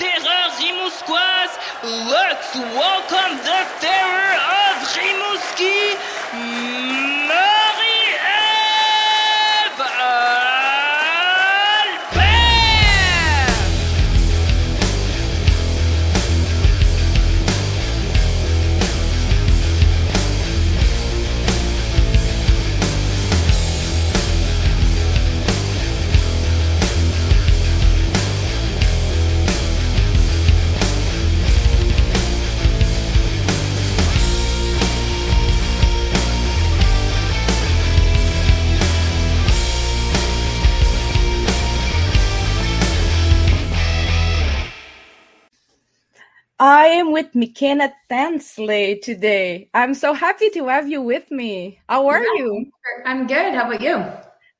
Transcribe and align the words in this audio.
terreur. 0.00 1.58
Let's 1.82 2.54
welcome 2.56 3.36
the 3.44 3.60
terror 3.80 4.32
of 4.64 4.76
Rimouski, 4.96 5.96
am 46.90 47.12
with 47.12 47.34
McKenna 47.34 47.92
Tansley 48.08 49.00
today. 49.02 49.68
I'm 49.74 49.94
so 49.94 50.12
happy 50.12 50.50
to 50.50 50.66
have 50.68 50.88
you 50.88 51.02
with 51.02 51.30
me. 51.30 51.80
How 51.88 52.06
are 52.08 52.22
Yeah, 52.22 52.42
you? 52.42 52.66
I'm 53.04 53.26
good. 53.26 53.54
How 53.54 53.68
about 53.68 53.80
you? 53.80 54.02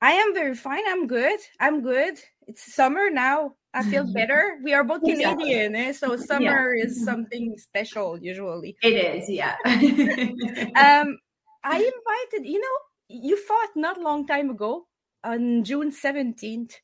I 0.03 0.13
am 0.13 0.35
very 0.35 0.55
fine. 0.55 0.83
I'm 0.89 1.07
good. 1.07 1.39
I'm 1.61 1.83
good. 1.83 2.19
It's 2.47 2.75
summer 2.75 3.11
now. 3.11 3.55
I 3.75 3.83
feel 3.85 4.05
better. 4.15 4.59
We 4.65 4.73
are 4.73 4.85
both 4.85 5.03
Exactly. 5.05 5.45
Canadian, 5.45 5.77
eh? 5.77 5.93
so 5.93 6.17
summer 6.17 6.75
is 6.75 7.05
something 7.05 7.55
special 7.59 8.19
usually. 8.19 8.77
It 8.83 8.95
is, 8.95 9.29
yeah. 9.29 9.57
Um, 9.65 11.19
I 11.63 11.77
invited, 11.77 12.49
you 12.49 12.61
know, 12.61 12.77
you 13.09 13.37
fought 13.37 13.71
not 13.77 14.01
long 14.01 14.27
time 14.27 14.51
ago 14.51 14.87
on 15.25 15.63
June 15.65 15.91
17th 15.93 16.75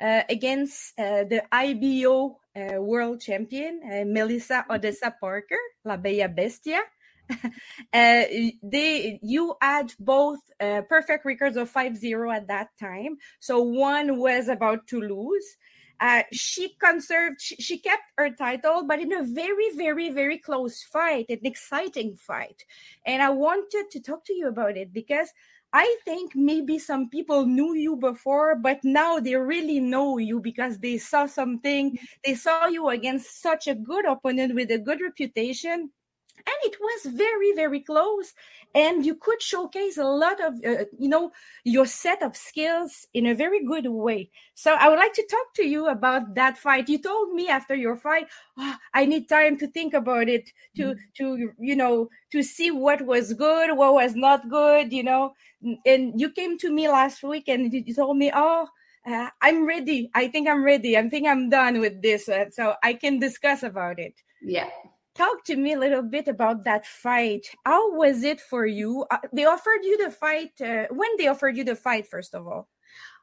uh, 0.00 0.22
against 0.28 0.98
uh, 0.98 1.24
the 1.24 1.42
IBO 1.52 2.38
world 2.56 3.20
champion, 3.20 3.80
uh, 3.84 4.04
Melissa 4.06 4.64
Oddessa 4.70 5.12
Parker, 5.20 5.58
La 5.84 5.96
Bella 5.96 6.28
Bestia. 6.28 6.80
uh, 7.30 7.34
they 8.62 9.18
you 9.22 9.56
had 9.60 9.92
both 9.98 10.40
uh, 10.60 10.82
perfect 10.88 11.24
records 11.24 11.56
of 11.56 11.72
5-0 11.72 12.34
at 12.34 12.48
that 12.48 12.68
time. 12.78 13.16
So 13.40 13.60
one 13.62 14.18
was 14.18 14.48
about 14.48 14.86
to 14.88 15.00
lose. 15.00 15.56
Uh, 16.00 16.22
she 16.32 16.74
conserved 16.80 17.40
she, 17.40 17.54
she 17.56 17.78
kept 17.78 18.02
her 18.18 18.28
title 18.28 18.84
but 18.84 18.98
in 18.98 19.12
a 19.12 19.22
very 19.22 19.70
very 19.76 20.10
very 20.10 20.36
close 20.36 20.82
fight 20.82 21.24
an 21.28 21.38
exciting 21.44 22.16
fight. 22.16 22.64
And 23.06 23.22
I 23.22 23.30
wanted 23.30 23.86
to 23.92 24.00
talk 24.00 24.24
to 24.26 24.34
you 24.34 24.48
about 24.48 24.76
it 24.76 24.92
because 24.92 25.30
I 25.74 25.96
think 26.04 26.36
maybe 26.36 26.78
some 26.78 27.10
people 27.10 27.46
knew 27.46 27.74
you 27.74 27.96
before, 27.96 28.54
but 28.54 28.78
now 28.84 29.18
they 29.18 29.34
really 29.34 29.80
know 29.80 30.18
you 30.18 30.38
because 30.38 30.78
they 30.78 30.98
saw 30.98 31.26
something. 31.26 31.98
They 32.24 32.36
saw 32.36 32.66
you 32.66 32.88
against 32.90 33.42
such 33.42 33.66
a 33.66 33.74
good 33.74 34.06
opponent 34.06 34.54
with 34.54 34.70
a 34.70 34.78
good 34.78 35.00
reputation. 35.00 35.90
And 36.36 36.56
it 36.64 36.76
was 36.80 37.14
very, 37.14 37.52
very 37.54 37.80
close. 37.80 38.34
And 38.74 39.06
you 39.06 39.14
could 39.14 39.40
showcase 39.40 39.96
a 39.98 40.04
lot 40.04 40.40
of, 40.40 40.54
uh, 40.64 40.84
you 40.98 41.08
know, 41.08 41.30
your 41.64 41.86
set 41.86 42.22
of 42.22 42.36
skills 42.36 43.06
in 43.14 43.26
a 43.26 43.34
very 43.34 43.64
good 43.64 43.86
way. 43.88 44.30
So 44.54 44.74
I 44.74 44.88
would 44.88 44.98
like 44.98 45.12
to 45.14 45.26
talk 45.30 45.54
to 45.54 45.64
you 45.64 45.88
about 45.88 46.34
that 46.34 46.58
fight. 46.58 46.88
You 46.88 46.98
told 46.98 47.32
me 47.32 47.48
after 47.48 47.74
your 47.74 47.96
fight, 47.96 48.26
"Oh, 48.58 48.76
I 48.92 49.06
need 49.06 49.28
time 49.28 49.56
to 49.58 49.66
think 49.68 49.94
about 49.94 50.28
it, 50.28 50.50
to, 50.76 50.96
to, 51.18 51.52
you 51.58 51.76
know, 51.76 52.10
to 52.32 52.42
see 52.42 52.70
what 52.70 53.02
was 53.06 53.32
good, 53.34 53.76
what 53.76 53.94
was 53.94 54.14
not 54.16 54.48
good, 54.50 54.92
you 54.92 55.02
know. 55.04 55.34
And 55.86 56.20
you 56.20 56.30
came 56.30 56.58
to 56.58 56.70
me 56.72 56.88
last 56.88 57.22
week 57.22 57.48
and 57.48 57.72
you 57.72 57.82
you 57.86 57.94
told 57.94 58.16
me, 58.16 58.30
oh, 58.34 58.68
uh, 59.06 59.30
I'm 59.40 59.66
ready. 59.66 60.10
I 60.14 60.28
think 60.28 60.48
I'm 60.48 60.64
ready. 60.64 60.96
I 60.96 61.08
think 61.08 61.26
I'm 61.28 61.48
done 61.50 61.80
with 61.80 62.02
this. 62.02 62.28
Uh, 62.28 62.50
so 62.50 62.74
I 62.82 62.94
can 62.94 63.18
discuss 63.18 63.62
about 63.62 63.98
it. 63.98 64.22
yeah. 64.40 64.70
Talk 65.14 65.44
to 65.44 65.56
me 65.56 65.74
a 65.74 65.78
little 65.78 66.02
bit 66.02 66.26
about 66.26 66.64
that 66.64 66.86
fight. 66.86 67.46
How 67.64 67.94
was 67.94 68.24
it 68.24 68.40
for 68.40 68.66
you? 68.66 69.06
Uh, 69.10 69.18
they 69.32 69.44
offered 69.44 69.84
you 69.84 69.96
the 70.04 70.10
fight. 70.10 70.60
Uh, 70.60 70.86
when 70.90 71.10
they 71.18 71.28
offered 71.28 71.56
you 71.56 71.62
the 71.62 71.76
fight, 71.76 72.06
first 72.08 72.34
of 72.34 72.48
all? 72.48 72.68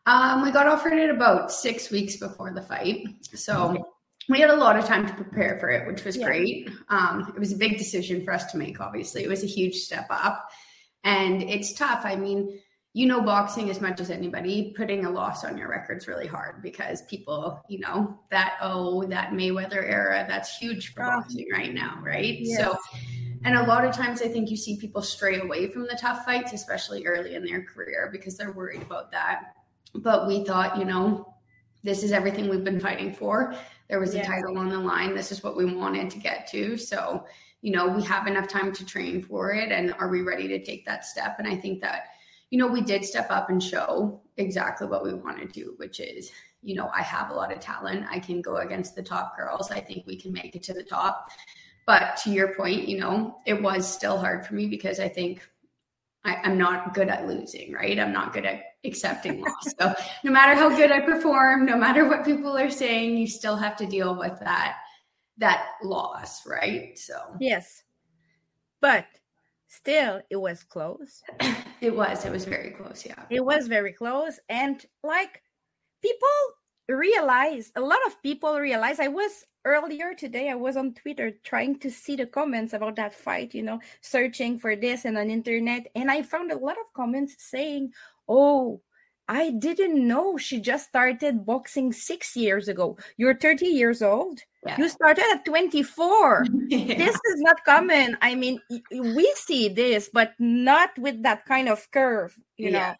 Um, 0.06 0.42
we 0.44 0.52
got 0.52 0.68
offered 0.68 0.94
it 0.94 1.10
about 1.10 1.52
six 1.52 1.92
weeks 1.92 2.16
before 2.16 2.54
the 2.54 2.62
fight. 2.62 3.06
So 3.34 3.86
we 4.30 4.40
had 4.40 4.50
a 4.50 4.56
lot 4.56 4.78
of 4.78 4.86
time 4.86 5.06
to 5.06 5.14
prepare 5.14 5.60
for 5.60 5.70
it, 5.70 5.86
which 5.86 6.06
was 6.06 6.16
Yeah. 6.16 6.28
great. 6.28 6.70
Um, 6.88 7.34
it 7.36 7.40
was 7.40 7.52
a 7.52 7.58
big 7.58 7.78
decision 7.78 8.24
for 8.24 8.32
us 8.34 8.50
to 8.54 8.58
make, 8.58 8.80
obviously. 8.80 9.24
It 9.24 9.30
was 9.30 9.44
a 9.44 9.48
huge 9.48 9.76
step 9.76 10.08
up. 10.10 10.50
And 11.04 11.44
it's 11.44 11.74
tough. 11.74 12.02
I 12.06 12.16
mean, 12.16 12.60
you 12.94 13.06
know 13.06 13.22
boxing 13.22 13.70
as 13.70 13.80
much 13.80 14.02
as 14.02 14.10
anybody 14.10 14.74
putting 14.76 15.06
a 15.06 15.10
loss 15.10 15.46
on 15.46 15.58
your 15.58 15.70
record's 15.70 16.08
really 16.08 16.28
hard 16.28 16.62
because 16.62 17.04
people 17.04 17.64
you 17.70 17.80
know 17.80 18.20
that 18.30 18.56
oh 18.62 19.04
that 19.06 19.32
mayweather 19.32 19.84
era 19.84 20.26
that's 20.28 20.58
huge 20.58 20.94
for 20.94 21.02
boxing 21.06 21.48
right 21.52 21.74
now 21.74 21.98
right? 22.02 22.40
Yes. 22.42 22.60
so 22.60 22.78
and 23.44 23.56
a 23.56 23.64
lot 23.64 23.86
of 23.86 23.96
times 23.96 24.22
i 24.22 24.28
think 24.28 24.50
you 24.52 24.58
see 24.58 24.78
people 24.78 25.02
stray 25.02 25.40
away 25.40 25.70
from 25.70 25.84
the 25.84 25.98
tough 26.00 26.26
fights 26.26 26.52
especially 26.54 27.06
early 27.06 27.36
in 27.36 27.46
their 27.46 27.64
career 27.64 28.10
because 28.12 28.38
they're 28.38 28.52
worried 28.52 28.82
about 28.82 29.12
that. 29.12 29.56
But 29.96 30.28
we 30.28 30.44
thought 30.44 30.78
you 30.78 30.86
know 30.86 31.34
this 31.84 32.04
is 32.04 32.12
everything 32.12 32.48
we've 32.50 32.64
been 32.64 32.80
fighting 32.80 33.14
for. 33.14 33.56
There 33.90 34.00
was 34.00 34.14
Yes. 34.14 34.26
a 34.26 34.30
title 34.30 34.58
on 34.58 34.70
the 34.70 34.78
line. 34.78 35.16
This 35.16 35.32
is 35.32 35.44
what 35.44 35.58
we 35.58 35.66
wanted 35.66 36.10
to 36.12 36.20
get 36.20 36.46
to. 36.48 36.78
So 36.78 37.26
you 37.62 37.72
know 37.72 37.88
we 37.88 38.04
have 38.04 38.28
enough 38.28 38.48
time 38.50 38.74
to 38.74 38.86
train 38.86 39.22
for 39.22 39.54
it 39.54 39.72
and 39.72 39.94
are 39.94 40.10
we 40.10 40.22
ready 40.22 40.48
to 40.50 40.64
take 40.64 40.86
that 40.86 41.06
step? 41.06 41.40
And 41.40 41.48
i 41.48 41.56
think 41.56 41.80
that 41.82 42.10
you 42.52 42.60
know, 42.60 42.68
we 42.68 42.82
did 42.82 43.04
step 43.04 43.28
up 43.32 43.50
and 43.50 43.64
show 43.64 44.22
exactly 44.38 44.86
what 44.86 45.04
we 45.04 45.14
want 45.14 45.40
to 45.40 45.48
do, 45.48 45.74
which 45.78 46.00
is, 46.02 46.32
you 46.62 46.76
know, 46.76 46.92
I 46.94 47.02
have 47.02 47.32
a 47.32 47.34
lot 47.34 47.52
of 47.52 47.60
talent. 47.60 48.06
I 48.12 48.20
can 48.20 48.42
go 48.42 48.58
against 48.58 48.94
the 48.94 49.02
top 49.02 49.36
girls. 49.38 49.72
I 49.72 49.80
think 49.80 50.06
we 50.06 50.18
can 50.18 50.34
make 50.34 50.56
it 50.56 50.62
to 50.64 50.74
the 50.74 50.84
top. 50.84 51.30
But 51.88 52.18
to 52.24 52.30
your 52.30 52.54
point, 52.54 52.90
you 52.90 53.00
know, 53.00 53.38
it 53.46 53.60
was 53.60 53.92
still 53.92 54.18
hard 54.18 54.46
for 54.46 54.54
me 54.54 54.68
because 54.68 55.00
I 55.00 55.08
think 55.08 55.42
I, 56.26 56.36
I'm 56.44 56.58
not 56.58 56.94
good 56.94 57.08
at 57.08 57.26
losing, 57.26 57.72
right? 57.72 57.98
I'm 57.98 58.12
not 58.12 58.34
good 58.34 58.46
at 58.46 58.62
accepting 58.84 59.42
loss. 59.46 59.74
So 59.80 59.94
no 60.26 60.32
matter 60.32 60.54
how 60.54 60.70
good 60.76 60.92
I 60.92 61.00
perform, 61.00 61.66
no 61.66 61.78
matter 61.78 62.08
what 62.08 62.26
people 62.26 62.58
are 62.58 62.70
saying, 62.70 63.18
you 63.18 63.28
still 63.28 63.56
have 63.56 63.78
to 63.78 63.86
deal 63.86 64.16
with 64.16 64.38
that 64.42 64.76
that 65.38 65.68
loss, 65.82 66.46
right? 66.46 67.00
So 67.00 67.16
Yes. 67.40 67.84
But 68.82 69.06
still, 69.68 70.22
it 70.30 70.36
was 70.36 70.64
close. 70.64 71.24
it 71.82 71.96
was, 71.96 72.26
it 72.26 72.32
was 72.32 72.46
very 72.46 72.72
close, 72.72 73.06
yeah. 73.06 73.24
It 73.30 73.44
was 73.44 73.68
very 73.68 73.94
close. 73.94 74.40
And 74.48 74.86
like 75.04 75.42
people 76.02 76.30
realize, 76.88 77.72
a 77.76 77.82
lot 77.82 78.00
of 78.06 78.22
people 78.22 78.60
realize, 78.60 79.00
I 79.00 79.08
was 79.08 79.46
earlier 79.66 80.14
today, 80.14 80.50
I 80.50 80.56
was 80.56 80.78
on 80.78 80.94
Twitter 80.94 81.32
trying 81.44 81.80
to 81.80 81.92
see 81.92 82.16
the 82.16 82.26
comments 82.26 82.74
about 82.74 82.96
that 82.96 83.14
fight, 83.14 83.54
you 83.54 83.64
know, 83.64 83.80
searching 84.02 84.60
for 84.60 84.76
this 84.76 85.06
and 85.06 85.18
on 85.18 85.30
internet. 85.30 85.88
And 85.96 86.10
I 86.10 86.22
found 86.22 86.52
a 86.52 86.58
lot 86.58 86.78
of 86.78 86.94
comments 86.96 87.36
saying, 87.40 87.92
oh, 88.28 88.82
I 89.32 89.52
didn't 89.52 89.96
know 90.06 90.36
she 90.36 90.60
just 90.60 90.90
started 90.90 91.46
boxing 91.46 91.94
six 91.94 92.36
years 92.36 92.68
ago. 92.68 92.98
You're 93.16 93.38
30 93.40 93.66
years 93.68 94.02
old. 94.02 94.42
Yeah. 94.68 94.76
You 94.78 94.90
started 94.90 95.24
at 95.34 95.46
24 95.46 96.46
Yeah. 96.68 96.98
this 96.98 97.16
is 97.16 97.40
not 97.40 97.64
common. 97.64 98.18
I 98.22 98.36
mean, 98.36 98.60
we 98.92 99.32
see 99.38 99.70
this, 99.70 100.10
but 100.12 100.34
not 100.38 100.90
with 101.00 101.24
that 101.24 101.46
kind 101.46 101.70
of 101.70 101.90
curve, 101.92 102.38
you 102.58 102.72
Yeah. 102.72 102.96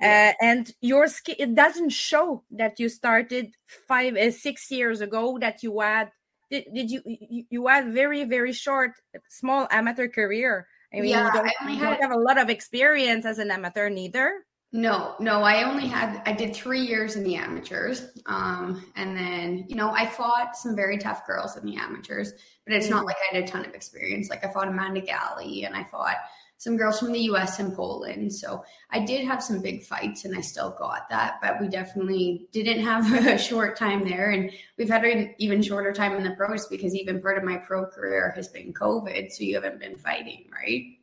know. 0.00 0.06
Uh, 0.06 0.32
and 0.40 0.70
your 0.80 1.08
skill, 1.08 1.34
it 1.38 1.56
doesn't 1.56 1.90
show 1.90 2.44
that 2.52 2.78
you 2.78 2.88
started 2.88 3.50
five, 3.88 4.16
uh, 4.16 4.30
six 4.30 4.70
years 4.70 5.00
ago. 5.00 5.36
That 5.40 5.64
you 5.64 5.80
had, 5.80 6.12
did, 6.48 6.64
did 6.72 6.90
you, 6.90 7.02
you 7.06 7.44
you 7.50 7.66
had 7.66 7.92
very 7.92 8.22
very 8.24 8.52
short, 8.52 8.92
small 9.28 9.66
amateur 9.70 10.06
career. 10.06 10.68
I 10.94 11.00
mean, 11.00 11.10
Yeah, 11.10 11.26
you 11.26 11.32
don't, 11.32 11.48
I 11.48 11.54
only 11.62 11.74
you 11.74 11.80
don't 11.82 12.02
have 12.02 12.12
a 12.12 12.22
lot 12.28 12.38
of 12.38 12.48
experience 12.50 13.26
as 13.26 13.38
an 13.42 13.50
amateur, 13.50 13.88
neither. 13.90 14.46
No, 14.74 15.14
no, 15.20 15.42
I 15.42 15.64
only 15.64 15.86
had 15.86 16.22
I 16.24 16.32
did 16.32 16.56
three 16.56 16.80
years 16.80 17.16
in 17.16 17.24
the 17.24 17.36
amateurs. 17.36 18.06
Um, 18.24 18.90
and 18.96 19.14
then, 19.14 19.66
you 19.68 19.76
know, 19.76 19.90
I 19.90 20.06
fought 20.06 20.56
some 20.56 20.74
very 20.74 20.96
tough 20.96 21.26
girls 21.26 21.58
in 21.58 21.66
the 21.66 21.76
amateurs, 21.76 22.32
but 22.64 22.74
it's 22.74 22.88
not 22.88 23.04
like 23.04 23.16
I 23.16 23.34
had 23.34 23.44
a 23.44 23.46
ton 23.46 23.66
of 23.66 23.74
experience. 23.74 24.30
Like 24.30 24.46
I 24.46 24.50
fought 24.50 24.68
Amanda 24.68 25.02
Galley 25.02 25.64
and 25.64 25.76
I 25.76 25.84
fought 25.84 26.16
some 26.56 26.78
girls 26.78 27.00
from 27.00 27.12
the 27.12 27.20
US 27.22 27.58
and 27.58 27.74
Poland. 27.74 28.32
So 28.32 28.64
I 28.90 29.00
did 29.00 29.26
have 29.26 29.42
some 29.42 29.60
big 29.60 29.82
fights 29.82 30.24
and 30.24 30.34
I 30.34 30.40
still 30.40 30.70
got 30.70 31.06
that, 31.10 31.38
but 31.42 31.60
we 31.60 31.68
definitely 31.68 32.48
didn't 32.52 32.82
have 32.82 33.12
a 33.26 33.36
short 33.36 33.76
time 33.76 34.08
there. 34.08 34.30
And 34.30 34.50
we've 34.78 34.88
had 34.88 35.04
an 35.04 35.34
even 35.36 35.60
shorter 35.60 35.92
time 35.92 36.16
in 36.16 36.22
the 36.22 36.30
pros 36.30 36.66
because 36.68 36.94
even 36.94 37.20
part 37.20 37.36
of 37.36 37.44
my 37.44 37.58
pro 37.58 37.84
career 37.84 38.32
has 38.36 38.48
been 38.48 38.72
COVID. 38.72 39.32
So 39.32 39.44
you 39.44 39.56
haven't 39.56 39.80
been 39.80 39.96
fighting, 39.96 40.46
right? 40.50 40.96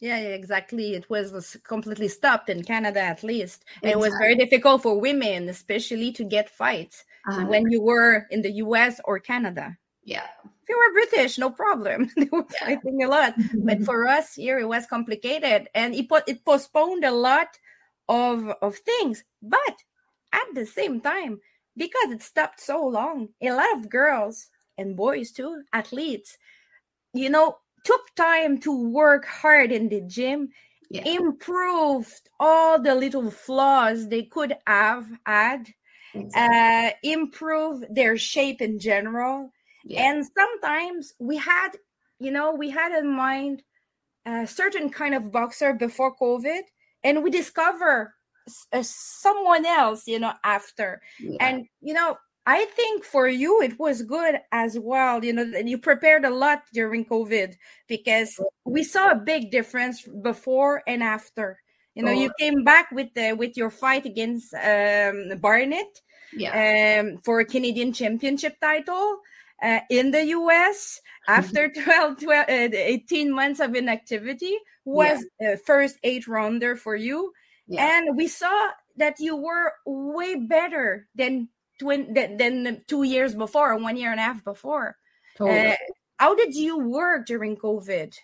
Yeah, 0.00 0.18
exactly. 0.18 0.94
It 0.94 1.08
was 1.08 1.56
completely 1.64 2.08
stopped 2.08 2.50
in 2.50 2.62
Canada, 2.64 3.00
at 3.00 3.22
least. 3.22 3.64
Exactly. 3.76 3.90
it 3.90 3.98
was 3.98 4.14
very 4.18 4.34
difficult 4.34 4.82
for 4.82 5.00
women, 5.00 5.48
especially 5.48 6.12
to 6.12 6.24
get 6.24 6.50
fights 6.50 7.04
uh-huh. 7.26 7.46
when 7.46 7.70
you 7.70 7.80
were 7.80 8.26
in 8.30 8.42
the 8.42 8.52
US 8.52 9.00
or 9.04 9.18
Canada. 9.18 9.76
Yeah. 10.02 10.26
If 10.44 10.68
you 10.68 10.78
were 10.78 10.92
British, 10.92 11.38
no 11.38 11.50
problem. 11.50 12.10
they 12.16 12.28
were 12.30 12.44
yeah. 12.60 12.66
fighting 12.66 13.02
a 13.02 13.08
lot. 13.08 13.34
but 13.54 13.82
for 13.84 14.06
us 14.06 14.34
here, 14.34 14.58
it 14.58 14.68
was 14.68 14.86
complicated 14.86 15.68
and 15.74 15.94
it, 15.94 16.08
put, 16.08 16.28
it 16.28 16.44
postponed 16.44 17.04
a 17.04 17.12
lot 17.12 17.58
of, 18.08 18.48
of 18.60 18.76
things. 18.76 19.24
But 19.42 19.76
at 20.32 20.54
the 20.54 20.66
same 20.66 21.00
time, 21.00 21.40
because 21.76 22.10
it 22.10 22.22
stopped 22.22 22.60
so 22.60 22.86
long, 22.86 23.28
a 23.40 23.52
lot 23.52 23.72
of 23.74 23.88
girls 23.88 24.48
and 24.76 24.96
boys 24.96 25.32
too, 25.32 25.62
athletes, 25.72 26.36
you 27.12 27.30
know, 27.30 27.58
took 27.84 28.14
time 28.16 28.58
to 28.58 28.90
work 28.90 29.24
hard 29.26 29.70
in 29.70 29.88
the 29.88 30.00
gym, 30.00 30.48
yeah. 30.90 31.02
improved 31.06 32.28
all 32.40 32.80
the 32.80 32.94
little 32.94 33.30
flaws 33.30 34.08
they 34.08 34.22
could 34.22 34.56
have 34.66 35.06
had, 35.26 35.68
exactly. 36.14 36.32
uh, 36.34 36.90
improve 37.02 37.84
their 37.90 38.16
shape 38.16 38.60
in 38.60 38.78
general. 38.78 39.50
Yeah. 39.84 40.10
And 40.10 40.26
sometimes 40.36 41.12
we 41.18 41.36
had, 41.36 41.70
you 42.18 42.30
know, 42.30 42.54
we 42.54 42.70
had 42.70 42.92
in 42.98 43.08
mind 43.14 43.62
a 44.24 44.46
certain 44.46 44.88
kind 44.88 45.14
of 45.14 45.30
boxer 45.30 45.74
before 45.74 46.16
COVID, 46.16 46.62
and 47.02 47.22
we 47.22 47.30
discover 47.30 48.14
uh, 48.72 48.82
someone 48.82 49.66
else, 49.66 50.06
you 50.06 50.18
know, 50.18 50.32
after. 50.42 51.02
Yeah. 51.20 51.36
And, 51.40 51.66
you 51.82 51.92
know, 51.92 52.16
I 52.46 52.66
think 52.66 53.04
for 53.04 53.26
you 53.26 53.62
it 53.62 53.78
was 53.78 54.02
good 54.02 54.38
as 54.52 54.78
well. 54.78 55.24
You 55.24 55.32
know, 55.32 55.42
you 55.42 55.78
prepared 55.78 56.24
a 56.24 56.30
lot 56.30 56.62
during 56.72 57.04
COVID 57.06 57.54
because 57.88 58.38
we 58.64 58.84
saw 58.84 59.10
a 59.10 59.16
big 59.16 59.50
difference 59.50 60.06
before 60.22 60.82
and 60.86 61.02
after. 61.02 61.58
You 61.94 62.02
know, 62.02 62.10
oh. 62.10 62.20
you 62.20 62.30
came 62.38 62.64
back 62.64 62.90
with 62.90 63.14
the 63.14 63.34
with 63.34 63.56
your 63.56 63.70
fight 63.70 64.04
against 64.04 64.52
um, 64.54 65.38
Barnett, 65.40 66.00
yeah. 66.36 67.00
um, 67.00 67.18
for 67.24 67.40
a 67.40 67.44
Canadian 67.44 67.92
Championship 67.92 68.58
title 68.60 69.18
uh, 69.62 69.80
in 69.90 70.10
the 70.10 70.26
US 70.26 71.00
after 71.28 71.68
12, 71.84 72.20
12 72.20 72.48
uh, 72.48 72.68
18 72.72 73.32
months 73.32 73.60
of 73.60 73.74
inactivity 73.74 74.56
was 74.84 75.24
yeah. 75.40 75.56
first 75.64 75.96
eight 76.02 76.26
rounder 76.26 76.76
for 76.76 76.96
you. 76.96 77.32
Yeah. 77.66 77.98
And 77.98 78.16
we 78.16 78.28
saw 78.28 78.70
that 78.96 79.18
you 79.18 79.36
were 79.36 79.72
way 79.86 80.34
better 80.34 81.08
than 81.14 81.48
twin 81.78 82.14
than, 82.14 82.36
than 82.36 82.82
two 82.86 83.02
years 83.02 83.34
before, 83.34 83.76
one 83.76 83.96
year 83.96 84.10
and 84.10 84.20
a 84.20 84.22
half 84.22 84.44
before. 84.44 84.96
Totally. 85.36 85.72
Uh, 85.72 85.76
how 86.18 86.34
did 86.34 86.54
you 86.54 86.78
work 86.78 87.26
during 87.26 87.56
COVID? 87.56 88.14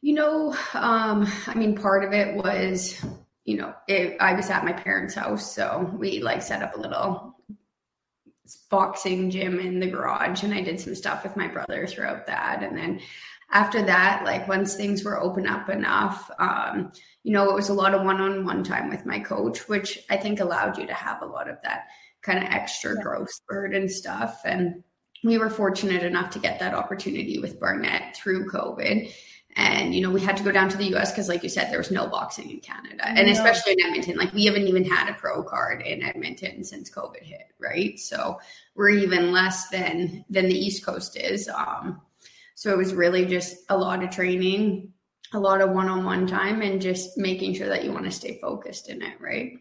You 0.00 0.14
know, 0.14 0.56
um, 0.74 1.26
I 1.46 1.54
mean, 1.54 1.76
part 1.76 2.04
of 2.04 2.12
it 2.12 2.36
was, 2.36 3.02
you 3.44 3.56
know, 3.56 3.74
it, 3.88 4.16
I 4.20 4.34
was 4.34 4.50
at 4.50 4.64
my 4.64 4.72
parents' 4.72 5.14
house, 5.14 5.54
so 5.54 5.90
we 5.96 6.20
like 6.20 6.42
set 6.42 6.62
up 6.62 6.76
a 6.76 6.80
little 6.80 7.38
boxing 8.70 9.30
gym 9.30 9.60
in 9.60 9.80
the 9.80 9.86
garage, 9.86 10.42
and 10.42 10.52
I 10.52 10.60
did 10.60 10.80
some 10.80 10.94
stuff 10.94 11.22
with 11.22 11.36
my 11.36 11.48
brother 11.48 11.86
throughout 11.86 12.26
that, 12.26 12.62
and 12.62 12.76
then 12.76 13.00
after 13.50 13.82
that, 13.82 14.22
like 14.24 14.48
once 14.48 14.74
things 14.74 15.04
were 15.04 15.20
open 15.20 15.46
up 15.46 15.68
enough, 15.68 16.30
um, 16.38 16.92
you 17.22 17.32
know, 17.32 17.48
it 17.48 17.54
was 17.54 17.68
a 17.68 17.74
lot 17.74 17.94
of 17.94 18.02
one-on-one 18.02 18.64
time 18.64 18.90
with 18.90 19.06
my 19.06 19.20
coach, 19.20 19.68
which 19.68 20.04
I 20.10 20.16
think 20.16 20.40
allowed 20.40 20.76
you 20.76 20.86
to 20.86 20.94
have 20.94 21.22
a 21.22 21.26
lot 21.26 21.48
of 21.48 21.56
that 21.62 21.86
kind 22.24 22.38
of 22.38 22.44
extra 22.44 22.94
yeah. 22.96 23.02
growth 23.02 23.30
spurt 23.30 23.74
and 23.74 23.90
stuff. 23.90 24.40
And 24.44 24.82
we 25.22 25.38
were 25.38 25.50
fortunate 25.50 26.02
enough 26.02 26.30
to 26.30 26.38
get 26.38 26.58
that 26.58 26.74
opportunity 26.74 27.38
with 27.38 27.60
Barnett 27.60 28.16
through 28.16 28.50
COVID. 28.50 29.12
And, 29.56 29.94
you 29.94 30.00
know, 30.02 30.10
we 30.10 30.20
had 30.20 30.36
to 30.38 30.42
go 30.42 30.50
down 30.50 30.68
to 30.70 30.76
the 30.76 30.94
US 30.96 31.12
because, 31.12 31.28
like 31.28 31.44
you 31.44 31.48
said, 31.48 31.70
there 31.70 31.78
was 31.78 31.92
no 31.92 32.08
boxing 32.08 32.50
in 32.50 32.60
Canada. 32.60 33.06
And 33.06 33.28
especially 33.28 33.74
in 33.74 33.86
Edmonton, 33.86 34.16
like 34.16 34.32
we 34.32 34.46
haven't 34.46 34.66
even 34.66 34.84
had 34.84 35.08
a 35.08 35.14
pro 35.14 35.44
card 35.44 35.80
in 35.82 36.02
Edmonton 36.02 36.64
since 36.64 36.90
COVID 36.90 37.22
hit, 37.22 37.46
right? 37.60 37.98
So 38.00 38.40
we're 38.74 38.90
even 38.90 39.30
less 39.30 39.68
than 39.68 40.24
than 40.28 40.48
the 40.48 40.58
East 40.58 40.84
Coast 40.84 41.16
is. 41.16 41.48
Um, 41.48 42.00
so 42.56 42.72
it 42.72 42.78
was 42.78 42.94
really 42.94 43.26
just 43.26 43.58
a 43.68 43.78
lot 43.78 44.02
of 44.02 44.10
training, 44.10 44.92
a 45.32 45.38
lot 45.38 45.60
of 45.60 45.70
one-on-one 45.70 46.26
time 46.26 46.60
and 46.62 46.80
just 46.80 47.16
making 47.16 47.54
sure 47.54 47.68
that 47.68 47.84
you 47.84 47.92
want 47.92 48.06
to 48.06 48.10
stay 48.10 48.38
focused 48.40 48.88
in 48.88 49.02
it, 49.02 49.20
right? 49.20 49.52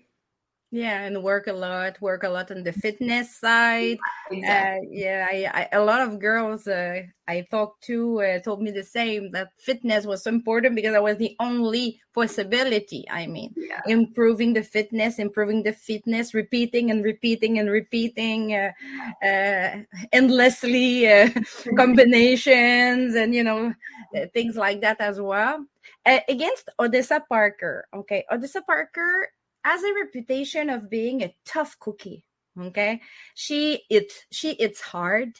Yeah, 0.74 1.04
and 1.04 1.22
work 1.22 1.46
a 1.46 1.54
lot, 1.54 2.02
work 2.02 2.24
a 2.24 2.30
lot 2.30 2.50
on 2.50 2.64
the 2.64 2.74
fitness 2.74 3.38
side. 3.38 4.00
Exactly. 4.31 4.48
Uh, 4.48 4.90
yeah, 4.90 5.28
I, 5.30 5.68
I, 5.72 5.78
a 5.78 5.84
lot 5.84 6.02
of 6.02 6.18
girls 6.18 6.66
uh, 6.66 7.02
I 7.28 7.46
talked 7.52 7.84
to 7.84 8.22
uh, 8.24 8.40
told 8.40 8.64
me 8.64 8.72
the 8.72 8.84
same 8.84 9.30
that 9.34 9.50
fitness 9.60 10.06
was 10.06 10.24
so 10.24 10.31
important 10.31 10.75
because 10.75 10.94
that 10.94 11.04
was 11.04 11.18
the 11.18 11.36
only 11.40 12.02
possibility. 12.16 13.06
I 13.12 13.28
mean, 13.28 13.54
yeah. 13.56 13.81
improving 13.86 14.54
the 14.54 14.64
fitness, 14.64 15.20
improving 15.20 15.62
the 15.62 15.74
fitness, 15.74 16.34
repeating 16.34 16.90
and 16.90 17.04
repeating 17.04 17.60
and 17.60 17.69
repeating 17.69 18.56
uh, 18.56 18.72
uh, 19.24 19.84
endlessly 20.12 21.12
uh, 21.12 21.30
combinations 21.78 23.14
and 23.14 23.36
you 23.36 23.44
know 23.44 23.74
things 24.34 24.56
like 24.56 24.81
that 24.81 25.00
as 25.02 25.22
well. 25.22 25.68
against 26.06 26.72
Oddessa 26.80 27.22
Parker, 27.30 27.86
okay, 27.94 28.24
Oddessa 28.31 28.66
Parker 28.66 29.30
has 29.63 29.83
a 29.83 29.94
reputation 29.94 30.69
of 30.69 30.89
being 30.89 31.21
a 31.21 31.36
tough 31.45 31.77
cookie. 31.80 32.25
Okay, 32.60 33.01
she 33.33 33.83
it 33.89 34.12
she 34.31 34.51
it's 34.51 34.81
hard. 34.81 35.39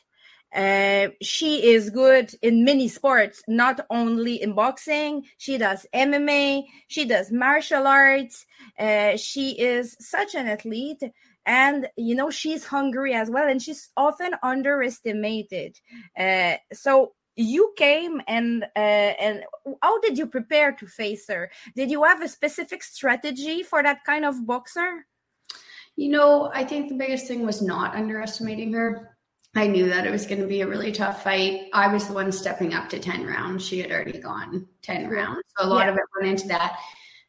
Uh, 0.54 1.08
she 1.22 1.66
is 1.74 1.90
good 1.90 2.32
in 2.44 2.64
many 2.64 2.88
sports, 2.88 3.42
not 3.48 3.80
only 3.90 4.42
in 4.42 4.54
boxing. 4.54 5.24
She 5.38 5.58
does 5.58 5.86
MMA. 5.94 6.64
She 6.88 7.06
does 7.06 7.32
martial 7.32 7.88
arts. 7.88 8.46
Uh, 8.78 9.18
she 9.18 9.60
is 9.60 9.96
such 10.00 10.36
an 10.36 10.48
athlete, 10.48 11.02
and 11.46 11.88
you 11.98 12.16
know 12.16 12.30
she's 12.30 12.66
hungry 12.66 13.14
as 13.14 13.30
well, 13.30 13.48
and 13.48 13.62
she's 13.62 13.90
often 13.98 14.34
underestimated. 14.44 15.80
Uh, 16.18 16.56
so 16.72 17.14
you 17.36 17.74
came 17.78 18.22
and 18.28 18.64
uh, 18.76 19.14
and 19.20 19.44
how 19.82 20.00
did 20.00 20.18
you 20.18 20.28
prepare 20.28 20.72
to 20.74 20.88
face 20.88 21.28
her? 21.28 21.52
Did 21.76 21.92
you 21.92 22.04
have 22.04 22.22
a 22.22 22.28
specific 22.28 22.84
strategy 22.84 23.64
for 23.64 23.82
that 23.84 24.04
kind 24.06 24.26
of 24.26 24.46
boxer? 24.46 25.06
You 25.96 26.10
know 26.10 26.50
i 26.54 26.64
think 26.64 26.90
the 26.90 26.96
biggest 26.96 27.28
thing 27.28 27.46
was 27.46 27.62
not 27.62 27.96
underestimating 27.96 28.74
her. 28.74 29.18
I 29.56 29.68
knew 29.68 29.88
that 29.90 30.08
it 30.08 30.12
was 30.12 30.26
going 30.26 30.42
to 30.42 30.48
be 30.48 30.62
a 30.62 30.68
really 30.68 30.92
tough 30.92 31.24
fight. 31.24 31.70
I 31.74 31.88
was 31.88 32.08
the 32.08 32.14
one 32.14 32.32
stepping 32.32 32.74
up 32.74 32.90
to 32.90 32.98
10 32.98 33.24
rounds. 33.28 33.64
She 33.64 33.78
had 33.78 33.92
already 33.92 34.20
gone 34.20 34.68
10 34.82 35.08
rounds 35.10 35.44
so 35.58 35.66
a 35.66 35.70
lot 35.70 35.86
yeah. 35.86 35.92
of 35.92 35.98
it 35.98 36.04
went 36.20 36.32
into 36.32 36.48
that 36.48 36.80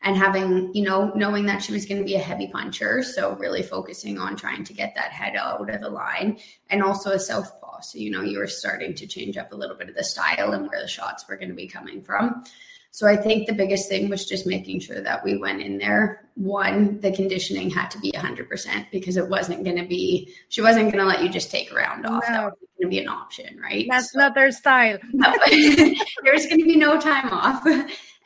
and 0.04 0.16
having 0.16 0.72
you 0.74 0.82
know 0.82 1.10
knowing 1.14 1.46
that 1.46 1.62
she 1.62 1.72
was 1.72 1.86
going 1.86 1.98
to 1.98 2.04
be 2.04 2.14
a 2.14 2.20
heavy 2.20 2.46
puncher 2.46 3.02
so 3.02 3.34
really 3.36 3.62
focusing 3.62 4.18
on 4.18 4.36
trying 4.36 4.62
to 4.62 4.72
get 4.72 4.94
that 4.94 5.10
head 5.10 5.34
out 5.36 5.68
of 5.68 5.80
the 5.80 5.88
line 5.88 6.38
and 6.70 6.82
also 6.82 7.10
a 7.10 7.18
southpaw 7.18 7.64
so, 7.84 7.98
you 7.98 8.10
know, 8.10 8.22
you 8.22 8.38
were 8.38 8.46
starting 8.46 8.94
to 8.94 9.06
change 9.06 9.36
up 9.36 9.52
a 9.52 9.56
little 9.56 9.76
bit 9.76 9.88
of 9.88 9.94
the 9.94 10.04
style 10.04 10.52
and 10.52 10.68
where 10.68 10.80
the 10.80 10.88
shots 10.88 11.26
were 11.28 11.36
going 11.36 11.48
to 11.48 11.54
be 11.54 11.66
coming 11.66 12.02
from. 12.02 12.44
So 12.90 13.08
I 13.08 13.16
think 13.16 13.48
the 13.48 13.54
biggest 13.54 13.88
thing 13.88 14.08
was 14.08 14.24
just 14.24 14.46
making 14.46 14.78
sure 14.78 15.00
that 15.00 15.24
we 15.24 15.36
went 15.36 15.60
in 15.60 15.78
there. 15.78 16.28
One, 16.36 17.00
the 17.00 17.10
conditioning 17.10 17.68
had 17.68 17.90
to 17.90 17.98
be 17.98 18.12
100% 18.12 18.86
because 18.92 19.16
it 19.16 19.28
wasn't 19.28 19.64
going 19.64 19.76
to 19.76 19.86
be, 19.86 20.32
she 20.48 20.60
wasn't 20.60 20.92
going 20.92 20.98
to 20.98 21.04
let 21.04 21.20
you 21.20 21.28
just 21.28 21.50
take 21.50 21.72
a 21.72 21.74
round 21.74 22.06
off. 22.06 22.22
No. 22.28 22.34
That 22.34 22.44
was 22.44 22.68
going 22.78 22.82
to 22.82 22.88
be 22.88 23.00
an 23.00 23.08
option, 23.08 23.58
right? 23.60 23.86
That's 23.90 24.12
so, 24.12 24.20
not 24.20 24.34
their 24.36 24.52
style. 24.52 24.98
No. 25.12 25.34
There's 25.50 26.46
going 26.46 26.60
to 26.60 26.64
be 26.64 26.76
no 26.76 27.00
time 27.00 27.30
off. 27.30 27.64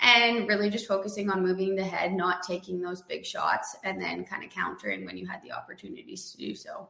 And 0.00 0.48
really 0.48 0.70
just 0.70 0.86
focusing 0.86 1.28
on 1.28 1.42
moving 1.42 1.74
the 1.74 1.84
head, 1.84 2.12
not 2.12 2.44
taking 2.44 2.80
those 2.80 3.02
big 3.02 3.26
shots, 3.26 3.76
and 3.82 4.00
then 4.00 4.24
kind 4.24 4.44
of 4.44 4.50
countering 4.50 5.04
when 5.04 5.16
you 5.16 5.26
had 5.26 5.42
the 5.42 5.52
opportunities 5.52 6.30
to 6.30 6.38
do 6.38 6.54
so. 6.54 6.88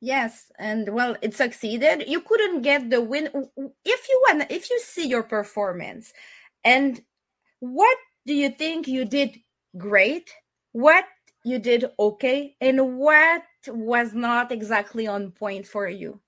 Yes, 0.00 0.52
and 0.58 0.90
well, 0.90 1.16
it 1.22 1.34
succeeded. 1.34 2.04
You 2.06 2.20
couldn't 2.20 2.62
get 2.62 2.90
the 2.90 3.00
win 3.00 3.26
if 3.84 4.08
you 4.08 4.24
want. 4.28 4.50
If 4.50 4.70
you 4.70 4.78
see 4.80 5.08
your 5.08 5.22
performance, 5.22 6.12
and 6.62 7.02
what 7.60 7.96
do 8.26 8.34
you 8.34 8.50
think 8.50 8.86
you 8.86 9.04
did 9.04 9.38
great? 9.76 10.30
What 10.72 11.06
you 11.44 11.58
did 11.58 11.86
okay, 11.98 12.56
and 12.60 12.98
what 12.98 13.42
was 13.66 14.14
not 14.14 14.52
exactly 14.52 15.06
on 15.06 15.30
point 15.30 15.66
for 15.66 15.88
you? 15.88 16.20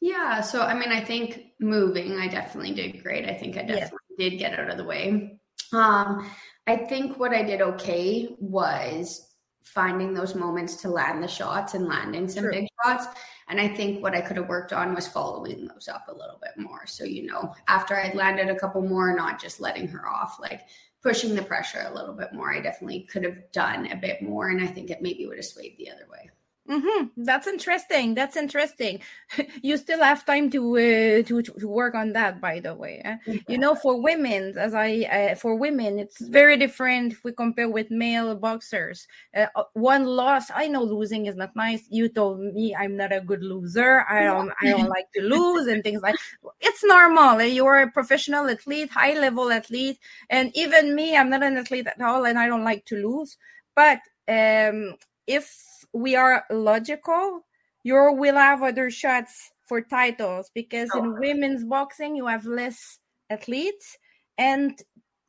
Yeah, 0.00 0.40
so 0.40 0.62
I 0.62 0.74
mean, 0.74 0.90
I 0.90 1.02
think 1.04 1.52
moving, 1.60 2.18
I 2.18 2.28
definitely 2.28 2.72
did 2.72 3.02
great. 3.02 3.28
I 3.28 3.34
think 3.34 3.56
I 3.56 3.62
definitely. 3.62 3.98
Did 4.30 4.38
get 4.38 4.58
out 4.58 4.70
of 4.70 4.76
the 4.76 4.84
way. 4.84 5.38
Um, 5.72 6.30
I 6.66 6.76
think 6.76 7.18
what 7.18 7.32
I 7.32 7.42
did 7.42 7.60
okay 7.60 8.36
was 8.38 9.28
finding 9.64 10.12
those 10.12 10.34
moments 10.34 10.76
to 10.76 10.88
land 10.88 11.22
the 11.22 11.28
shots 11.28 11.74
and 11.74 11.86
landing 11.86 12.28
some 12.28 12.44
True. 12.44 12.52
big 12.52 12.68
shots. 12.84 13.06
And 13.48 13.60
I 13.60 13.68
think 13.68 14.02
what 14.02 14.14
I 14.14 14.20
could 14.20 14.36
have 14.36 14.48
worked 14.48 14.72
on 14.72 14.94
was 14.94 15.06
following 15.06 15.66
those 15.66 15.88
up 15.88 16.06
a 16.08 16.12
little 16.12 16.38
bit 16.40 16.62
more. 16.62 16.86
So, 16.86 17.04
you 17.04 17.26
know, 17.26 17.54
after 17.68 17.96
I'd 17.96 18.14
landed 18.14 18.48
a 18.48 18.58
couple 18.58 18.82
more, 18.82 19.14
not 19.14 19.40
just 19.40 19.60
letting 19.60 19.88
her 19.88 20.06
off, 20.06 20.38
like 20.40 20.62
pushing 21.02 21.34
the 21.34 21.42
pressure 21.42 21.84
a 21.86 21.94
little 21.94 22.14
bit 22.14 22.32
more. 22.32 22.54
I 22.54 22.60
definitely 22.60 23.08
could 23.10 23.24
have 23.24 23.50
done 23.52 23.90
a 23.90 23.96
bit 23.96 24.22
more. 24.22 24.50
And 24.50 24.62
I 24.62 24.66
think 24.66 24.90
it 24.90 25.02
maybe 25.02 25.26
would 25.26 25.38
have 25.38 25.44
swayed 25.44 25.76
the 25.78 25.90
other 25.90 26.06
way. 26.10 26.30
Mm-hmm. 26.68 27.24
That's 27.24 27.48
interesting. 27.48 28.14
That's 28.14 28.36
interesting. 28.36 29.00
you 29.62 29.76
still 29.76 29.98
have 29.98 30.24
time 30.24 30.48
to, 30.50 30.62
uh, 30.76 31.22
to 31.26 31.42
to 31.42 31.66
work 31.66 31.96
on 31.96 32.12
that. 32.12 32.40
By 32.40 32.60
the 32.60 32.72
way, 32.72 33.02
eh? 33.04 33.16
yeah. 33.26 33.34
you 33.48 33.58
know, 33.58 33.74
for 33.74 34.00
women, 34.00 34.56
as 34.56 34.72
I 34.72 35.02
uh, 35.10 35.34
for 35.34 35.56
women, 35.56 35.98
it's 35.98 36.20
very 36.20 36.56
different 36.56 37.14
if 37.14 37.24
we 37.24 37.32
compare 37.32 37.68
with 37.68 37.90
male 37.90 38.36
boxers. 38.36 39.08
Uh, 39.36 39.46
uh, 39.56 39.64
one 39.72 40.04
loss, 40.04 40.52
I 40.54 40.68
know 40.68 40.84
losing 40.84 41.26
is 41.26 41.34
not 41.34 41.56
nice. 41.56 41.82
You 41.90 42.08
told 42.08 42.38
me 42.38 42.76
I'm 42.76 42.96
not 42.96 43.12
a 43.12 43.20
good 43.20 43.42
loser. 43.42 44.06
I 44.08 44.22
don't 44.22 44.52
I 44.62 44.70
don't 44.70 44.88
like 44.88 45.10
to 45.16 45.22
lose 45.22 45.66
and 45.66 45.82
things 45.82 46.02
like. 46.02 46.16
It's 46.60 46.84
normal. 46.84 47.40
Eh? 47.40 47.46
You're 47.46 47.82
a 47.82 47.90
professional 47.90 48.48
athlete, 48.48 48.90
high 48.90 49.14
level 49.18 49.50
athlete, 49.50 49.98
and 50.30 50.52
even 50.54 50.94
me, 50.94 51.16
I'm 51.16 51.28
not 51.28 51.42
an 51.42 51.56
athlete 51.56 51.88
at 51.88 52.00
all, 52.00 52.24
and 52.24 52.38
I 52.38 52.46
don't 52.46 52.64
like 52.64 52.84
to 52.86 52.96
lose. 52.96 53.36
But 53.74 53.98
um, 54.28 54.94
if 55.26 55.81
we 55.92 56.16
are 56.16 56.44
logical, 56.50 57.44
you 57.84 58.12
will 58.12 58.36
have 58.36 58.62
other 58.62 58.90
shots 58.90 59.52
for 59.66 59.80
titles 59.80 60.50
because 60.54 60.90
oh. 60.94 60.98
in 60.98 61.18
women's 61.18 61.64
boxing 61.64 62.16
you 62.16 62.26
have 62.26 62.44
less 62.44 62.98
athletes 63.30 63.96
and 64.38 64.82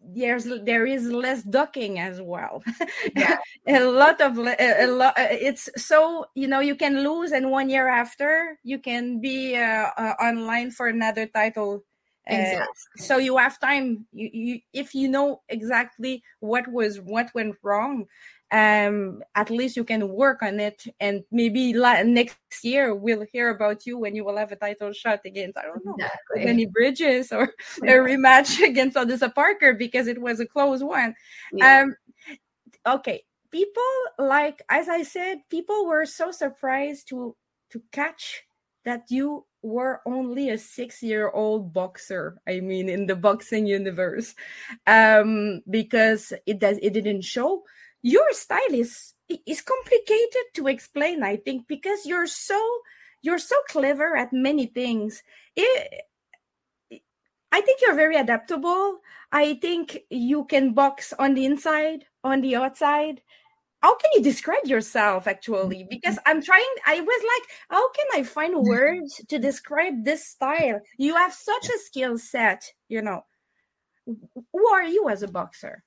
there's 0.06 0.46
there 0.66 0.86
is 0.86 1.06
less 1.08 1.44
ducking 1.44 1.98
as 1.98 2.22
well 2.22 2.62
yeah. 3.16 3.38
a 3.68 3.80
lot 3.86 4.20
of 4.20 4.38
a, 4.38 4.84
a 4.84 4.88
lot 4.88 5.14
it's 5.18 5.70
so 5.78 6.26
you 6.36 6.48
know 6.48 6.60
you 6.60 6.76
can 6.76 7.04
lose 7.04 7.32
and 7.32 7.50
one 7.50 7.70
year 7.70 7.88
after 7.88 8.58
you 8.64 8.78
can 8.78 9.22
be 9.22 9.56
uh, 9.56 9.90
uh, 9.98 10.14
online 10.22 10.72
for 10.72 10.88
another 10.88 11.26
title 11.26 11.84
uh, 12.30 12.36
exactly. 12.36 12.98
so 12.98 13.18
you 13.18 13.38
have 13.38 13.58
time 13.60 14.06
you, 14.12 14.30
you 14.34 14.60
if 14.74 14.94
you 14.94 15.08
know 15.08 15.42
exactly 15.48 16.22
what 16.42 16.68
was 16.68 17.00
what 17.00 17.30
went 17.34 17.56
wrong 17.64 18.06
um, 18.54 19.24
at 19.34 19.50
least 19.50 19.76
you 19.76 19.84
can 19.84 20.08
work 20.10 20.44
on 20.44 20.60
it 20.60 20.86
and 21.00 21.24
maybe 21.32 21.74
la- 21.74 22.04
next 22.04 22.38
year 22.62 22.94
we'll 22.94 23.26
hear 23.34 23.50
about 23.50 23.86
you 23.88 23.98
when 23.98 24.16
you 24.16 24.24
will 24.24 24.38
have 24.38 24.52
a 24.52 24.56
title 24.56 24.94
shot 24.94 25.20
against 25.26 25.58
i 25.58 25.64
don't 25.64 25.84
know 25.84 25.96
exactly. 26.36 26.68
Bridges 26.68 27.32
or 27.32 27.52
a 27.82 27.94
rematch 27.98 28.64
against 28.70 28.96
Oddessa 28.96 29.34
Parker 29.34 29.74
because 29.74 30.08
it 30.08 30.22
was 30.22 30.40
a 30.40 30.46
close 30.46 30.84
one 30.84 31.16
yeah. 31.52 31.82
um, 31.82 31.96
okay 32.88 33.24
people 33.52 33.94
like 34.20 34.62
as 34.70 34.88
i 34.88 35.02
said 35.02 35.40
people 35.50 35.88
were 35.88 36.06
so 36.06 36.32
surprised 36.32 37.10
to 37.10 37.36
to 37.72 37.82
catch 37.92 38.44
that 38.86 39.04
you 39.10 39.46
were 39.64 40.02
only 40.06 40.50
a 40.50 40.58
six 40.58 41.02
year 41.02 41.30
old 41.32 41.74
boxer 41.74 42.38
i 42.48 42.60
mean 42.60 42.88
in 42.88 43.08
the 43.08 43.16
boxing 43.16 43.66
universe 43.66 44.36
um 44.86 45.62
because 45.70 46.34
it 46.46 46.60
does 46.60 46.78
it 46.84 46.94
didn't 46.94 47.24
show 47.24 47.64
your 48.04 48.32
style 48.34 48.74
is 48.74 49.14
is 49.48 49.62
complicated 49.62 50.46
to 50.54 50.68
explain 50.68 51.24
i 51.24 51.36
think 51.36 51.68
because 51.68 52.06
you're 52.06 52.28
so 52.28 52.62
you're 53.24 53.40
so 53.40 53.56
clever 53.70 54.16
at 54.16 54.32
many 54.32 54.68
things. 54.68 55.24
It, 55.56 56.04
i 57.52 57.62
think 57.62 57.82
you're 57.82 57.96
very 57.96 58.18
adaptable. 58.18 59.00
I 59.32 59.56
think 59.56 59.98
you 60.12 60.46
can 60.46 60.74
box 60.74 61.14
on 61.18 61.34
the 61.34 61.46
inside 61.46 62.06
on 62.24 62.42
the 62.42 62.56
outside. 62.56 63.22
How 63.82 63.96
can 63.96 64.12
you 64.14 64.22
describe 64.22 64.66
yourself 64.66 65.28
actually? 65.28 65.88
Because 65.90 66.20
i'm 66.26 66.42
trying 66.44 66.74
i 66.86 67.00
was 67.00 67.24
like 67.32 67.50
how 67.70 67.92
can 67.92 68.06
i 68.14 68.24
find 68.24 68.56
words 68.58 69.22
to 69.30 69.40
describe 69.40 70.04
this 70.04 70.28
style? 70.28 70.82
You 70.98 71.16
have 71.16 71.34
such 71.34 71.70
a 71.70 71.80
skill 71.80 72.18
set 72.18 72.64
you 72.90 73.02
know. 73.02 73.22
Who 74.06 74.68
are 74.68 74.84
you 74.84 75.08
as 75.08 75.24
a 75.24 75.30
boxer 75.30 75.84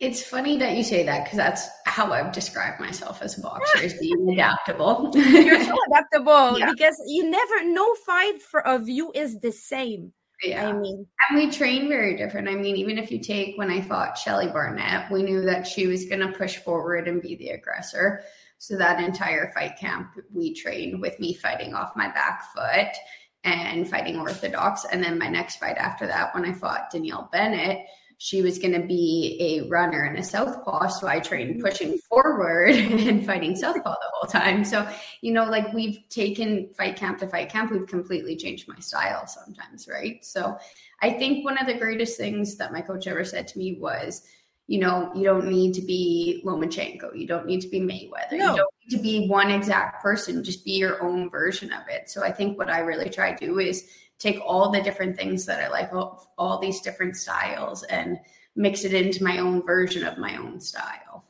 it's 0.00 0.22
funny 0.22 0.56
that 0.58 0.76
you 0.76 0.84
say 0.84 1.04
that 1.04 1.24
because 1.24 1.38
that's 1.38 1.68
how 1.84 2.12
I've 2.12 2.32
described 2.32 2.80
myself 2.80 3.20
as 3.20 3.36
a 3.36 3.40
boxer, 3.40 3.82
is 3.82 3.94
being 3.94 4.28
adaptable. 4.32 5.10
You're 5.14 5.64
so 5.64 5.76
adaptable 5.88 6.58
yeah. 6.58 6.70
because 6.70 6.96
you 7.06 7.28
never, 7.28 7.64
no 7.64 7.94
fight 8.06 8.40
for, 8.40 8.64
of 8.66 8.88
you 8.88 9.10
is 9.14 9.40
the 9.40 9.50
same. 9.50 10.12
Yeah. 10.42 10.68
I 10.68 10.72
mean, 10.72 11.04
and 11.28 11.38
we 11.38 11.50
train 11.50 11.88
very 11.88 12.16
different. 12.16 12.48
I 12.48 12.54
mean, 12.54 12.76
even 12.76 12.96
if 12.96 13.10
you 13.10 13.18
take 13.18 13.58
when 13.58 13.72
I 13.72 13.80
fought 13.80 14.16
Shelly 14.16 14.46
Barnett, 14.46 15.10
we 15.10 15.24
knew 15.24 15.42
that 15.42 15.66
she 15.66 15.88
was 15.88 16.04
going 16.04 16.20
to 16.20 16.38
push 16.38 16.58
forward 16.58 17.08
and 17.08 17.20
be 17.20 17.34
the 17.34 17.48
aggressor. 17.50 18.22
So 18.58 18.76
that 18.76 19.02
entire 19.02 19.50
fight 19.52 19.76
camp, 19.78 20.12
we 20.32 20.54
trained 20.54 21.00
with 21.00 21.18
me 21.18 21.34
fighting 21.34 21.74
off 21.74 21.96
my 21.96 22.08
back 22.12 22.44
foot 22.54 22.94
and 23.42 23.88
fighting 23.88 24.18
orthodox. 24.18 24.84
And 24.84 25.02
then 25.02 25.18
my 25.18 25.28
next 25.28 25.56
fight 25.56 25.76
after 25.76 26.06
that, 26.06 26.32
when 26.34 26.44
I 26.44 26.52
fought 26.52 26.90
Danielle 26.92 27.28
Bennett, 27.32 27.86
she 28.20 28.42
was 28.42 28.58
going 28.58 28.72
to 28.72 28.84
be 28.84 29.36
a 29.40 29.68
runner 29.68 30.02
and 30.02 30.18
a 30.18 30.22
southpaw. 30.24 30.88
So 30.88 31.06
I 31.06 31.20
trained 31.20 31.62
pushing 31.62 31.98
forward 31.98 32.70
and 32.74 33.24
fighting 33.24 33.54
southpaw 33.54 33.94
the 33.94 34.10
whole 34.12 34.28
time. 34.28 34.64
So, 34.64 34.86
you 35.20 35.32
know, 35.32 35.44
like 35.44 35.72
we've 35.72 36.00
taken 36.08 36.68
fight 36.76 36.96
camp 36.96 37.18
to 37.18 37.28
fight 37.28 37.48
camp, 37.48 37.70
we've 37.70 37.86
completely 37.86 38.36
changed 38.36 38.66
my 38.68 38.78
style 38.80 39.26
sometimes, 39.28 39.86
right? 39.88 40.24
So 40.24 40.58
I 41.00 41.10
think 41.10 41.44
one 41.44 41.58
of 41.58 41.68
the 41.68 41.78
greatest 41.78 42.18
things 42.18 42.56
that 42.56 42.72
my 42.72 42.80
coach 42.80 43.06
ever 43.06 43.24
said 43.24 43.46
to 43.48 43.58
me 43.58 43.78
was, 43.80 44.26
you 44.66 44.80
know, 44.80 45.12
you 45.14 45.22
don't 45.22 45.48
need 45.48 45.72
to 45.74 45.80
be 45.80 46.42
Lomachenko. 46.44 47.16
You 47.18 47.26
don't 47.26 47.46
need 47.46 47.60
to 47.62 47.68
be 47.68 47.80
Mayweather. 47.80 48.36
No. 48.36 48.50
You 48.50 48.56
don't 48.56 48.74
need 48.84 48.96
to 48.96 49.02
be 49.02 49.28
one 49.28 49.50
exact 49.50 50.02
person. 50.02 50.42
Just 50.42 50.64
be 50.64 50.72
your 50.72 51.02
own 51.02 51.30
version 51.30 51.72
of 51.72 51.82
it. 51.88 52.10
So 52.10 52.22
I 52.22 52.32
think 52.32 52.58
what 52.58 52.68
I 52.68 52.80
really 52.80 53.08
try 53.08 53.32
to 53.32 53.46
do 53.46 53.60
is 53.60 53.88
take 54.18 54.40
all 54.44 54.70
the 54.70 54.80
different 54.80 55.16
things 55.16 55.46
that 55.46 55.62
I 55.62 55.68
like, 55.68 55.92
all, 55.92 56.32
all 56.36 56.58
these 56.58 56.80
different 56.80 57.16
styles, 57.16 57.82
and 57.84 58.18
mix 58.56 58.84
it 58.84 58.94
into 58.94 59.22
my 59.22 59.38
own 59.38 59.62
version 59.64 60.04
of 60.04 60.18
my 60.18 60.36
own 60.36 60.60
style. 60.60 61.24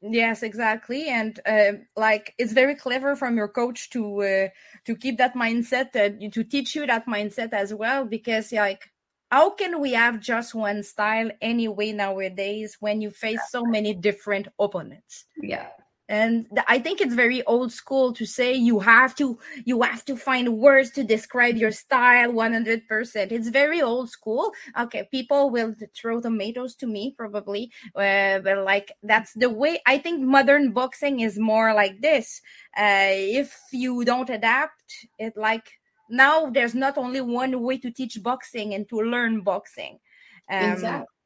Yes, 0.00 0.44
exactly, 0.44 1.08
and 1.08 1.40
uh, 1.44 1.72
like 1.96 2.34
it's 2.38 2.52
very 2.52 2.76
clever 2.76 3.16
from 3.16 3.36
your 3.36 3.48
coach 3.48 3.90
to 3.90 4.22
uh, 4.22 4.48
to 4.84 4.94
keep 4.94 5.18
that 5.18 5.34
mindset, 5.34 5.96
uh, 5.96 6.30
to 6.30 6.44
teach 6.44 6.76
you 6.76 6.86
that 6.86 7.06
mindset 7.06 7.52
as 7.52 7.74
well, 7.74 8.04
because 8.04 8.52
like 8.52 8.90
how 9.30 9.50
can 9.50 9.80
we 9.80 9.92
have 9.92 10.20
just 10.20 10.54
one 10.54 10.82
style 10.82 11.30
anyway 11.42 11.92
nowadays 11.92 12.76
when 12.80 13.00
you 13.00 13.10
face 13.10 13.40
so 13.50 13.64
many 13.64 13.92
different 13.92 14.46
opponents? 14.58 15.24
Yeah 15.42 15.68
and 16.08 16.46
i 16.66 16.78
think 16.78 17.00
it's 17.00 17.14
very 17.14 17.44
old 17.44 17.70
school 17.70 18.12
to 18.12 18.24
say 18.24 18.54
you 18.54 18.78
have 18.78 19.14
to 19.14 19.38
you 19.64 19.82
have 19.82 20.04
to 20.04 20.16
find 20.16 20.58
words 20.58 20.90
to 20.90 21.04
describe 21.04 21.56
your 21.56 21.70
style 21.70 22.32
100% 22.32 23.32
it's 23.32 23.48
very 23.48 23.82
old 23.82 24.10
school. 24.10 24.52
Okay 24.78 25.08
people 25.10 25.50
will 25.50 25.74
throw 25.94 26.20
tomatoes 26.20 26.74
to 26.76 26.86
me 26.86 27.14
probably 27.16 27.70
uh, 27.96 28.38
but 28.40 28.64
like 28.64 28.92
that's 29.02 29.32
the 29.34 29.50
way 29.50 29.80
i 29.86 29.98
think 29.98 30.22
modern 30.22 30.72
boxing 30.72 31.20
is 31.20 31.38
more 31.38 31.74
like 31.74 32.00
this. 32.00 32.40
Uh, 32.76 33.12
if 33.12 33.58
you 33.72 34.04
don't 34.04 34.30
adapt 34.30 35.08
it 35.18 35.36
like 35.36 35.72
now 36.08 36.48
there's 36.48 36.74
not 36.74 36.96
only 36.96 37.20
one 37.20 37.60
way 37.62 37.76
to 37.76 37.90
teach 37.90 38.22
boxing 38.22 38.74
and 38.74 38.88
to 38.88 38.96
learn 38.96 39.40
boxing. 39.42 39.98
Um, 40.50 40.72
exactly 40.72 41.17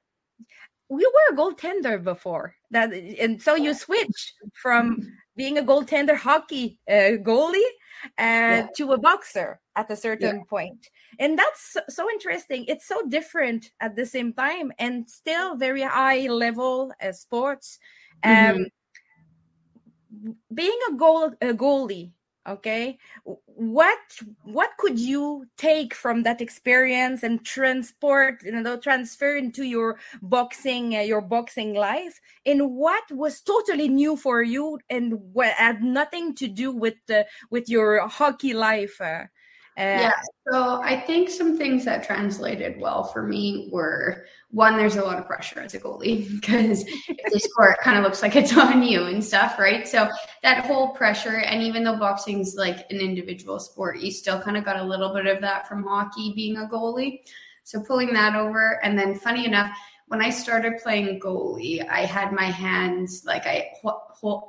we 0.92 1.06
were 1.06 1.34
a 1.34 1.36
goaltender 1.36 2.02
before 2.02 2.54
that 2.70 2.92
and 2.92 3.40
so 3.40 3.54
you 3.54 3.72
switch 3.72 4.34
from 4.52 4.98
being 5.36 5.56
a 5.56 5.62
goaltender 5.62 6.16
hockey 6.16 6.78
uh, 6.88 7.16
goalie 7.28 7.72
uh, 8.18 8.60
yeah. 8.60 8.66
to 8.76 8.92
a 8.92 8.98
boxer 8.98 9.58
at 9.76 9.90
a 9.90 9.96
certain 9.96 10.36
yeah. 10.36 10.50
point. 10.50 10.90
and 11.18 11.38
that's 11.38 11.76
so 11.88 12.10
interesting 12.10 12.64
it's 12.68 12.86
so 12.86 13.02
different 13.08 13.70
at 13.80 13.96
the 13.96 14.04
same 14.04 14.32
time 14.34 14.70
and 14.78 15.08
still 15.08 15.56
very 15.56 15.82
high 15.82 16.26
level 16.28 16.92
uh, 17.02 17.12
sports 17.12 17.78
um, 18.24 18.32
mm-hmm. 18.32 20.30
being 20.54 20.78
a 20.90 20.92
goal 20.94 21.30
a 21.40 21.54
goalie 21.54 22.12
okay? 22.48 22.98
What 23.24 23.98
what 24.44 24.70
could 24.78 24.98
you 24.98 25.46
take 25.56 25.94
from 25.94 26.22
that 26.22 26.40
experience 26.40 27.22
and 27.22 27.44
transport 27.44 28.42
you 28.42 28.52
know 28.52 28.76
transfer 28.76 29.36
into 29.36 29.64
your 29.64 29.98
boxing 30.22 30.96
uh, 30.96 31.00
your 31.00 31.20
boxing 31.20 31.74
life 31.74 32.20
and 32.44 32.74
what 32.74 33.04
was 33.10 33.40
totally 33.40 33.88
new 33.88 34.16
for 34.16 34.42
you 34.42 34.78
and 34.90 35.14
what 35.32 35.52
had 35.52 35.82
nothing 35.82 36.34
to 36.36 36.48
do 36.48 36.72
with 36.72 36.94
the 37.06 37.26
with 37.50 37.68
your 37.68 38.06
hockey 38.08 38.52
life 38.52 39.00
uh, 39.00 39.24
uh, 39.78 39.80
yeah, 39.80 40.12
so 40.50 40.82
I 40.82 41.00
think 41.00 41.30
some 41.30 41.56
things 41.56 41.84
that 41.86 42.04
translated 42.04 42.78
well 42.78 43.04
for 43.04 43.22
me 43.22 43.70
were 43.72 44.26
one, 44.50 44.76
there's 44.76 44.96
a 44.96 45.02
lot 45.02 45.18
of 45.18 45.26
pressure 45.26 45.60
as 45.60 45.72
a 45.72 45.80
goalie 45.80 46.30
because 46.40 46.84
if 47.08 47.32
they 47.32 47.38
score, 47.38 47.70
it 47.70 47.78
kind 47.78 47.96
of 47.96 48.04
looks 48.04 48.20
like 48.20 48.36
it's 48.36 48.54
on 48.56 48.82
you 48.82 49.04
and 49.04 49.24
stuff, 49.24 49.58
right? 49.58 49.88
So 49.88 50.10
that 50.42 50.66
whole 50.66 50.90
pressure, 50.90 51.38
and 51.38 51.62
even 51.62 51.84
though 51.84 51.96
boxing's 51.96 52.54
like 52.54 52.90
an 52.90 52.98
individual 52.98 53.58
sport, 53.58 54.00
you 54.00 54.10
still 54.10 54.40
kind 54.40 54.58
of 54.58 54.64
got 54.64 54.76
a 54.76 54.84
little 54.84 55.14
bit 55.14 55.26
of 55.26 55.40
that 55.40 55.66
from 55.66 55.84
hockey 55.84 56.34
being 56.36 56.58
a 56.58 56.68
goalie. 56.68 57.20
So 57.64 57.80
pulling 57.80 58.12
that 58.12 58.34
over, 58.34 58.78
and 58.82 58.98
then 58.98 59.14
funny 59.14 59.46
enough, 59.46 59.74
when 60.12 60.20
I 60.20 60.28
started 60.28 60.76
playing 60.82 61.20
goalie, 61.20 61.88
I 61.88 62.00
had 62.04 62.32
my 62.32 62.44
hands 62.44 63.24
like 63.24 63.46
I 63.46 63.72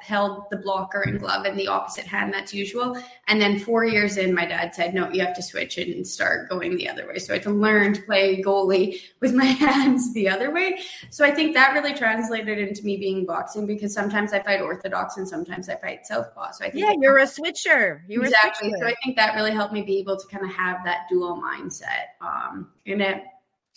held 0.02 0.44
the 0.52 0.58
blocker 0.58 1.04
and 1.04 1.22
glove 1.22 1.46
in 1.46 1.56
the 1.56 1.70
opposite 1.70 2.06
hand 2.06 2.34
that's 2.34 2.54
usual. 2.54 3.02
And 3.30 3.40
then 3.40 3.60
four 3.60 3.86
years 3.86 4.18
in, 4.18 4.34
my 4.34 4.44
dad 4.44 4.76
said, 4.76 4.94
no, 4.94 5.10
you 5.10 5.22
have 5.22 5.34
to 5.36 5.42
switch 5.42 5.78
and 5.78 6.06
start 6.06 6.50
going 6.50 6.76
the 6.76 6.90
other 6.90 7.08
way. 7.08 7.18
So 7.18 7.32
I 7.32 7.38
had 7.38 7.44
to 7.44 7.52
learn 7.52 7.94
to 7.94 8.02
play 8.02 8.44
goalie 8.44 9.00
with 9.22 9.34
my 9.34 9.46
hands 9.66 10.14
the 10.14 10.28
other 10.28 10.52
way. 10.52 10.82
So 11.12 11.24
I 11.24 11.32
think 11.32 11.54
that 11.54 11.72
really 11.72 11.94
translated 11.94 12.58
into 12.58 12.84
me 12.84 12.98
being 12.98 13.26
boxing 13.26 13.66
because 13.66 13.94
sometimes 13.94 14.34
I 14.34 14.42
fight 14.42 14.60
orthodox 14.60 15.16
and 15.16 15.26
sometimes 15.26 15.70
I 15.70 15.78
fight 15.78 16.06
southpaw. 16.06 16.52
So 16.52 16.66
I 16.66 16.72
think 16.72 16.84
yeah, 16.84 16.94
you're 17.00 17.20
a 17.20 17.28
switcher. 17.28 18.04
You're 18.10 18.26
exactly. 18.26 18.68
A 18.68 18.72
switcher. 18.72 18.86
So 18.86 18.92
I 18.92 18.96
think 19.02 19.16
that 19.16 19.34
really 19.36 19.52
helped 19.52 19.74
me 19.74 19.82
be 19.82 19.98
able 20.00 20.18
to 20.18 20.28
kind 20.28 20.44
of 20.44 20.54
have 20.54 20.84
that 20.84 21.06
dual 21.10 21.42
mindset 21.42 22.20
um, 22.20 22.70
in 22.86 23.00
it. 23.00 23.24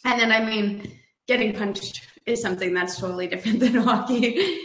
And 0.04 0.20
then 0.20 0.32
I 0.32 0.44
mean 0.44 0.98
getting 1.26 1.52
punched 1.54 2.06
is 2.26 2.42
something 2.42 2.74
that's 2.74 2.98
totally 2.98 3.26
different 3.26 3.60
than 3.60 3.74
hockey. 3.74 4.64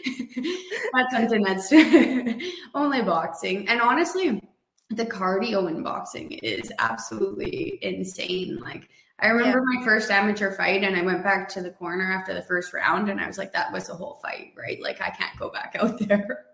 that's 0.93 1.13
something 1.13 1.43
that's 1.43 1.71
only 2.73 3.01
boxing. 3.01 3.67
And 3.67 3.81
honestly, 3.81 4.41
the 4.89 5.05
cardio 5.05 5.69
in 5.69 5.83
boxing 5.83 6.33
is 6.33 6.71
absolutely 6.79 7.79
insane. 7.81 8.59
Like 8.59 8.89
I 9.19 9.27
remember 9.27 9.59
yeah. 9.59 9.79
my 9.79 9.85
first 9.85 10.09
amateur 10.09 10.51
fight 10.51 10.83
and 10.83 10.95
I 10.95 11.03
went 11.03 11.23
back 11.23 11.47
to 11.49 11.61
the 11.61 11.69
corner 11.69 12.11
after 12.11 12.33
the 12.33 12.41
first 12.41 12.73
round 12.73 13.09
and 13.09 13.19
I 13.19 13.27
was 13.27 13.37
like, 13.37 13.53
that 13.53 13.71
was 13.71 13.89
a 13.89 13.93
whole 13.93 14.19
fight, 14.21 14.53
right? 14.57 14.81
Like 14.81 14.99
I 14.99 15.09
can't 15.09 15.37
go 15.37 15.49
back 15.49 15.75
out 15.79 15.99
there. 16.07 16.45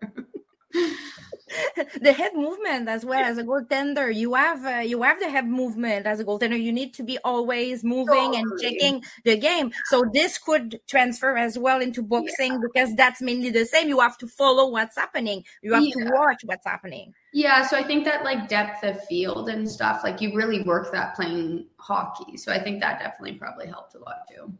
the 2.02 2.14
head 2.14 2.34
movement 2.36 2.88
as 2.90 3.06
well. 3.06 3.24
As 3.24 3.38
a 3.38 3.44
goaltender 3.44 4.14
you 4.14 4.34
have 4.34 4.66
uh, 4.66 4.80
you 4.80 5.02
have 5.04 5.20
the 5.20 5.30
head 5.30 5.48
movement. 5.48 6.06
As 6.06 6.20
a 6.20 6.26
goaltender 6.26 6.62
you 6.62 6.72
need 6.72 6.94
to 6.96 7.04
be 7.04 7.18
always 7.24 7.84
moving 7.84 8.34
totally. 8.34 8.38
and 8.38 8.60
checking 8.62 9.04
the 9.24 9.38
game. 9.38 9.72
So 9.86 10.04
this 10.14 10.38
could 10.38 10.80
transfer 10.88 11.38
as 11.38 11.58
well 11.58 11.82
into 11.82 12.02
boxing 12.02 12.54
yeah. 12.54 12.60
because 12.62 12.96
that's 12.96 13.22
mainly 13.22 13.50
the 13.50 13.66
same. 13.66 13.88
You 13.90 14.00
have 14.00 14.18
to 14.20 14.28
follow 14.28 14.70
what's 14.70 14.96
happening. 14.96 15.44
You 15.62 15.74
have 15.74 15.84
yeah. 15.84 16.06
to 16.06 16.12
watch 16.14 16.42
what's 16.46 16.66
happening. 16.66 17.14
Yeah 17.34 17.66
so 17.66 17.78
i 17.78 17.84
think 17.84 18.06
that 18.06 18.24
like 18.24 18.48
depth 18.48 18.84
of 18.84 19.04
field 19.06 19.50
and 19.50 19.70
stuff 19.70 20.02
like 20.04 20.22
you 20.22 20.34
really 20.36 20.64
work 20.64 20.92
that 20.92 21.16
playing 21.16 21.66
hockey. 21.78 22.38
So 22.38 22.52
i 22.52 22.60
think 22.60 22.82
that 22.82 23.00
definitely 23.00 23.34
probably 23.34 23.68
helped 23.68 23.96
a 23.96 24.00
lot 24.00 24.28
too. 24.30 24.54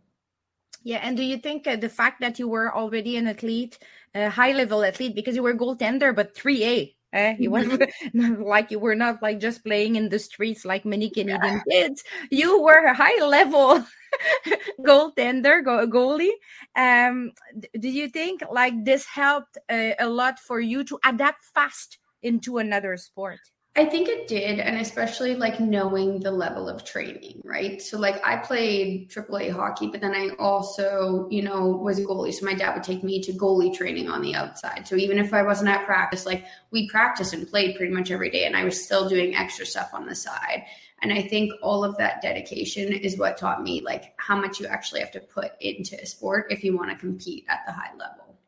Yeah, 0.84 1.00
and 1.04 1.18
do 1.18 1.24
you 1.24 1.38
think 1.38 1.68
uh, 1.68 1.76
the 1.76 1.90
fact 1.90 2.22
that 2.22 2.40
you 2.40 2.48
were 2.48 2.74
already 2.74 3.18
an 3.18 3.28
athlete, 3.28 3.78
a 4.26 4.30
high 4.30 4.52
level 4.52 4.84
athlete, 4.84 5.16
because 5.16 5.36
you 5.36 5.44
were 5.44 5.54
goaltender, 5.54 6.16
but 6.16 6.36
3A, 6.36 6.96
eh? 7.14 7.36
you 7.40 7.52
were 7.52 7.64
like 8.40 8.72
you 8.72 8.80
were 8.80 8.96
not 8.96 9.22
like 9.22 9.40
just 9.40 9.64
playing 9.64 9.96
in 9.96 10.10
the 10.10 10.20
streets 10.20 10.66
like 10.66 10.86
many 10.86 11.10
Canadian 11.10 11.62
yeah. 11.68 11.88
kids. 11.88 12.04
You 12.32 12.62
were 12.62 12.86
a 12.86 12.94
high 12.94 13.24
level 13.24 13.86
goaltender, 14.82 15.64
go- 15.64 15.88
goalie. 15.88 16.36
Um, 16.76 17.32
do 17.80 17.90
you 17.90 18.10
think 18.10 18.44
like 18.52 18.86
this 18.86 19.06
helped 19.06 19.58
uh, 19.70 19.92
a 20.00 20.08
lot 20.08 20.40
for 20.40 20.60
you 20.60 20.84
to 20.86 21.00
adapt 21.06 21.46
fast 21.54 22.00
into 22.22 22.58
another 22.58 22.98
sport? 22.98 23.40
I 23.78 23.86
think 23.86 24.10
it 24.10 24.28
did, 24.28 24.60
and 24.60 24.78
especially 24.78 25.36
like 25.36 25.60
knowing 25.60 26.20
the 26.20 26.32
level 26.32 26.68
of 26.68 26.84
training, 26.84 27.44
right? 27.46 27.80
So, 27.80 28.00
like, 28.00 28.20
I 28.26 28.38
played 28.38 29.12
AAA 29.12 29.52
hockey, 29.52 29.86
but 29.86 30.02
then 30.02 30.16
I 30.16 30.30
also, 30.40 31.28
you 31.30 31.44
know, 31.44 31.68
was 31.68 32.00
a 32.00 32.04
goalie. 32.04 32.34
So, 32.34 32.44
my 32.44 32.56
dad 32.56 32.74
would 32.74 32.84
take 32.84 33.04
me 33.04 33.22
to 33.22 33.32
goalie 33.34 33.72
training 33.72 34.10
on 34.10 34.24
the 34.24 34.34
outside. 34.34 34.88
So, 34.88 34.96
even 34.96 35.20
if 35.20 35.32
I 35.32 35.44
wasn't 35.44 35.70
at 35.70 35.86
practice, 35.86 36.26
like, 36.26 36.44
we 36.72 36.90
practiced 36.90 37.34
and 37.34 37.48
played 37.48 37.76
pretty 37.76 37.94
much 37.94 38.10
every 38.10 38.32
day, 38.32 38.46
and 38.46 38.58
I 38.58 38.64
was 38.64 38.84
still 38.84 39.08
doing 39.08 39.36
extra 39.36 39.64
stuff 39.64 39.92
on 39.94 40.08
the 40.08 40.16
side. 40.16 40.66
And 41.04 41.14
I 41.14 41.22
think 41.22 41.54
all 41.62 41.84
of 41.84 41.96
that 41.98 42.24
dedication 42.24 42.92
is 42.92 43.20
what 43.20 43.38
taught 43.38 43.62
me, 43.62 43.82
like, 43.82 44.16
how 44.18 44.42
much 44.42 44.60
you 44.60 44.66
actually 44.66 45.02
have 45.02 45.12
to 45.12 45.20
put 45.20 45.52
into 45.62 46.02
a 46.02 46.06
sport 46.08 46.48
if 46.50 46.64
you 46.64 46.76
want 46.76 46.90
to 46.90 46.98
compete 46.98 47.46
at 47.48 47.60
the 47.68 47.74
high 47.74 47.92
level. 47.96 48.40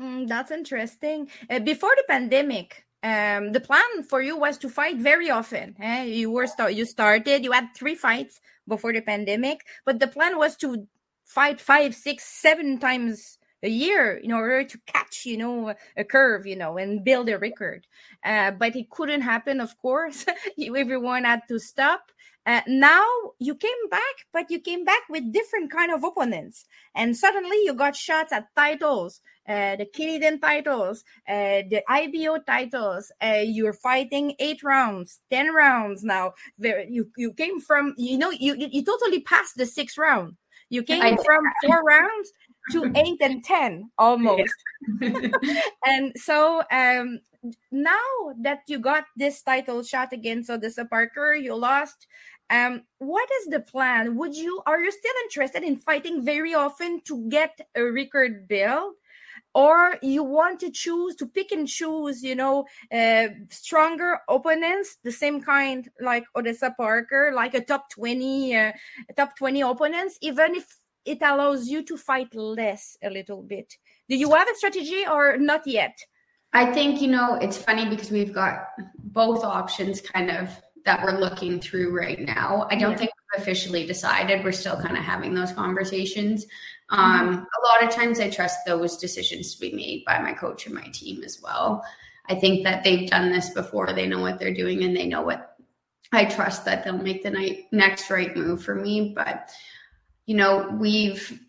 Mm, 0.00 0.26
that's 0.26 0.50
interesting. 0.50 1.28
Uh, 1.50 1.58
before 1.58 1.92
the 1.96 2.04
pandemic, 2.08 2.86
um, 3.02 3.52
the 3.52 3.60
plan 3.60 4.02
for 4.08 4.20
you 4.20 4.36
was 4.36 4.58
to 4.58 4.68
fight 4.68 4.96
very 4.96 5.30
often. 5.30 5.74
Eh? 5.80 6.04
You 6.04 6.30
were 6.30 6.46
you 6.68 6.84
started, 6.84 7.44
you 7.44 7.52
had 7.52 7.68
three 7.74 7.94
fights 7.94 8.40
before 8.68 8.92
the 8.92 9.00
pandemic, 9.00 9.60
but 9.84 10.00
the 10.00 10.06
plan 10.06 10.36
was 10.36 10.56
to 10.58 10.86
fight 11.24 11.60
five, 11.60 11.94
six, 11.94 12.24
seven 12.24 12.78
times 12.78 13.38
a 13.62 13.68
year 13.68 14.16
in 14.16 14.32
order 14.32 14.64
to 14.64 14.78
catch, 14.86 15.24
you 15.24 15.36
know, 15.36 15.74
a 15.96 16.04
curve, 16.04 16.46
you 16.46 16.56
know, 16.56 16.76
and 16.76 17.04
build 17.04 17.28
a 17.28 17.38
record. 17.38 17.86
Uh, 18.24 18.50
but 18.50 18.74
it 18.76 18.90
couldn't 18.90 19.20
happen, 19.22 19.60
of 19.60 19.76
course. 19.78 20.24
Everyone 20.76 21.24
had 21.24 21.42
to 21.48 21.58
stop. 21.58 22.10
Uh, 22.46 22.62
now 22.66 23.06
you 23.38 23.54
came 23.54 23.88
back, 23.90 24.26
but 24.32 24.50
you 24.50 24.60
came 24.60 24.84
back 24.84 25.02
with 25.10 25.32
different 25.32 25.70
kind 25.70 25.92
of 25.92 26.02
opponents, 26.02 26.64
and 26.94 27.14
suddenly 27.14 27.58
you 27.64 27.74
got 27.74 27.94
shots 27.94 28.32
at 28.32 28.48
titles, 28.56 29.20
uh, 29.50 29.74
the 29.74 29.86
Canadian 29.86 30.38
titles, 30.38 31.02
uh, 31.28 31.66
the 31.68 31.82
IBO 31.88 32.38
titles. 32.46 33.10
Uh, 33.20 33.42
you're 33.42 33.72
fighting 33.72 34.34
eight 34.38 34.62
rounds, 34.62 35.20
ten 35.28 35.52
rounds 35.52 36.04
now. 36.04 36.34
There, 36.56 36.84
you 36.88 37.10
you 37.16 37.32
came 37.32 37.60
from, 37.60 37.94
you 37.98 38.16
know, 38.16 38.30
you 38.30 38.54
you 38.56 38.84
totally 38.84 39.20
passed 39.20 39.56
the 39.56 39.66
sixth 39.66 39.98
round. 39.98 40.36
You 40.68 40.84
came 40.84 41.16
from 41.16 41.42
four 41.66 41.82
rounds 41.82 42.32
to 42.72 42.92
eight 42.94 43.20
and 43.20 43.42
ten 43.42 43.90
almost. 43.98 44.54
and 45.02 46.12
so 46.14 46.62
um, 46.70 47.18
now 47.72 48.06
that 48.42 48.60
you 48.68 48.78
got 48.78 49.04
this 49.16 49.42
title 49.42 49.82
shot 49.82 50.12
against 50.12 50.48
Oddessa 50.48 50.88
Parker, 50.88 51.34
you 51.34 51.56
lost. 51.56 52.06
Um, 52.50 52.82
what 52.98 53.28
is 53.40 53.46
the 53.46 53.60
plan? 53.60 54.16
Would 54.16 54.36
you 54.36 54.62
are 54.66 54.80
you 54.80 54.90
still 54.90 55.14
interested 55.24 55.62
in 55.62 55.76
fighting 55.76 56.24
very 56.24 56.54
often 56.54 57.00
to 57.06 57.28
get 57.28 57.58
a 57.74 57.82
record 57.82 58.46
build? 58.46 58.94
Or 59.52 59.96
you 60.00 60.22
want 60.22 60.60
to 60.60 60.70
choose 60.70 61.16
to 61.16 61.26
pick 61.26 61.50
and 61.50 61.66
choose, 61.66 62.22
you 62.22 62.36
know, 62.36 62.66
uh, 62.92 63.28
stronger 63.48 64.20
opponents, 64.28 64.98
the 65.02 65.10
same 65.10 65.40
kind 65.40 65.88
like 66.00 66.24
Oddessa 66.36 66.76
Parker, 66.76 67.32
like 67.34 67.54
a 67.54 67.64
top 67.64 67.90
twenty, 67.90 68.54
uh, 68.54 68.72
top 69.16 69.36
twenty 69.36 69.62
opponents, 69.62 70.18
even 70.20 70.54
if 70.54 70.66
it 71.04 71.18
allows 71.22 71.66
you 71.66 71.82
to 71.82 71.96
fight 71.96 72.32
less 72.34 72.96
a 73.02 73.10
little 73.10 73.42
bit. 73.42 73.74
Do 74.08 74.16
you 74.16 74.30
have 74.30 74.48
a 74.48 74.54
strategy 74.54 75.04
or 75.10 75.36
not 75.36 75.66
yet? 75.66 75.98
I 76.52 76.72
think, 76.72 77.00
you 77.00 77.08
know, 77.08 77.34
it's 77.34 77.56
funny 77.56 77.88
because 77.88 78.10
we've 78.10 78.32
got 78.32 78.68
both 78.98 79.42
options 79.42 80.00
kind 80.00 80.30
of 80.30 80.48
that 80.84 81.02
we're 81.02 81.18
looking 81.18 81.60
through 81.60 81.96
right 81.96 82.20
now. 82.20 82.66
I 82.70 82.76
don't 82.76 82.92
yeah. 82.92 82.96
think 82.96 83.10
we've 83.34 83.42
officially 83.42 83.86
decided. 83.86 84.44
We're 84.44 84.52
still 84.52 84.80
kind 84.80 84.96
of 84.96 85.04
having 85.04 85.34
those 85.34 85.52
conversations. 85.52 86.46
Um, 86.90 87.28
mm-hmm. 87.28 87.34
A 87.38 87.66
lot 87.66 87.82
of 87.82 87.90
times 87.90 88.20
I 88.20 88.30
trust 88.30 88.60
those 88.66 88.96
decisions 88.96 89.54
to 89.54 89.60
be 89.60 89.72
made 89.72 90.04
by 90.04 90.20
my 90.20 90.32
coach 90.32 90.66
and 90.66 90.74
my 90.74 90.88
team 90.92 91.22
as 91.22 91.40
well. 91.42 91.84
I 92.28 92.34
think 92.34 92.64
that 92.64 92.84
they've 92.84 93.08
done 93.08 93.32
this 93.32 93.50
before. 93.50 93.92
They 93.92 94.06
know 94.06 94.20
what 94.20 94.38
they're 94.38 94.54
doing 94.54 94.82
and 94.84 94.96
they 94.96 95.06
know 95.06 95.22
what 95.22 95.56
I 96.12 96.24
trust 96.24 96.64
that 96.64 96.84
they'll 96.84 96.98
make 96.98 97.22
the 97.22 97.30
night, 97.30 97.66
next 97.72 98.10
right 98.10 98.36
move 98.36 98.62
for 98.62 98.74
me. 98.74 99.12
But, 99.14 99.50
you 100.26 100.36
know, 100.36 100.68
we've 100.78 101.40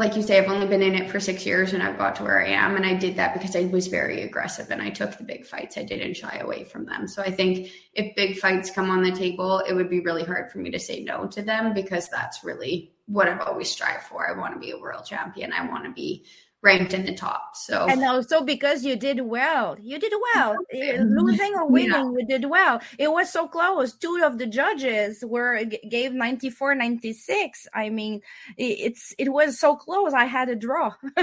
like 0.00 0.16
you 0.16 0.22
say, 0.22 0.38
I've 0.38 0.50
only 0.50 0.66
been 0.66 0.82
in 0.82 0.94
it 0.94 1.10
for 1.10 1.20
six 1.20 1.44
years 1.44 1.74
and 1.74 1.82
I've 1.82 1.98
got 1.98 2.16
to 2.16 2.22
where 2.22 2.42
I 2.42 2.48
am. 2.48 2.74
And 2.74 2.86
I 2.86 2.94
did 2.94 3.16
that 3.16 3.34
because 3.34 3.54
I 3.54 3.66
was 3.66 3.86
very 3.86 4.22
aggressive 4.22 4.70
and 4.70 4.80
I 4.80 4.88
took 4.88 5.18
the 5.18 5.24
big 5.24 5.44
fights. 5.44 5.76
I 5.76 5.82
didn't 5.82 6.16
shy 6.16 6.38
away 6.38 6.64
from 6.64 6.86
them. 6.86 7.06
So 7.06 7.20
I 7.20 7.30
think 7.30 7.70
if 7.92 8.16
big 8.16 8.38
fights 8.38 8.70
come 8.70 8.88
on 8.88 9.02
the 9.02 9.12
table, 9.12 9.58
it 9.68 9.74
would 9.74 9.90
be 9.90 10.00
really 10.00 10.24
hard 10.24 10.50
for 10.50 10.56
me 10.56 10.70
to 10.70 10.78
say 10.78 11.04
no 11.04 11.26
to 11.26 11.42
them 11.42 11.74
because 11.74 12.08
that's 12.08 12.42
really 12.42 12.94
what 13.10 13.28
I've 13.28 13.40
always 13.40 13.70
strived 13.70 14.04
for. 14.04 14.28
I 14.28 14.38
want 14.38 14.54
to 14.54 14.60
be 14.60 14.70
a 14.70 14.78
world 14.78 15.04
champion. 15.04 15.52
I 15.52 15.66
want 15.68 15.84
to 15.84 15.90
be 15.90 16.24
ranked 16.62 16.92
in 16.92 17.06
the 17.06 17.14
top. 17.14 17.56
So 17.56 17.86
and 17.88 18.04
also 18.04 18.42
because 18.42 18.84
you 18.84 18.94
did 18.96 19.20
well, 19.20 19.76
you 19.80 19.98
did 19.98 20.12
well. 20.34 20.56
Losing 20.72 21.54
or 21.54 21.68
winning, 21.70 21.90
yeah. 21.90 22.12
you 22.18 22.26
did 22.26 22.48
well. 22.48 22.80
It 22.98 23.10
was 23.10 23.32
so 23.32 23.48
close. 23.48 23.94
Two 23.94 24.20
of 24.22 24.38
the 24.38 24.46
judges 24.46 25.24
were 25.26 25.64
gave 25.88 26.12
94, 26.12 26.74
96. 26.74 27.66
I 27.74 27.88
mean, 27.88 28.20
it's 28.56 29.14
it 29.18 29.32
was 29.32 29.58
so 29.58 29.76
close. 29.76 30.12
I 30.12 30.26
had 30.26 30.48
a 30.48 30.56
draw. 30.56 30.92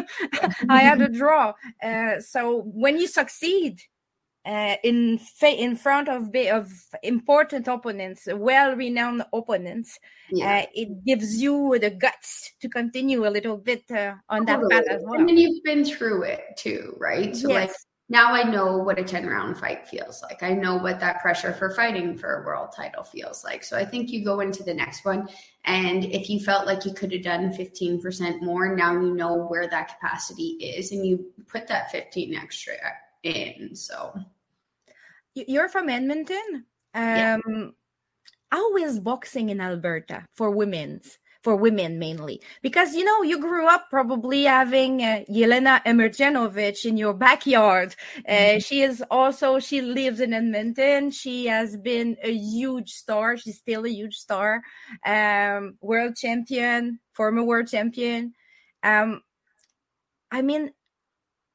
I 0.70 0.80
had 0.80 1.02
a 1.02 1.10
draw. 1.10 1.54
Uh, 1.84 2.20
so 2.20 2.64
when 2.66 2.98
you 2.98 3.08
succeed, 3.08 3.82
uh, 4.48 4.78
in 4.84 5.18
fa- 5.18 5.62
in 5.62 5.76
front 5.76 6.08
of 6.08 6.34
of 6.34 6.72
important 7.04 7.68
opponents, 7.68 8.28
well-renowned 8.32 9.24
opponents, 9.34 10.00
yeah. 10.32 10.64
uh, 10.64 10.66
it 10.74 11.04
gives 11.06 11.42
you 11.42 11.78
the 11.80 11.90
guts 11.90 12.54
to 12.62 12.70
continue 12.70 13.28
a 13.28 13.30
little 13.30 13.58
bit 13.58 13.84
uh, 13.92 14.14
on 14.30 14.46
that 14.46 14.62
path 14.72 14.86
as 14.90 15.02
well. 15.04 15.20
And 15.20 15.28
then 15.28 15.38
you've 15.38 15.64
been 15.64 15.84
through 15.84 16.24
it 16.24 16.42
too, 16.56 16.96
right? 16.98 17.36
So 17.36 17.50
yes. 17.50 17.68
like 17.68 17.76
now 18.10 18.32
I 18.32 18.44
know 18.44 18.78
what 18.78 18.98
a 18.98 19.04
10 19.04 19.28
round 19.28 19.58
fight 19.58 19.86
feels 19.86 20.22
like. 20.22 20.42
I 20.42 20.54
know 20.54 20.78
what 20.78 21.02
that 21.02 21.20
pressure 21.20 21.52
for 21.52 21.72
fighting 21.72 22.18
for 22.18 22.42
a 22.42 22.46
world 22.46 22.70
title 22.74 23.04
feels 23.04 23.44
like. 23.44 23.66
So 23.66 23.76
I 23.76 23.84
think 23.84 24.10
you 24.12 24.24
go 24.24 24.40
into 24.40 24.64
the 24.64 24.74
next 24.74 25.04
one. 25.04 25.28
And 25.66 26.06
if 26.06 26.30
you 26.30 26.40
felt 26.40 26.66
like 26.66 26.86
you 26.86 26.94
could 26.94 27.12
have 27.12 27.24
done 27.24 27.52
15% 27.52 28.42
more, 28.42 28.74
now 28.74 28.94
you 28.94 29.14
know 29.14 29.46
where 29.48 29.68
that 29.68 29.90
capacity 29.90 30.52
is 30.62 30.94
and 30.94 31.06
you 31.06 31.26
put 31.48 31.68
that 31.68 31.92
15 31.92 32.34
extra 32.34 32.76
in. 33.24 33.76
So 33.76 34.18
you're 35.48 35.70
from 35.70 35.90
Edmonton. 35.90 36.66
Um, 36.94 37.04
yeah. 37.04 37.38
How 38.52 38.78
is 38.78 39.00
boxing 39.00 39.50
in 39.50 39.60
Alberta 39.60 40.26
for 40.34 40.52
women's? 40.52 41.18
for 41.48 41.56
women 41.56 41.98
mainly 41.98 42.42
because 42.62 42.94
you 42.94 43.06
know 43.06 43.22
you 43.22 43.40
grew 43.40 43.68
up 43.68 43.90
probably 43.90 44.44
having 44.44 45.02
uh, 45.02 45.24
Jelena 45.30 45.82
Mrdjenovich 45.86 46.84
in 46.84 46.98
your 46.98 47.14
backyard. 47.28 47.96
Uh, 48.28 48.32
mm-hmm. 48.32 48.60
She 48.60 48.82
is 48.82 49.02
also 49.10 49.58
she 49.58 49.82
lives 49.82 50.20
in 50.20 50.34
Edmonton. 50.34 51.10
She 51.10 51.46
has 51.46 51.78
been 51.78 52.18
a 52.22 52.34
huge 52.34 52.92
star. 52.92 53.38
She's 53.38 53.60
still 53.60 53.86
a 53.86 53.90
huge 53.90 54.16
star. 54.16 54.62
Um, 55.06 55.78
world 55.80 56.18
champion, 56.18 57.00
former 57.14 57.44
world 57.44 57.68
champion. 57.68 58.34
Um, 58.84 59.22
I 60.30 60.42
mean, 60.42 60.72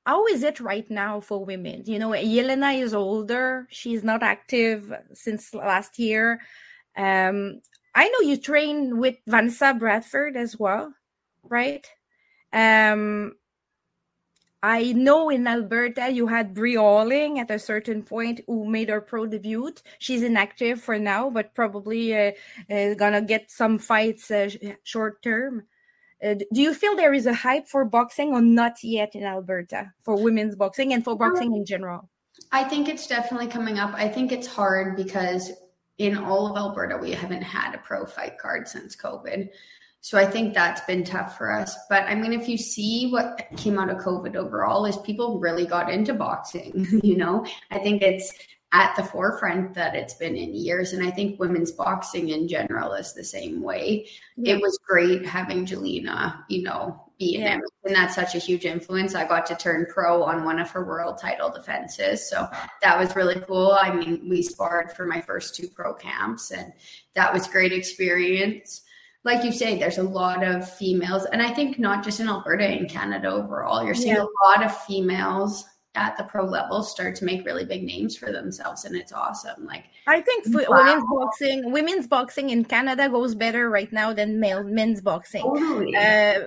how 0.05 0.27
is 0.27 0.43
it 0.43 0.61
right 0.61 0.89
now 0.91 1.21
for 1.21 1.45
women? 1.45 1.85
You 1.87 1.99
know, 1.99 2.11
Jelena 2.11 2.81
is 2.81 2.95
older. 2.95 3.67
She's 3.71 4.03
not 4.03 4.23
active 4.23 4.93
since 5.15 5.55
last 5.55 5.99
year. 5.99 6.41
Um, 6.97 7.61
I 7.95 8.09
know 8.09 8.29
you 8.29 8.37
train 8.37 8.99
with 8.99 9.17
Vanessa 9.27 9.75
Bradford 9.75 10.37
as 10.37 10.59
well, 10.59 10.93
right? 11.43 11.87
Um, 12.53 13.35
I 14.63 14.93
know 14.93 15.29
in 15.29 15.47
Alberta 15.47 16.11
you 16.11 16.29
had 16.29 16.55
Brie 16.55 16.77
Alling 16.77 17.41
at 17.41 17.51
a 17.51 17.59
certain 17.59 18.03
point 18.03 18.41
who 18.47 18.65
made 18.65 18.91
her 18.91 19.01
pro 19.01 19.27
debut. 19.27 19.73
She's 19.99 20.23
inactive 20.23 20.81
for 20.81 20.99
now, 20.99 21.31
but 21.31 21.55
probably 21.55 22.15
uh, 22.17 22.33
uh, 22.71 22.95
gonna 22.95 23.23
get 23.23 23.51
some 23.51 23.79
fights 23.79 24.31
uh, 24.31 24.51
short 24.85 25.23
term. 25.23 25.65
Uh, 26.23 26.35
do 26.35 26.61
you 26.61 26.73
feel 26.73 26.95
there 26.95 27.15
is 27.15 27.27
a 27.27 27.35
hype 27.35 27.67
for 27.67 27.85
boxing 27.85 28.33
or 28.33 28.41
not 28.41 28.83
yet 28.85 29.15
in 29.15 29.25
Alberta 29.25 29.93
for 30.03 30.17
women's 30.23 30.55
boxing 30.55 30.93
and 30.93 31.03
for 31.03 31.17
boxing 31.17 31.57
in 31.57 31.65
general? 31.65 32.09
I 32.53 32.65
think 32.65 32.89
it's 32.89 33.07
definitely 33.07 33.49
coming 33.49 33.79
up. 33.79 33.93
I 33.95 34.09
think 34.09 34.31
it's 34.31 34.47
hard 34.47 34.97
because 34.97 35.51
in 35.99 36.17
all 36.17 36.47
of 36.47 36.57
Alberta, 36.57 36.97
we 36.97 37.13
haven't 37.13 37.43
had 37.43 37.75
a 37.75 37.79
pro 37.79 38.07
fight 38.07 38.39
card 38.39 38.69
since 38.69 38.97
COVID. 38.97 39.49
So 40.01 40.19
I 40.19 40.27
think 40.27 40.53
that's 40.53 40.81
been 40.83 41.05
tough 41.05 41.39
for 41.39 41.53
us. 41.53 41.77
But 41.89 42.03
I 42.05 42.15
mean, 42.15 42.33
if 42.33 42.49
you 42.49 42.59
see 42.59 43.11
what 43.11 43.47
came 43.57 43.79
out 43.79 43.89
of 43.89 43.99
COVID 43.99 44.35
overall, 44.35 44.85
is 44.85 44.97
people 44.99 45.39
really 45.39 45.65
got 45.65 45.91
into 45.91 46.13
boxing. 46.13 46.87
you 47.05 47.17
know, 47.17 47.47
I 47.71 47.79
think 47.79 48.03
it's 48.03 48.33
at 48.73 48.97
the 48.97 49.05
forefront 49.05 49.75
that 49.75 49.95
it's 49.95 50.15
been 50.15 50.35
in 50.35 50.55
years. 50.55 50.95
And 50.95 51.07
I 51.07 51.11
think 51.11 51.39
women's 51.39 51.71
boxing 51.71 52.31
in 52.31 52.49
general 52.49 52.95
is 52.95 53.13
the 53.13 53.23
same 53.23 53.63
way. 53.63 54.09
Yeah. 54.37 54.55
It 54.55 54.63
was 54.63 54.79
great 54.89 55.27
having 55.27 55.67
Jelena, 55.67 56.43
you 56.49 56.63
know, 56.63 57.05
be 57.19 57.35
in 57.35 57.43
yeah. 57.43 57.59
it. 57.59 57.63
And 57.85 57.95
that's 57.95 58.15
such 58.15 58.35
a 58.35 58.39
huge 58.39 58.65
influence. 58.65 59.15
I 59.15 59.29
got 59.29 59.45
to 59.47 59.55
turn 59.57 59.87
pro 59.93 60.23
on 60.23 60.45
one 60.45 60.59
of 60.59 60.71
her 60.71 60.85
world 60.85 61.19
title 61.19 61.51
defenses. 61.51 62.29
So 62.29 62.49
that 62.81 62.99
was 62.99 63.15
really 63.15 63.41
cool. 63.41 63.73
I 63.79 63.95
mean, 63.95 64.27
we 64.29 64.43
sparred 64.43 64.93
for 64.93 65.05
my 65.05 65.21
first 65.21 65.55
two 65.55 65.69
pro 65.69 65.93
camps, 65.93 66.51
and 66.51 66.73
that 67.15 67.33
was 67.33 67.47
great 67.47 67.73
experience. 67.73 68.83
Like 69.25 69.45
you 69.45 69.53
say, 69.53 69.79
there's 69.79 69.99
a 69.99 70.03
lot 70.03 70.43
of 70.43 70.69
females, 70.69 71.27
and 71.27 71.43
I 71.43 71.53
think 71.53 71.79
not 71.79 72.03
just 72.03 72.19
in 72.19 72.29
Alberta, 72.29 72.69
in 72.69 72.89
Canada 72.89 73.29
overall, 73.29 73.85
you're 73.85 73.95
seeing 73.95 74.17
yeah. 74.17 74.25
a 74.25 74.49
lot 74.49 74.65
of 74.65 74.77
females 74.85 75.65
at 75.95 76.17
the 76.17 76.25
pro 76.25 76.45
level 76.45 76.83
start 76.83 77.15
to 77.15 77.25
make 77.27 77.45
really 77.45 77.67
big 77.67 77.85
names 77.85 78.17
for 78.17 78.33
themselves 78.33 78.87
and 78.87 78.97
it's 78.97 79.13
awesome 79.13 79.67
like 79.67 79.85
i 80.07 80.23
think 80.23 80.45
wow. 80.49 80.65
women's 80.71 81.05
boxing 81.11 81.71
women's 81.71 82.07
boxing 82.07 82.49
in 82.49 82.65
canada 82.65 83.11
goes 83.11 83.35
better 83.35 83.69
right 83.69 83.93
now 83.93 84.11
than 84.11 84.41
male 84.41 84.65
men's 84.65 85.03
boxing 85.03 85.43
totally. 85.43 85.95
uh, 85.95 86.39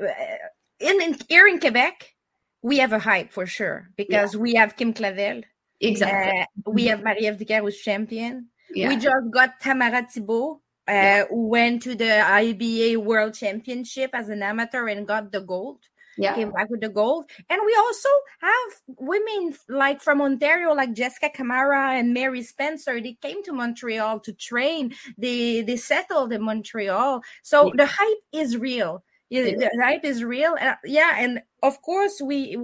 in, 0.80 1.02
in 1.02 1.18
here 1.30 1.48
in 1.48 1.60
Quebec, 1.60 2.14
we 2.62 2.78
have 2.80 2.94
a 2.94 3.00
hype 3.00 3.32
for 3.32 3.46
sure 3.46 3.90
because 3.96 4.34
yeah. 4.34 4.40
we 4.40 4.54
have 4.56 4.76
Kim 4.76 4.94
Clavel. 4.94 5.44
Exactly. 5.80 6.42
Uh, 6.42 6.72
we 6.72 6.86
have 6.88 7.02
Dicaire 7.02 7.62
who's 7.62 7.80
champion. 7.80 8.48
Yeah. 8.74 8.90
We 8.90 8.98
just 8.98 9.32
got 9.32 9.60
Tammara 9.62 10.10
Thibeault, 10.10 10.62
uh, 10.88 10.92
yeah. 10.92 11.26
who 11.30 11.48
went 11.48 11.84
to 11.84 11.96
the 11.96 12.06
IBA 12.06 12.98
World 12.98 13.34
Championship 13.34 14.12
as 14.14 14.30
an 14.30 14.42
amateur 14.42 14.88
and 14.88 15.08
got 15.08 15.32
the 15.32 15.42
gold. 15.42 15.80
Yeah. 16.18 16.36
Came 16.36 16.52
back 16.52 16.70
with 16.70 16.82
the 16.82 16.90
gold. 16.90 17.26
And 17.50 17.62
we 17.66 17.76
also 17.76 18.10
have 18.40 18.82
women 18.98 19.56
like 19.68 20.02
from 20.02 20.22
Ontario, 20.22 20.74
like 20.74 20.94
Jessica 20.94 21.30
Camara 21.30 21.94
and 21.94 22.14
Mary 22.14 22.44
Spencer. 22.44 23.02
They 23.02 23.18
came 23.22 23.44
to 23.44 23.54
Montreal 23.54 24.20
to 24.22 24.34
train. 24.34 24.94
They 25.18 25.62
they 25.62 25.78
settled 25.78 26.32
in 26.34 26.42
Montreal. 26.42 27.22
So 27.44 27.68
yeah. 27.68 27.72
the 27.78 27.86
hype 27.86 28.24
is 28.32 28.58
real 28.58 29.04
yeah, 29.30 29.70
right 29.78 30.04
is 30.04 30.24
real 30.24 30.56
uh, 30.60 30.76
yeah 30.84 31.14
and 31.18 31.42
of 31.64 31.82
course 31.82 32.22
we 32.22 32.58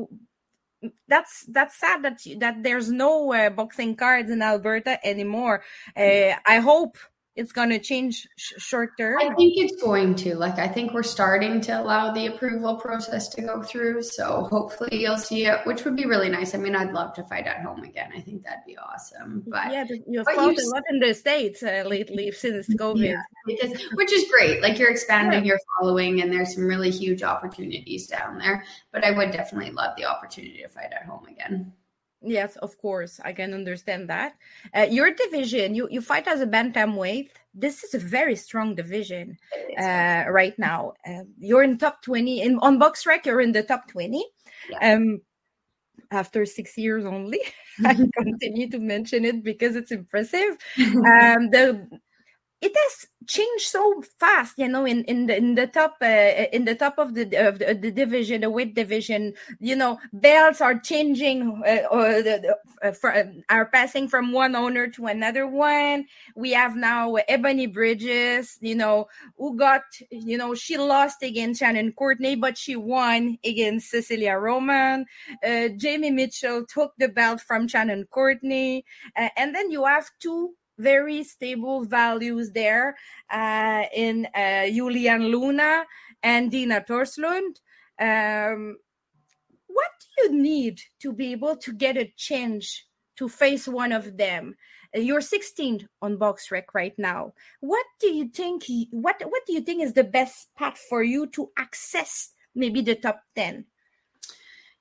that's 1.07 1.45
that's 1.49 1.79
sad 1.79 2.03
that 2.03 2.19
that 2.39 2.63
there's 2.63 2.91
no 2.91 3.33
uh, 3.33 3.49
boxing 3.49 3.95
cards 3.95 4.29
in 4.29 4.41
alberta 4.41 5.03
anymore 5.05 5.63
uh, 5.97 6.33
i 6.45 6.59
hope 6.59 6.97
it's 7.35 7.51
going 7.53 7.69
to 7.69 7.79
change 7.79 8.27
sh- 8.35 8.53
short 8.57 8.97
term? 8.97 9.17
I 9.19 9.33
think 9.35 9.53
it's 9.55 9.81
going 9.81 10.15
to. 10.15 10.35
Like, 10.35 10.59
I 10.59 10.67
think 10.67 10.93
we're 10.93 11.03
starting 11.03 11.61
to 11.61 11.81
allow 11.81 12.11
the 12.11 12.27
approval 12.27 12.75
process 12.75 13.29
to 13.29 13.41
go 13.41 13.63
through. 13.63 14.03
So 14.03 14.47
hopefully 14.51 15.01
you'll 15.01 15.17
see 15.17 15.45
it, 15.45 15.65
which 15.65 15.85
would 15.85 15.95
be 15.95 16.05
really 16.05 16.29
nice. 16.29 16.53
I 16.53 16.57
mean, 16.57 16.75
I'd 16.75 16.91
love 16.91 17.13
to 17.13 17.23
fight 17.23 17.47
at 17.47 17.61
home 17.61 17.83
again. 17.83 18.11
I 18.15 18.19
think 18.19 18.43
that'd 18.43 18.65
be 18.65 18.77
awesome. 18.77 19.43
But 19.47 19.71
yeah, 19.71 19.85
you've 20.07 20.25
but 20.25 20.35
fought 20.35 20.57
you, 20.57 20.69
a 20.69 20.73
lot 20.73 20.83
in 20.89 20.99
the 20.99 21.13
states 21.13 21.63
uh, 21.63 21.83
lately 21.87 22.31
since 22.31 22.67
COVID, 22.75 23.09
yeah, 23.09 23.21
because, 23.45 23.81
which 23.93 24.11
is 24.11 24.29
great. 24.29 24.61
Like 24.61 24.77
you're 24.77 24.91
expanding 24.91 25.45
yeah. 25.45 25.51
your 25.51 25.59
following, 25.79 26.21
and 26.21 26.31
there's 26.31 26.53
some 26.55 26.65
really 26.65 26.91
huge 26.91 27.23
opportunities 27.23 28.07
down 28.07 28.37
there. 28.39 28.65
But 28.91 29.05
I 29.05 29.11
would 29.11 29.31
definitely 29.31 29.71
love 29.71 29.95
the 29.97 30.05
opportunity 30.05 30.61
to 30.63 30.69
fight 30.69 30.91
at 30.91 31.05
home 31.05 31.25
again. 31.27 31.73
Yes, 32.23 32.55
of 32.57 32.77
course, 32.77 33.19
I 33.25 33.33
can 33.33 33.53
understand 33.53 34.09
that. 34.09 34.35
Uh, 34.75 34.85
your 34.89 35.11
division, 35.11 35.73
you 35.73 35.87
you 35.89 36.01
fight 36.01 36.27
as 36.27 36.39
a 36.41 36.45
bantamweight. 36.45 37.29
This 37.53 37.83
is 37.83 37.95
a 37.95 37.99
very 37.99 38.35
strong 38.35 38.75
division 38.75 39.37
uh, 39.79 40.25
right 40.29 40.53
now. 40.59 40.93
Uh, 41.05 41.23
you're 41.39 41.63
in 41.63 41.79
top 41.79 42.03
twenty 42.03 42.41
in 42.41 42.59
on 42.59 42.79
BoxRec. 42.79 43.25
You're 43.25 43.41
in 43.41 43.53
the 43.53 43.63
top 43.63 43.87
twenty. 43.87 44.23
Yeah. 44.69 44.93
Um, 44.93 45.21
after 46.11 46.45
six 46.45 46.77
years 46.77 47.05
only, 47.05 47.41
I 47.85 47.95
continue 48.17 48.69
to 48.69 48.79
mention 48.79 49.25
it 49.25 49.43
because 49.43 49.75
it's 49.75 49.91
impressive. 49.91 50.57
um, 50.77 51.49
the 51.49 51.87
it 52.61 52.71
has 52.75 53.07
changed 53.27 53.65
so 53.65 54.03
fast 54.19 54.57
you 54.57 54.67
know 54.67 54.85
in 54.85 55.03
in 55.05 55.27
the 55.27 55.37
in 55.37 55.55
the 55.55 55.67
top 55.67 55.95
uh, 56.01 56.45
in 56.53 56.65
the 56.65 56.75
top 56.75 56.97
of 56.97 57.13
the 57.13 57.23
of 57.37 57.59
the, 57.59 57.73
the, 57.73 57.91
division 57.91 58.41
the 58.41 58.49
weight 58.49 58.75
division. 58.75 59.33
You 59.59 59.75
know 59.75 59.99
belts 60.13 60.61
are 60.61 60.79
changing 60.79 61.61
uh, 61.65 61.87
or 61.89 62.21
the, 62.21 62.55
uh, 62.81 62.91
for, 62.91 63.13
uh, 63.13 63.25
are 63.49 63.65
passing 63.67 64.07
from 64.07 64.31
one 64.31 64.55
owner 64.55 64.87
to 64.87 65.07
another 65.07 65.47
one. 65.47 66.05
We 66.35 66.51
have 66.51 66.75
now 66.75 67.15
ebony 67.27 67.67
bridges 67.67 68.57
you 68.61 68.75
know 68.75 69.07
who 69.37 69.57
got 69.57 69.83
you 70.09 70.37
know 70.37 70.53
she 70.53 70.77
lost 70.77 71.23
against 71.23 71.59
shannon 71.59 71.91
courtney 71.93 72.35
but 72.35 72.57
she 72.57 72.75
won 72.75 73.37
against 73.43 73.89
cecilia 73.89 74.37
roman. 74.37 75.05
Uh, 75.45 75.69
jamie 75.77 76.11
mitchell 76.11 76.65
took 76.65 76.93
the 76.97 77.07
belt 77.07 77.41
from 77.41 77.67
shannon 77.67 78.05
courtney. 78.11 78.85
Uh, 79.15 79.29
and 79.37 79.55
then 79.55 79.71
you 79.71 79.85
have 79.85 80.09
two 80.19 80.53
very 80.77 81.23
stable 81.23 81.83
values 81.85 82.51
there 82.51 82.97
uh, 83.31 83.83
in 83.93 84.27
uh, 84.35 84.65
Yulihan 84.67 85.29
Luna 85.29 85.85
and 86.23 86.51
Dina 86.51 86.83
Thorslund. 86.87 87.59
Um, 87.99 88.77
what 89.67 89.91
do 89.99 90.23
you 90.23 90.41
need 90.41 90.81
to 91.01 91.13
be 91.13 91.31
able 91.31 91.55
to 91.57 91.73
get 91.73 91.97
a 91.97 92.11
change 92.17 92.85
to 93.17 93.29
face 93.29 93.67
one 93.67 93.91
of 93.91 94.17
them? 94.17 94.55
You're 94.93 95.21
16th 95.21 95.87
on 96.01 96.17
BoxRec 96.17 96.73
right 96.73 96.93
now. 96.97 97.33
What 97.61 97.85
do 97.99 98.07
you 98.07 98.27
think? 98.27 98.63
What 98.91 99.21
What 99.23 99.45
do 99.47 99.53
you 99.53 99.61
think 99.61 99.81
is 99.83 99.93
the 99.93 100.03
best 100.03 100.53
path 100.57 100.77
for 100.89 101.01
you 101.01 101.27
to 101.27 101.49
access 101.57 102.33
maybe 102.53 102.81
the 102.81 102.95
top 102.95 103.21
10? 103.35 103.65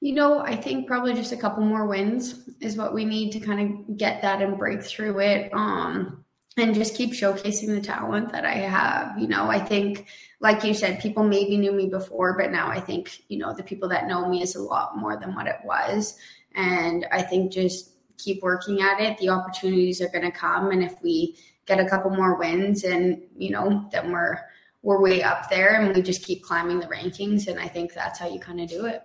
You 0.01 0.15
know, 0.15 0.41
I 0.41 0.57
think 0.57 0.87
probably 0.87 1.15
just 1.15 1.33
a 1.33 1.37
couple 1.37 1.63
more 1.63 1.87
wins 1.87 2.49
is 2.61 2.77
what 2.77 2.95
we 2.95 3.05
need 3.05 3.33
to 3.33 3.41
kind 3.41 3.61
of 3.89 3.97
get 3.99 4.23
that 4.23 4.41
and 4.41 4.57
break 4.57 4.83
through 4.83 5.21
it. 5.21 5.53
Um, 5.53 6.25
and 6.57 6.75
just 6.75 6.97
keep 6.97 7.13
showcasing 7.13 7.69
the 7.69 7.81
talent 7.81 8.33
that 8.33 8.45
I 8.45 8.55
have. 8.55 9.19
You 9.19 9.29
know, 9.29 9.49
I 9.49 9.59
think, 9.59 10.09
like 10.41 10.65
you 10.65 10.75
said, 10.75 11.01
people 11.01 11.23
maybe 11.23 11.57
knew 11.57 11.73
me 11.73 11.87
before, 11.87 12.37
but 12.37 12.51
now 12.51 12.69
I 12.69 12.81
think, 12.81 13.23
you 13.29 13.39
know, 13.39 13.55
the 13.55 13.63
people 13.63 13.89
that 13.91 14.09
know 14.09 14.29
me 14.29 14.43
is 14.43 14.57
a 14.57 14.63
lot 14.63 14.97
more 14.97 15.17
than 15.17 15.35
what 15.35 15.47
it 15.47 15.59
was. 15.65 16.17
And 16.55 17.07
I 17.13 17.23
think 17.23 17.53
just 17.53 17.93
keep 18.19 18.43
working 18.43 18.83
at 18.83 19.01
it. 19.01 19.19
The 19.19 19.29
opportunities 19.29 20.01
are 20.01 20.09
going 20.09 20.25
to 20.25 20.31
come. 20.31 20.71
And 20.71 20.83
if 20.83 21.01
we 21.03 21.37
get 21.67 21.79
a 21.79 21.89
couple 21.89 22.11
more 22.11 22.37
wins 22.37 22.85
and, 22.85 23.23
you 23.37 23.51
know, 23.51 23.89
then 23.93 24.11
we're, 24.11 24.39
we're 24.83 25.01
way 25.01 25.23
up 25.23 25.49
there 25.51 25.81
and 25.81 25.95
we 25.95 26.03
just 26.03 26.25
keep 26.25 26.43
climbing 26.43 26.81
the 26.81 26.87
rankings. 26.87 27.47
And 27.47 27.61
I 27.61 27.69
think 27.69 27.95
that's 27.95 28.19
how 28.19 28.29
you 28.29 28.41
kind 28.41 28.61
of 28.61 28.69
do 28.69 28.87
it. 28.87 29.03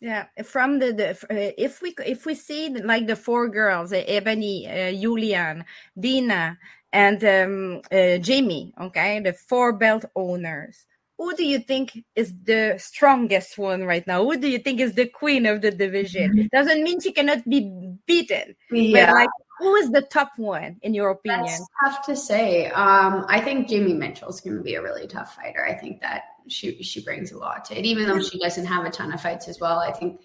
Yeah, 0.00 0.26
from 0.44 0.78
the, 0.78 0.92
the 0.92 1.10
uh, 1.10 1.52
if 1.58 1.82
we 1.82 1.92
if 2.06 2.24
we 2.24 2.36
see 2.36 2.68
like 2.68 3.08
the 3.08 3.16
four 3.16 3.48
girls, 3.48 3.92
uh, 3.92 4.04
Ebony, 4.06 4.68
uh, 4.68 4.92
Yulihan, 4.92 5.64
Dina, 5.98 6.56
and 6.92 7.24
um, 7.24 7.80
uh, 7.90 8.18
Jamie, 8.18 8.72
okay, 8.80 9.18
the 9.18 9.32
four 9.32 9.72
belt 9.72 10.04
owners. 10.14 10.86
Who 11.18 11.34
do 11.34 11.44
you 11.44 11.58
think 11.58 12.04
is 12.14 12.32
the 12.44 12.76
strongest 12.78 13.58
one 13.58 13.82
right 13.82 14.06
now? 14.06 14.22
Who 14.22 14.36
do 14.36 14.48
you 14.48 14.60
think 14.60 14.78
is 14.78 14.94
the 14.94 15.06
queen 15.06 15.46
of 15.46 15.62
the 15.62 15.72
division? 15.72 16.30
Mm-hmm. 16.30 16.46
Doesn't 16.52 16.84
mean 16.84 17.00
she 17.00 17.10
cannot 17.10 17.44
be 17.48 17.68
beaten. 18.06 18.54
Yeah. 18.70 19.06
But 19.06 19.14
like 19.14 19.30
who 19.58 19.74
is 19.76 19.90
the 19.90 20.02
top 20.02 20.32
one 20.36 20.78
in 20.82 20.94
your 20.94 21.10
opinion? 21.10 21.44
That's 21.46 21.66
tough 21.84 22.06
to 22.06 22.16
say. 22.16 22.66
Um, 22.70 23.24
I 23.28 23.40
think 23.40 23.68
Jamie 23.68 23.94
Mitchell 23.94 24.28
is 24.28 24.40
going 24.40 24.56
to 24.56 24.62
be 24.62 24.74
a 24.74 24.82
really 24.82 25.06
tough 25.06 25.34
fighter. 25.34 25.64
I 25.66 25.74
think 25.74 26.00
that 26.00 26.22
she 26.46 26.82
she 26.82 27.02
brings 27.02 27.32
a 27.32 27.38
lot 27.38 27.64
to 27.66 27.78
it, 27.78 27.84
even 27.84 28.08
though 28.08 28.22
she 28.22 28.38
doesn't 28.38 28.66
have 28.66 28.84
a 28.84 28.90
ton 28.90 29.12
of 29.12 29.20
fights 29.20 29.48
as 29.48 29.60
well. 29.60 29.78
I 29.78 29.92
think 29.92 30.20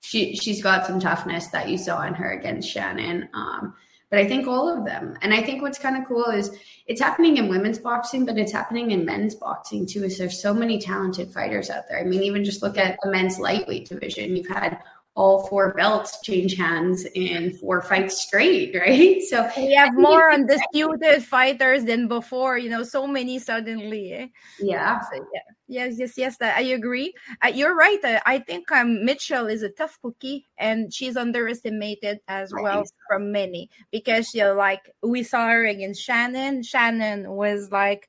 she 0.00 0.36
she's 0.36 0.62
got 0.62 0.86
some 0.86 1.00
toughness 1.00 1.48
that 1.48 1.68
you 1.68 1.78
saw 1.78 2.02
in 2.06 2.14
her 2.14 2.30
against 2.32 2.68
Shannon. 2.68 3.28
Um, 3.34 3.74
but 4.08 4.20
I 4.20 4.28
think 4.28 4.46
all 4.46 4.68
of 4.68 4.84
them. 4.84 5.18
And 5.20 5.34
I 5.34 5.42
think 5.42 5.62
what's 5.62 5.80
kind 5.80 5.96
of 5.96 6.06
cool 6.06 6.26
is 6.26 6.56
it's 6.86 7.00
happening 7.00 7.38
in 7.38 7.48
women's 7.48 7.78
boxing, 7.78 8.24
but 8.24 8.38
it's 8.38 8.52
happening 8.52 8.92
in 8.92 9.04
men's 9.04 9.34
boxing 9.34 9.84
too. 9.84 10.04
Is 10.04 10.18
there's 10.18 10.40
so 10.40 10.54
many 10.54 10.78
talented 10.80 11.32
fighters 11.32 11.70
out 11.70 11.88
there. 11.88 11.98
I 11.98 12.04
mean, 12.04 12.22
even 12.22 12.44
just 12.44 12.62
look 12.62 12.78
at 12.78 12.98
the 13.02 13.10
men's 13.10 13.38
lightweight 13.38 13.88
division. 13.88 14.36
You've 14.36 14.46
had 14.46 14.78
all 15.16 15.46
four 15.46 15.72
belts 15.72 16.20
change 16.20 16.54
hands 16.56 17.06
in 17.14 17.54
four 17.54 17.80
fights 17.80 18.22
straight, 18.22 18.76
right? 18.80 19.22
So 19.22 19.50
we 19.56 19.72
have 19.72 19.94
more 19.94 20.30
undisputed 20.30 21.24
fighters 21.24 21.84
than 21.84 22.06
before, 22.06 22.58
you 22.58 22.68
know, 22.68 22.82
so 22.82 23.06
many 23.06 23.38
suddenly. 23.38 24.12
Eh? 24.12 24.26
Yeah. 24.60 25.00
So, 25.00 25.16
yeah. 25.16 25.40
Yes, 25.68 25.94
yes, 25.98 26.12
yes. 26.16 26.36
I 26.40 26.60
agree. 26.60 27.12
Uh, 27.42 27.48
you're 27.48 27.74
right. 27.74 27.98
Uh, 28.04 28.20
I 28.24 28.38
think 28.38 28.70
um, 28.70 29.04
Mitchell 29.04 29.46
is 29.46 29.62
a 29.62 29.70
tough 29.70 29.98
cookie, 30.00 30.46
and 30.58 30.94
she's 30.94 31.16
underestimated 31.16 32.20
as 32.28 32.52
well 32.52 32.84
from 33.08 33.32
many 33.32 33.68
because 33.90 34.32
you 34.32 34.42
know, 34.42 34.54
like 34.54 34.88
we 35.02 35.24
saw 35.24 35.48
her 35.48 35.64
against 35.64 36.02
Shannon. 36.02 36.62
Shannon 36.62 37.28
was 37.32 37.72
like 37.72 38.08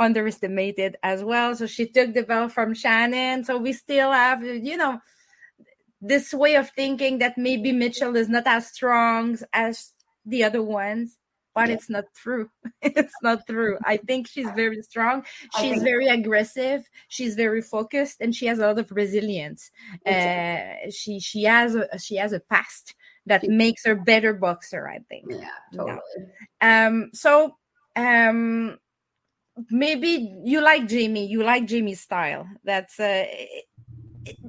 underestimated 0.00 0.96
as 1.04 1.22
well, 1.22 1.54
so 1.54 1.66
she 1.66 1.86
took 1.86 2.12
the 2.12 2.24
belt 2.24 2.50
from 2.50 2.74
Shannon. 2.74 3.44
So 3.44 3.56
we 3.56 3.72
still 3.72 4.10
have, 4.10 4.42
you 4.42 4.76
know, 4.76 4.98
this 6.00 6.32
way 6.32 6.56
of 6.56 6.70
thinking 6.70 7.18
that 7.18 7.38
maybe 7.38 7.72
Mitchell 7.72 8.16
is 8.16 8.28
not 8.28 8.46
as 8.46 8.68
strong 8.68 9.38
as 9.52 9.92
the 10.24 10.44
other 10.44 10.62
ones, 10.62 11.18
but 11.54 11.68
yeah. 11.68 11.74
it's 11.74 11.88
not 11.88 12.04
true. 12.14 12.50
it's 12.82 13.14
not 13.22 13.46
true. 13.46 13.78
I 13.84 13.96
think 13.96 14.28
she's 14.28 14.50
very 14.50 14.82
strong. 14.82 15.24
She's 15.58 15.82
very 15.82 16.06
aggressive. 16.06 16.88
She's 17.08 17.34
very 17.34 17.62
focused, 17.62 18.20
and 18.20 18.34
she 18.34 18.46
has 18.46 18.58
a 18.58 18.66
lot 18.66 18.78
of 18.78 18.90
resilience. 18.92 19.70
Uh, 20.04 20.90
she 20.90 21.18
she 21.18 21.44
has 21.44 21.74
a 21.74 21.98
she 21.98 22.16
has 22.16 22.32
a 22.32 22.40
past 22.40 22.94
that 23.24 23.44
makes 23.44 23.84
her 23.86 23.94
better 23.94 24.34
boxer. 24.34 24.86
I 24.88 24.98
think. 25.08 25.24
Yeah, 25.30 25.48
totally. 25.74 25.98
Um. 26.60 27.10
So 27.14 27.56
um 27.96 28.78
maybe 29.70 30.34
you 30.44 30.60
like 30.60 30.86
Jamie, 30.86 31.26
you 31.26 31.42
like 31.42 31.66
Jamie's 31.66 32.00
style. 32.00 32.46
That's 32.64 33.00
uh 33.00 33.24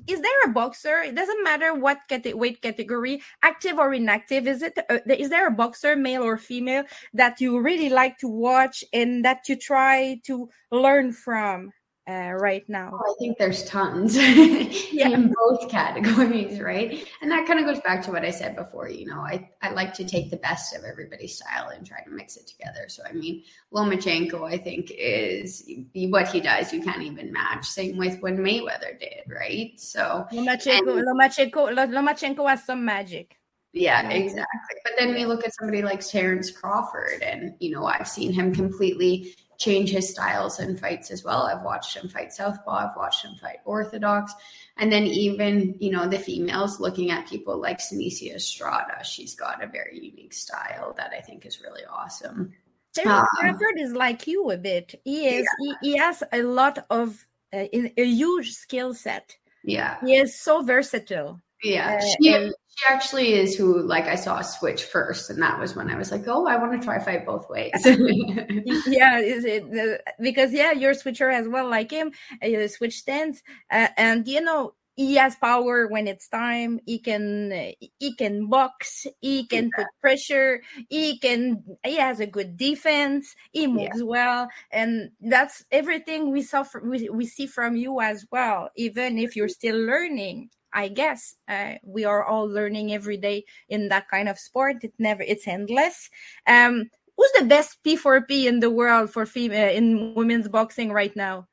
is 0.07 0.21
there 0.21 0.43
a 0.45 0.49
boxer? 0.49 0.99
It 0.99 1.15
doesn't 1.15 1.43
matter 1.43 1.73
what 1.73 1.99
weight 2.33 2.61
category, 2.61 3.21
active 3.43 3.77
or 3.77 3.93
inactive. 3.93 4.47
Is 4.47 4.61
it? 4.61 4.77
Uh, 4.89 4.99
is 5.07 5.29
there 5.29 5.47
a 5.47 5.51
boxer, 5.51 5.95
male 5.95 6.23
or 6.23 6.37
female, 6.37 6.83
that 7.13 7.39
you 7.41 7.59
really 7.59 7.89
like 7.89 8.17
to 8.19 8.27
watch 8.27 8.83
and 8.93 9.23
that 9.25 9.47
you 9.49 9.55
try 9.55 10.19
to 10.25 10.49
learn 10.71 11.13
from? 11.13 11.71
Uh, 12.07 12.31
right 12.33 12.67
now? 12.69 12.91
Oh, 12.93 12.97
I 12.97 13.13
think 13.19 13.37
there's 13.37 13.63
tons 13.65 14.15
yeah. 14.91 15.09
in 15.09 15.33
both 15.33 15.69
categories, 15.69 16.59
right? 16.59 17.05
And 17.21 17.29
that 17.31 17.45
kind 17.45 17.59
of 17.59 17.65
goes 17.65 17.81
back 17.81 18.01
to 18.03 18.11
what 18.11 18.23
I 18.23 18.31
said 18.31 18.55
before. 18.55 18.89
You 18.89 19.07
know, 19.07 19.19
I, 19.19 19.49
I 19.61 19.71
like 19.71 19.93
to 19.95 20.05
take 20.05 20.29
the 20.29 20.37
best 20.37 20.75
of 20.75 20.83
everybody's 20.83 21.35
style 21.35 21.69
and 21.69 21.85
try 21.85 22.01
to 22.03 22.09
mix 22.09 22.37
it 22.37 22.47
together. 22.47 22.85
So, 22.87 23.03
I 23.07 23.13
mean, 23.13 23.43
Lomachenko, 23.73 24.49
I 24.49 24.57
think, 24.57 24.91
is 24.91 25.69
what 25.93 26.29
he 26.29 26.39
does, 26.39 26.71
you 26.71 26.81
can't 26.81 27.03
even 27.03 27.31
match. 27.31 27.65
Same 27.65 27.97
with 27.97 28.21
what 28.21 28.33
Mayweather 28.33 28.97
did, 28.99 29.23
right? 29.27 29.73
So, 29.77 30.25
Lomachenko, 30.31 30.99
and, 30.99 31.07
Lomachenko, 31.07 31.73
Lomachenko 31.75 32.49
has 32.49 32.63
some 32.63 32.85
magic. 32.85 33.37
Yeah, 33.73 34.09
exactly. 34.09 34.77
But 34.83 34.93
then 34.97 35.13
we 35.13 35.25
look 35.25 35.45
at 35.45 35.53
somebody 35.55 35.83
like 35.83 35.99
Terence 35.99 36.49
Crawford, 36.49 37.21
and 37.21 37.53
you 37.59 37.71
know, 37.71 37.85
I've 37.85 38.07
seen 38.07 38.31
him 38.31 38.53
completely 38.53 39.35
change 39.57 39.89
his 39.89 40.09
styles 40.09 40.59
and 40.59 40.79
fights 40.79 41.11
as 41.11 41.23
well. 41.23 41.43
I've 41.43 41.63
watched 41.63 41.95
him 41.95 42.07
fight 42.07 42.31
Southpaw, 42.31 42.89
I've 42.89 42.95
watched 42.95 43.25
him 43.25 43.35
fight 43.35 43.57
Orthodox. 43.65 44.33
And 44.77 44.91
then 44.91 45.05
even, 45.05 45.75
you 45.79 45.91
know, 45.91 46.07
the 46.07 46.19
females 46.19 46.79
looking 46.79 47.09
at 47.09 47.27
people 47.27 47.59
like 47.59 47.79
Seniesa 47.79 48.35
Estrada, 48.35 49.03
she's 49.03 49.33
got 49.33 49.63
a 49.63 49.67
very 49.67 49.95
unique 49.95 50.33
style 50.33 50.93
that 50.97 51.11
I 51.17 51.21
think 51.21 51.45
is 51.45 51.61
really 51.61 51.83
awesome. 51.91 52.53
Terence 52.93 53.27
um, 53.43 53.77
is 53.77 53.93
like 53.93 54.27
you 54.27 54.51
a 54.51 54.57
bit. 54.57 54.99
He 55.03 55.27
is 55.27 55.47
yeah. 55.59 55.73
he, 55.81 55.91
he, 55.91 55.97
has 55.97 56.23
a 56.31 56.41
lot 56.43 56.85
of 56.89 57.25
uh, 57.53 57.65
a 57.73 58.05
huge 58.05 58.53
skill 58.53 58.93
set. 58.93 59.35
Yeah. 59.63 59.97
He 60.03 60.15
is 60.15 60.39
so 60.39 60.61
versatile. 60.61 61.41
Yeah. 61.63 61.99
Uh, 62.01 62.05
she, 62.21 62.33
and, 62.33 62.53
she 62.77 62.93
actually 62.93 63.33
is 63.33 63.55
who 63.55 63.81
like 63.81 64.05
I 64.05 64.13
saw 64.13 64.41
switch 64.41 64.83
first, 64.83 65.31
and 65.31 65.41
that 65.41 65.59
was 65.59 65.75
when 65.75 65.89
I 65.89 65.97
was 65.97 66.11
like, 66.11 66.27
oh, 66.27 66.45
I 66.45 66.57
want 66.57 66.79
to 66.79 66.85
try 66.85 66.99
fight 66.99 67.25
both 67.25 67.49
ways. 67.49 67.71
yeah, 67.83 69.17
is 69.17 69.45
it 69.45 70.01
because 70.21 70.53
yeah, 70.53 70.73
you're 70.73 70.93
switcher 70.93 71.31
as 71.31 71.47
well, 71.47 71.67
like 71.67 71.89
him. 71.89 72.11
Uh, 72.41 72.67
switch 72.67 72.99
stance, 72.99 73.41
uh, 73.71 73.87
and 73.97 74.27
you 74.27 74.41
know 74.41 74.75
he 74.95 75.15
has 75.15 75.35
power 75.37 75.87
when 75.87 76.07
it's 76.07 76.27
time. 76.27 76.79
He 76.85 76.99
can 76.99 77.73
he 77.97 78.15
can 78.15 78.47
box. 78.47 79.07
He 79.21 79.47
can 79.47 79.65
yeah. 79.65 79.83
put 79.83 79.87
pressure. 79.99 80.61
He 80.87 81.17
can. 81.17 81.63
He 81.83 81.97
has 81.97 82.19
a 82.19 82.27
good 82.27 82.57
defense. 82.57 83.35
He 83.53 83.65
moves 83.65 83.97
yeah. 83.97 84.03
well, 84.03 84.47
and 84.69 85.09
that's 85.19 85.65
everything 85.71 86.31
we 86.31 86.43
saw. 86.43 86.61
From, 86.61 86.91
we 86.91 87.09
we 87.09 87.25
see 87.25 87.47
from 87.47 87.75
you 87.75 88.01
as 88.01 88.27
well. 88.31 88.69
Even 88.75 89.17
if 89.17 89.35
you're 89.35 89.49
still 89.49 89.77
learning, 89.77 90.51
I 90.73 90.89
guess 90.89 91.35
uh, 91.47 91.75
we 91.83 92.05
are 92.05 92.23
all 92.23 92.45
learning 92.45 92.93
every 92.93 93.17
day 93.17 93.45
in 93.69 93.89
that 93.89 94.09
kind 94.09 94.29
of 94.29 94.39
sport. 94.39 94.83
It 94.83 94.93
never, 94.99 95.23
it's 95.23 95.47
endless. 95.47 96.09
Um, 96.45 96.89
who's 97.15 97.31
the 97.37 97.45
best 97.45 97.79
P4P 97.83 98.45
in 98.45 98.59
the 98.59 98.69
world 98.69 99.09
for 99.09 99.25
female 99.25 99.69
in 99.69 100.13
women's 100.15 100.47
boxing 100.47 100.91
right 100.91 101.15
now? 101.15 101.47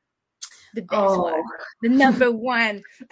The 0.73 0.81
best 0.81 1.01
oh. 1.01 1.23
one, 1.23 1.43
the 1.81 1.89
number 1.89 2.31
one. 2.31 2.83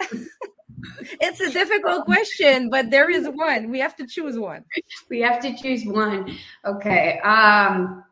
it's 1.20 1.40
a 1.40 1.50
difficult 1.50 2.04
question, 2.04 2.68
but 2.70 2.90
there 2.90 3.10
is 3.10 3.26
one. 3.28 3.70
We 3.70 3.78
have 3.80 3.96
to 3.96 4.06
choose 4.06 4.38
one. 4.38 4.64
We 5.08 5.20
have 5.20 5.40
to 5.40 5.56
choose 5.56 5.84
one. 5.84 6.36
Okay. 6.64 7.18
Um, 7.20 8.04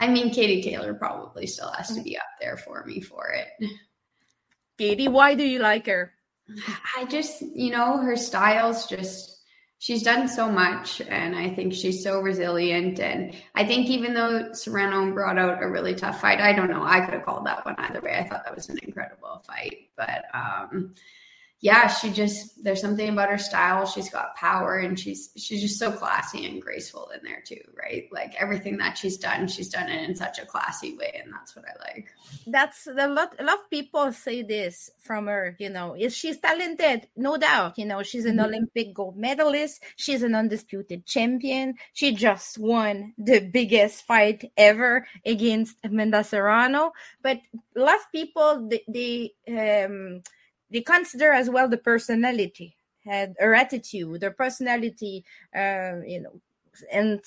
I 0.00 0.08
mean, 0.08 0.30
Katie 0.30 0.62
Taylor 0.62 0.94
probably 0.94 1.46
still 1.46 1.70
has 1.72 1.94
to 1.94 2.02
be 2.02 2.16
up 2.16 2.24
there 2.40 2.56
for 2.56 2.84
me 2.86 3.00
for 3.00 3.28
it. 3.28 3.48
Katie, 4.78 5.08
why 5.08 5.34
do 5.34 5.44
you 5.44 5.58
like 5.58 5.86
her? 5.86 6.14
I 6.96 7.04
just, 7.06 7.42
you 7.42 7.70
know, 7.70 7.98
her 7.98 8.16
style's 8.16 8.86
just 8.86 9.38
she's 9.78 10.02
done 10.02 10.28
so 10.28 10.50
much 10.50 11.00
and 11.00 11.34
I 11.34 11.50
think 11.50 11.72
she's 11.72 12.02
so 12.02 12.20
resilient. 12.20 13.00
And 13.00 13.34
I 13.54 13.64
think 13.64 13.88
even 13.88 14.14
though 14.14 14.52
Serrano 14.52 15.10
brought 15.12 15.38
out 15.38 15.62
a 15.62 15.68
really 15.68 15.94
tough 15.94 16.20
fight, 16.20 16.40
I 16.40 16.52
don't 16.52 16.70
know, 16.70 16.84
I 16.84 17.00
could 17.00 17.14
have 17.14 17.24
called 17.24 17.46
that 17.46 17.64
one 17.64 17.76
either 17.78 18.00
way. 18.00 18.18
I 18.18 18.28
thought 18.28 18.44
that 18.44 18.54
was 18.54 18.68
an 18.68 18.78
incredible 18.82 19.42
fight. 19.46 19.88
But 19.96 20.24
um 20.34 20.94
yeah, 21.62 21.88
she 21.88 22.10
just 22.10 22.64
there's 22.64 22.80
something 22.80 23.10
about 23.10 23.28
her 23.28 23.36
style. 23.36 23.84
She's 23.84 24.08
got 24.08 24.34
power 24.34 24.78
and 24.78 24.98
she's 24.98 25.28
she's 25.36 25.60
just 25.60 25.78
so 25.78 25.92
classy 25.92 26.46
and 26.46 26.60
graceful 26.60 27.10
in 27.14 27.20
there 27.22 27.42
too, 27.44 27.60
right? 27.78 28.08
Like 28.10 28.34
everything 28.38 28.78
that 28.78 28.96
she's 28.96 29.18
done, 29.18 29.46
she's 29.46 29.68
done 29.68 29.90
it 29.90 30.08
in 30.08 30.16
such 30.16 30.38
a 30.38 30.46
classy 30.46 30.96
way, 30.96 31.20
and 31.22 31.30
that's 31.30 31.54
what 31.54 31.66
I 31.66 31.92
like. 31.94 32.08
That's 32.46 32.86
a 32.86 33.06
lot 33.06 33.34
a 33.38 33.44
lot 33.44 33.58
of 33.58 33.70
people 33.70 34.10
say 34.12 34.40
this 34.40 34.90
from 35.02 35.26
her, 35.26 35.54
you 35.58 35.68
know. 35.68 35.94
Is 35.94 36.16
she's 36.16 36.38
talented, 36.38 37.08
no 37.14 37.36
doubt. 37.36 37.76
You 37.76 37.84
know, 37.84 38.02
she's 38.02 38.24
an 38.24 38.38
mm-hmm. 38.38 38.46
Olympic 38.46 38.94
gold 38.94 39.18
medalist, 39.18 39.82
she's 39.96 40.22
an 40.22 40.34
undisputed 40.34 41.04
champion. 41.04 41.74
She 41.92 42.14
just 42.14 42.56
won 42.56 43.12
the 43.18 43.40
biggest 43.40 44.06
fight 44.06 44.50
ever 44.56 45.06
against 45.26 45.76
Amanda 45.84 46.24
Serrano. 46.24 46.92
But 47.20 47.40
a 47.76 47.80
lot 47.80 47.96
of 47.96 48.12
people 48.12 48.66
they, 48.66 48.82
they 48.88 49.32
um 49.46 50.22
they 50.70 50.80
consider 50.80 51.32
as 51.32 51.50
well 51.50 51.68
the 51.68 51.76
personality 51.76 52.76
and 53.06 53.34
her 53.38 53.54
attitude 53.54 54.20
their 54.20 54.30
personality 54.30 55.24
uh, 55.56 55.96
you 56.06 56.20
know 56.20 56.40
and 56.92 57.20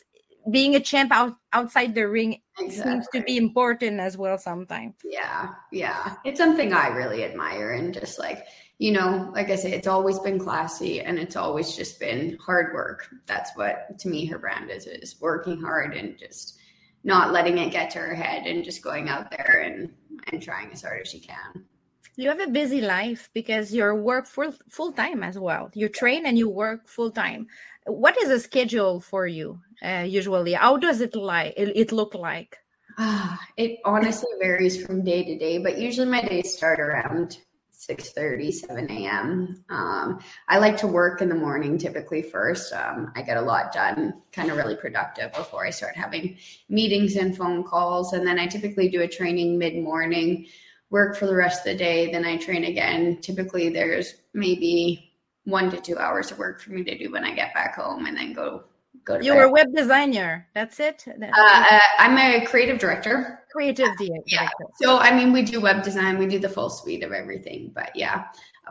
being 0.49 0.75
a 0.75 0.79
champ 0.79 1.11
out, 1.11 1.35
outside 1.53 1.95
the 1.95 2.07
ring 2.07 2.41
exactly. 2.59 2.91
seems 2.91 3.07
to 3.13 3.21
be 3.21 3.37
important 3.37 3.99
as 3.99 4.17
well 4.17 4.37
sometimes. 4.37 4.95
Yeah 5.03 5.53
yeah. 5.71 6.15
It's 6.25 6.39
something 6.39 6.73
i 6.73 6.87
really 6.87 7.23
admire 7.23 7.71
and 7.73 7.93
just 7.93 8.19
like 8.19 8.47
you 8.79 8.91
know 8.91 9.31
like 9.33 9.49
i 9.49 9.55
say 9.55 9.71
it's 9.71 9.87
always 9.87 10.19
been 10.19 10.39
classy 10.39 11.01
and 11.01 11.17
it's 11.17 11.35
always 11.35 11.75
just 11.75 11.99
been 11.99 12.37
hard 12.39 12.73
work. 12.73 13.07
That's 13.25 13.51
what 13.55 13.97
to 13.99 14.09
me 14.09 14.25
her 14.25 14.37
brand 14.39 14.69
is 14.69 14.85
is 14.85 15.19
working 15.21 15.61
hard 15.61 15.95
and 15.95 16.17
just 16.17 16.57
not 17.03 17.31
letting 17.31 17.57
it 17.57 17.71
get 17.71 17.89
to 17.91 17.99
her 17.99 18.15
head 18.15 18.45
and 18.45 18.63
just 18.63 18.81
going 18.81 19.09
out 19.09 19.29
there 19.31 19.61
and 19.65 19.93
and 20.31 20.41
trying 20.41 20.71
as 20.71 20.81
hard 20.81 21.01
as 21.01 21.09
she 21.09 21.19
can 21.19 21.65
you 22.15 22.29
have 22.29 22.39
a 22.39 22.47
busy 22.47 22.81
life 22.81 23.29
because 23.33 23.73
you 23.73 23.93
work 23.95 24.27
full 24.27 24.53
full 24.69 24.91
time 24.91 25.23
as 25.23 25.37
well. 25.37 25.69
You 25.73 25.89
train 25.89 26.25
and 26.25 26.37
you 26.37 26.49
work 26.49 26.87
full 26.87 27.11
time. 27.11 27.47
What 27.85 28.17
is 28.21 28.29
a 28.29 28.39
schedule 28.39 28.99
for 28.99 29.27
you 29.27 29.59
uh, 29.83 30.05
usually? 30.07 30.53
How 30.53 30.77
does 30.77 31.01
it 31.01 31.15
like 31.15 31.53
it, 31.57 31.75
it 31.75 31.91
look 31.91 32.13
like? 32.15 32.57
Uh, 32.97 33.35
it 33.57 33.79
honestly 33.85 34.29
varies 34.39 34.85
from 34.85 35.03
day 35.03 35.23
to 35.23 35.37
day, 35.37 35.57
but 35.57 35.79
usually 35.79 36.07
my 36.07 36.21
days 36.21 36.55
start 36.55 36.79
around 36.79 37.37
6 37.83 38.11
30 38.11 38.51
7 38.51 38.91
a.m 38.91 39.61
um, 39.69 40.19
i 40.47 40.57
like 40.57 40.77
to 40.77 40.87
work 40.87 41.21
in 41.21 41.27
the 41.27 41.35
morning 41.35 41.77
typically 41.77 42.21
first 42.21 42.71
um, 42.71 43.11
i 43.15 43.21
get 43.21 43.35
a 43.35 43.41
lot 43.41 43.73
done 43.73 44.21
kind 44.31 44.49
of 44.49 44.55
really 44.55 44.77
productive 44.77 45.33
before 45.33 45.65
i 45.65 45.69
start 45.69 45.93
having 45.93 46.37
meetings 46.69 47.17
and 47.17 47.35
phone 47.35 47.61
calls 47.61 48.13
and 48.13 48.25
then 48.25 48.39
i 48.39 48.47
typically 48.47 48.87
do 48.87 49.01
a 49.01 49.07
training 49.07 49.57
mid-morning 49.57 50.45
work 50.93 51.17
for 51.17 51.25
the 51.25 51.35
rest 51.35 51.65
of 51.65 51.71
the 51.73 51.77
day 51.77 52.11
then 52.11 52.23
i 52.23 52.37
train 52.37 52.63
again. 52.65 53.17
Typically 53.19 53.67
there's 53.69 54.13
maybe 54.33 55.11
one 55.43 55.69
to 55.71 55.81
two 55.81 55.97
hours 55.97 56.31
of 56.31 56.37
work 56.37 56.61
for 56.61 56.69
me 56.69 56.83
to 56.83 56.97
do 56.97 57.11
when 57.11 57.25
i 57.25 57.33
get 57.33 57.53
back 57.53 57.75
home 57.75 58.05
and 58.05 58.15
then 58.15 58.31
go 58.31 58.63
go 59.03 59.17
to 59.17 59.25
you're 59.25 59.43
a 59.43 59.51
web 59.51 59.67
designer. 59.75 60.47
That's 60.53 60.79
it? 60.79 61.03
Uh, 61.07 61.25
uh, 61.25 61.79
i'm 61.97 62.17
a 62.17 62.45
creative 62.45 62.77
director. 62.77 63.41
Creative 63.51 63.89
director. 63.97 64.23
Yeah. 64.27 64.47
So 64.81 64.99
i 64.99 65.09
mean 65.17 65.33
we 65.33 65.41
do 65.41 65.59
web 65.59 65.83
design. 65.83 66.19
We 66.19 66.27
do 66.27 66.39
the 66.39 66.53
full 66.57 66.69
suite 66.69 67.03
of 67.03 67.11
everything 67.11 67.71
but 67.73 67.91
yeah. 67.95 68.25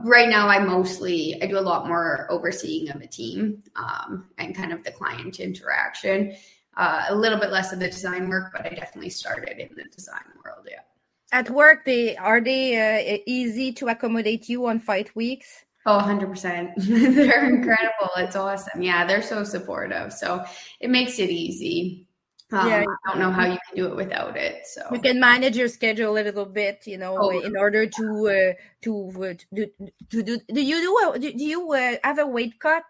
Right 0.04 0.28
now 0.28 0.46
i 0.48 0.60
mostly 0.60 1.42
i 1.42 1.46
do 1.46 1.58
a 1.58 1.66
lot 1.72 1.88
more 1.88 2.28
overseeing 2.30 2.88
of 2.90 3.02
a 3.02 3.08
team 3.08 3.64
um, 3.74 4.28
and 4.38 4.54
kind 4.54 4.72
of 4.72 4.84
the 4.84 4.92
client 4.92 5.40
interaction. 5.40 6.36
Uh, 6.74 7.04
a 7.08 7.14
little 7.14 7.38
bit 7.38 7.50
less 7.50 7.70
of 7.74 7.80
the 7.80 7.88
design 7.88 8.30
work 8.30 8.50
but 8.54 8.64
i 8.64 8.70
definitely 8.70 9.10
started 9.10 9.58
in 9.58 9.68
the 9.76 9.84
design 9.94 10.28
world 10.42 10.66
yeah 10.70 10.84
at 11.32 11.50
work 11.50 11.84
they 11.84 12.16
are 12.16 12.40
they 12.40 13.16
uh, 13.16 13.18
easy 13.26 13.72
to 13.72 13.88
accommodate 13.88 14.48
you 14.48 14.66
on 14.66 14.78
fight 14.78 15.14
weeks 15.16 15.64
Oh, 15.84 15.98
100%. 15.98 16.74
they're 16.76 17.48
incredible. 17.48 18.10
It's 18.16 18.36
awesome. 18.36 18.82
Yeah, 18.82 19.04
they're 19.04 19.22
so 19.22 19.42
supportive. 19.42 20.12
So 20.12 20.44
it 20.80 20.90
makes 20.90 21.18
it 21.18 21.30
easy. 21.30 22.06
Um, 22.52 22.68
yeah. 22.68 22.84
I 23.06 23.10
don't 23.10 23.18
know 23.18 23.30
how 23.30 23.46
you 23.46 23.58
can 23.66 23.76
do 23.76 23.86
it 23.86 23.96
without 23.96 24.36
it. 24.36 24.66
So 24.66 24.82
you 24.92 25.00
can 25.00 25.18
manage 25.18 25.56
your 25.56 25.68
schedule 25.68 26.12
a 26.12 26.20
little 26.22 26.44
bit, 26.44 26.86
you 26.86 26.98
know, 26.98 27.16
oh. 27.18 27.40
in 27.40 27.56
order 27.56 27.86
to 27.86 28.28
uh, 28.28 28.52
to 28.82 29.24
uh, 29.24 29.34
do, 29.54 29.66
to 30.10 30.22
do. 30.22 30.38
Do 30.52 30.62
you 30.62 30.80
do 30.82 31.12
a, 31.14 31.18
do 31.18 31.44
you 31.44 31.72
uh, 31.72 31.96
have 32.04 32.18
a 32.18 32.26
weight 32.26 32.60
cut, 32.60 32.84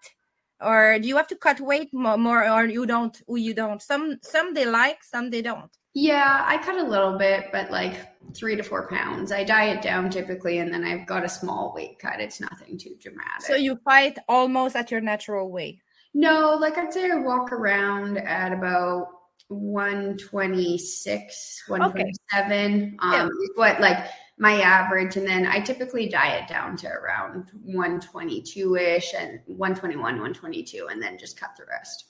or 0.61 0.98
do 0.98 1.07
you 1.07 1.16
have 1.16 1.28
to 1.28 1.37
cut 1.37 1.61
weight 1.61 1.94
more, 1.94 2.18
more 2.18 2.50
or 2.50 2.64
you 2.64 2.87
don't? 2.87 3.16
Or 3.28 3.38
you 3.38 3.55
don't. 3.55 3.81
Some 3.81 4.18
some 4.22 4.52
they 4.52 4.66
like, 4.66 5.05
some 5.05 5.31
they 5.31 5.42
don't. 5.42 5.70
Yeah, 5.94 6.42
I 6.46 6.59
cut 6.59 6.78
a 6.78 6.83
little 6.83 7.18
bit, 7.18 7.46
but 7.52 7.70
like 7.70 7.94
three 8.35 8.57
to 8.57 8.62
four 8.62 8.88
pounds. 8.88 9.31
I 9.31 9.44
diet 9.44 9.83
down 9.83 10.09
typically, 10.11 10.59
and 10.59 10.72
then 10.72 10.85
I've 10.85 11.07
got 11.07 11.24
a 11.24 11.28
small 11.28 11.74
weight 11.74 11.98
cut. 11.98 12.18
It's 12.20 12.40
nothing 12.40 12.78
too 12.78 12.96
dramatic. 13.00 13.42
So 13.42 13.57
you 13.57 13.76
fight 13.85 14.18
almost 14.28 14.74
at 14.74 14.90
your 14.90 15.02
natural 15.02 15.50
weight? 15.50 15.81
No, 16.14 16.57
like 16.59 16.78
I'd 16.78 16.92
say 16.92 17.11
I 17.11 17.16
walk 17.16 17.52
around 17.52 18.18
at 18.18 18.52
about 18.52 19.09
126, 19.48 21.64
127. 21.68 22.64
Okay. 22.64 22.96
Um, 22.98 23.12
yeah. 23.12 23.28
what 23.57 23.81
like 23.81 24.07
my 24.38 24.61
average, 24.61 25.16
and 25.16 25.26
then 25.26 25.46
I 25.46 25.61
typically 25.61 26.09
diet 26.09 26.48
down 26.48 26.76
to 26.78 26.88
around 26.88 27.50
122 27.64 28.76
ish 28.76 29.14
and 29.14 29.40
121, 29.46 30.02
122, 30.02 30.88
and 30.90 31.02
then 31.02 31.18
just 31.18 31.38
cut 31.38 31.50
the 31.57 31.64
rest. 31.66 32.07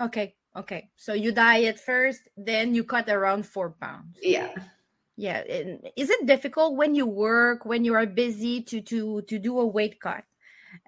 Okay. 0.00 0.34
Okay. 0.56 0.90
So 0.96 1.12
you 1.14 1.32
diet 1.32 1.80
first, 1.80 2.22
then 2.36 2.74
you 2.74 2.84
cut 2.84 3.08
around 3.08 3.46
four 3.46 3.70
pounds. 3.70 4.18
Yeah. 4.22 4.54
Yeah. 5.16 5.42
Is 5.96 6.10
it 6.10 6.26
difficult 6.26 6.76
when 6.76 6.94
you 6.94 7.06
work, 7.06 7.64
when 7.64 7.84
you 7.84 7.94
are 7.94 8.06
busy 8.06 8.62
to 8.62 8.80
to 8.82 9.22
to 9.22 9.38
do 9.38 9.58
a 9.58 9.66
weight 9.66 10.00
cut? 10.00 10.24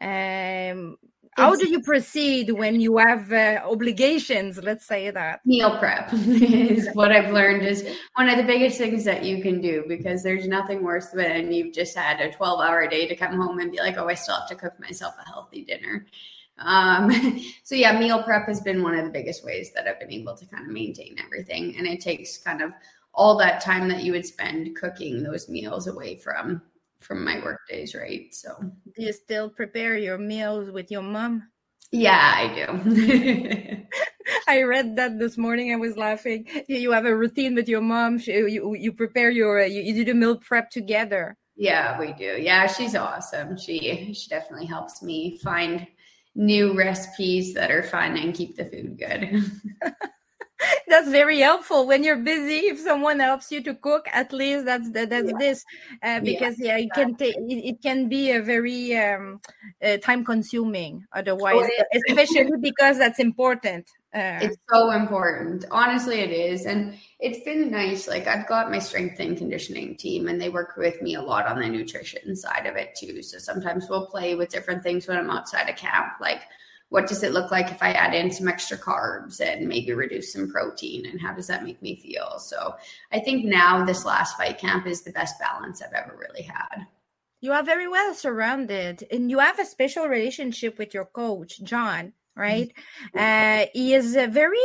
Um 0.00 0.98
how 1.37 1.55
do 1.55 1.68
you 1.68 1.81
proceed 1.81 2.50
when 2.50 2.81
you 2.81 2.96
have 2.96 3.31
uh, 3.31 3.61
obligations 3.64 4.62
let's 4.62 4.87
say 4.87 5.11
that 5.11 5.40
meal 5.44 5.79
prep 5.79 6.09
is 6.12 6.88
what 6.94 7.12
i've 7.12 7.33
learned 7.33 7.64
is 7.64 7.87
one 8.14 8.29
of 8.29 8.37
the 8.37 8.42
biggest 8.42 8.79
things 8.79 9.05
that 9.05 9.24
you 9.24 9.42
can 9.42 9.61
do 9.61 9.85
because 9.87 10.22
there's 10.22 10.48
nothing 10.48 10.83
worse 10.83 11.11
than 11.11 11.52
you've 11.52 11.74
just 11.74 11.96
had 11.96 12.20
a 12.20 12.33
12 12.33 12.61
hour 12.61 12.88
day 12.88 13.07
to 13.07 13.14
come 13.14 13.37
home 13.37 13.59
and 13.59 13.70
be 13.70 13.79
like 13.79 13.96
oh 13.98 14.09
i 14.09 14.14
still 14.14 14.35
have 14.35 14.48
to 14.48 14.55
cook 14.55 14.79
myself 14.81 15.14
a 15.20 15.29
healthy 15.29 15.64
dinner 15.64 16.07
um, 16.58 17.10
so 17.64 17.74
yeah, 17.74 17.98
meal 17.98 18.22
prep 18.22 18.46
has 18.46 18.60
been 18.60 18.82
one 18.82 18.94
of 18.94 19.04
the 19.04 19.10
biggest 19.10 19.44
ways 19.44 19.72
that 19.74 19.86
I've 19.86 20.00
been 20.00 20.12
able 20.12 20.36
to 20.36 20.46
kind 20.46 20.66
of 20.66 20.72
maintain 20.72 21.16
everything. 21.24 21.76
And 21.76 21.86
it 21.86 22.00
takes 22.00 22.38
kind 22.38 22.62
of 22.62 22.72
all 23.14 23.36
that 23.38 23.60
time 23.60 23.88
that 23.88 24.02
you 24.02 24.12
would 24.12 24.26
spend 24.26 24.76
cooking 24.76 25.22
those 25.22 25.48
meals 25.48 25.86
away 25.86 26.16
from 26.16 26.62
from 27.00 27.24
my 27.24 27.38
work 27.42 27.60
days, 27.68 27.94
right? 27.94 28.34
So 28.34 28.56
do 28.58 29.02
you 29.02 29.12
still 29.12 29.48
prepare 29.50 29.96
your 29.96 30.18
meals 30.18 30.70
with 30.70 30.90
your 30.90 31.02
mom? 31.02 31.48
Yeah, 31.92 32.32
I 32.34 32.54
do. 32.54 33.86
I 34.48 34.62
read 34.62 34.96
that 34.96 35.18
this 35.18 35.38
morning. 35.38 35.72
I 35.72 35.76
was 35.76 35.96
laughing. 35.96 36.46
You 36.68 36.90
have 36.92 37.06
a 37.06 37.16
routine 37.16 37.54
with 37.54 37.68
your 37.68 37.80
mom. 37.80 38.20
You 38.24 38.74
you 38.74 38.92
prepare 38.92 39.30
your 39.30 39.62
you, 39.64 39.82
you 39.82 39.94
do 39.94 40.04
the 40.04 40.14
meal 40.14 40.36
prep 40.36 40.70
together. 40.70 41.36
Yeah, 41.54 41.98
we 41.98 42.12
do. 42.12 42.36
Yeah, 42.40 42.66
she's 42.66 42.94
awesome. 42.94 43.56
She 43.56 44.12
she 44.12 44.28
definitely 44.28 44.66
helps 44.66 45.02
me 45.02 45.38
find 45.38 45.86
new 46.37 46.75
recipes 46.75 47.55
that 47.55 47.70
are 47.70 47.83
fun 47.83 48.16
and 48.16 48.35
keep 48.35 48.57
the 48.57 48.64
food 48.64 48.99
good. 48.99 49.42
that's 50.88 51.09
very 51.09 51.40
helpful 51.40 51.87
when 51.87 52.03
you're 52.03 52.16
busy 52.16 52.68
if 52.68 52.79
someone 52.79 53.20
helps 53.20 53.53
you 53.53 53.62
to 53.62 53.75
cook 53.75 54.07
at 54.12 54.33
least 54.33 54.64
that's 54.64 54.90
that's 54.90 55.12
yeah. 55.12 55.38
this 55.38 55.64
uh, 56.03 56.20
because 56.20 56.59
yeah, 56.59 56.77
yeah 56.77 56.85
it 56.85 56.90
can 56.94 57.14
take 57.14 57.37
it, 57.37 57.68
it, 57.68 57.83
can 57.83 58.09
be 58.09 58.31
a 58.33 58.40
very 58.40 58.96
um, 58.96 59.38
uh, 59.85 59.99
time 59.99 60.25
consuming 60.25 61.05
otherwise 61.12 61.68
oh, 61.79 62.01
especially 62.09 62.51
because 62.61 62.96
that's 62.96 63.18
important 63.18 63.87
uh, 64.16 64.38
it's 64.40 64.57
so 64.72 64.92
important. 64.92 65.66
Honestly, 65.70 66.20
it 66.20 66.31
is. 66.31 66.64
And 66.64 66.98
it's 67.20 67.44
been 67.44 67.70
nice. 67.70 68.09
Like, 68.09 68.26
I've 68.26 68.48
got 68.48 68.70
my 68.70 68.79
strength 68.79 69.20
and 69.20 69.37
conditioning 69.37 69.94
team, 69.96 70.29
and 70.29 70.40
they 70.40 70.48
work 70.48 70.74
with 70.79 71.02
me 71.02 71.16
a 71.16 71.22
lot 71.22 71.46
on 71.46 71.61
the 71.61 71.68
nutrition 71.68 72.35
side 72.35 72.64
of 72.66 72.76
it, 72.76 72.94
too. 72.94 73.22
So 73.22 73.38
sometimes 73.38 73.88
we'll 73.90 74.07
play 74.07 74.35
with 74.35 74.48
different 74.48 74.83
things 74.83 75.07
when 75.07 75.18
I'm 75.18 75.31
outside 75.31 75.68
of 75.68 75.76
camp. 75.76 76.14
Like, 76.18 76.40
what 76.88 77.07
does 77.07 77.22
it 77.24 77.33
look 77.33 77.50
like 77.50 77.70
if 77.70 77.83
I 77.83 77.92
add 77.92 78.14
in 78.14 78.31
some 78.31 78.48
extra 78.48 78.79
carbs 78.79 79.40
and 79.40 79.68
maybe 79.68 79.92
reduce 79.92 80.33
some 80.33 80.50
protein? 80.50 81.05
And 81.05 81.20
how 81.20 81.35
does 81.35 81.48
that 81.48 81.64
make 81.64 81.83
me 81.83 81.96
feel? 81.96 82.38
So 82.38 82.74
I 83.12 83.18
think 83.18 83.44
now 83.44 83.85
this 83.85 84.07
last 84.07 84.38
fight 84.38 84.59
camp 84.59 84.87
is 84.87 85.02
the 85.02 85.12
best 85.12 85.38
balance 85.38 85.83
I've 85.83 85.92
ever 85.92 86.16
really 86.16 86.42
had. 86.42 86.87
You 87.42 87.52
are 87.52 87.62
very 87.62 87.87
well 87.87 88.14
surrounded, 88.14 89.07
and 89.11 89.31
you 89.31 89.40
have 89.40 89.59
a 89.59 89.66
special 89.66 90.07
relationship 90.07 90.79
with 90.79 90.94
your 90.94 91.05
coach, 91.05 91.62
John 91.62 92.14
right? 92.37 92.72
Mm-hmm. 93.14 93.62
Uh, 93.64 93.66
he 93.72 93.94
is 93.94 94.16
uh, 94.16 94.27
very 94.31 94.59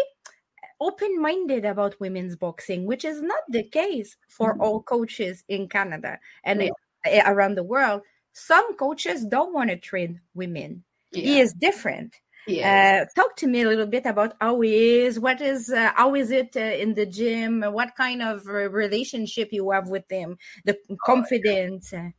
open 0.79 1.21
minded 1.21 1.65
about 1.65 1.99
women's 1.99 2.35
boxing, 2.35 2.85
which 2.85 3.05
is 3.05 3.21
not 3.21 3.43
the 3.49 3.63
case 3.63 4.17
for 4.27 4.53
mm-hmm. 4.53 4.61
all 4.61 4.81
coaches 4.81 5.43
in 5.47 5.67
Canada 5.67 6.19
and 6.43 6.69
yeah. 7.05 7.29
around 7.31 7.55
the 7.55 7.63
world. 7.63 8.01
Some 8.33 8.75
coaches 8.77 9.25
don't 9.25 9.53
want 9.53 9.69
to 9.69 9.77
train 9.77 10.21
women. 10.33 10.83
Yeah. 11.11 11.23
He 11.23 11.39
is 11.39 11.53
different. 11.53 12.15
Uh, 12.49 13.05
talk 13.15 13.35
to 13.37 13.47
me 13.47 13.61
a 13.61 13.67
little 13.67 13.85
bit 13.85 14.05
about 14.05 14.33
how 14.41 14.59
he 14.61 14.99
is. 15.01 15.19
What 15.19 15.41
is 15.41 15.69
uh, 15.69 15.91
how 15.95 16.15
is 16.15 16.31
it 16.31 16.57
uh, 16.57 16.59
in 16.59 16.95
the 16.95 17.05
gym? 17.05 17.61
What 17.61 17.95
kind 17.95 18.21
of 18.21 18.45
relationship 18.47 19.49
you 19.51 19.69
have 19.69 19.87
with 19.87 20.03
him? 20.09 20.37
The 20.65 20.77
confidence. 21.05 21.93
Uh 21.93 22.09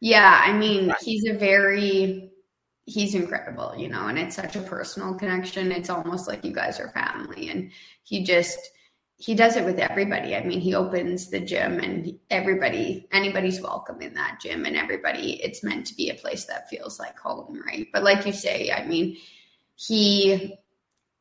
yeah, 0.00 0.42
I 0.44 0.52
mean, 0.52 0.92
he's 1.00 1.26
a 1.26 1.32
very 1.32 2.30
he's 2.86 3.14
incredible, 3.14 3.74
you 3.76 3.88
know, 3.88 4.08
and 4.08 4.18
it's 4.18 4.36
such 4.36 4.56
a 4.56 4.60
personal 4.60 5.14
connection. 5.14 5.72
It's 5.72 5.90
almost 5.90 6.28
like 6.28 6.44
you 6.44 6.52
guys 6.52 6.78
are 6.78 6.90
family. 6.90 7.48
And 7.48 7.70
he 8.02 8.24
just, 8.24 8.58
he 9.16 9.34
does 9.34 9.56
it 9.56 9.64
with 9.64 9.78
everybody. 9.78 10.36
I 10.36 10.44
mean, 10.44 10.60
he 10.60 10.74
opens 10.74 11.30
the 11.30 11.40
gym 11.40 11.78
and 11.78 12.18
everybody, 12.30 13.08
anybody's 13.12 13.60
welcome 13.60 14.02
in 14.02 14.12
that 14.14 14.38
gym 14.42 14.66
and 14.66 14.76
everybody, 14.76 15.42
it's 15.42 15.62
meant 15.62 15.86
to 15.86 15.94
be 15.94 16.10
a 16.10 16.14
place 16.14 16.44
that 16.46 16.68
feels 16.68 16.98
like 16.98 17.18
home, 17.18 17.62
right? 17.66 17.86
But 17.92 18.04
like 18.04 18.26
you 18.26 18.32
say, 18.32 18.70
I 18.70 18.84
mean, 18.86 19.16
he 19.76 20.58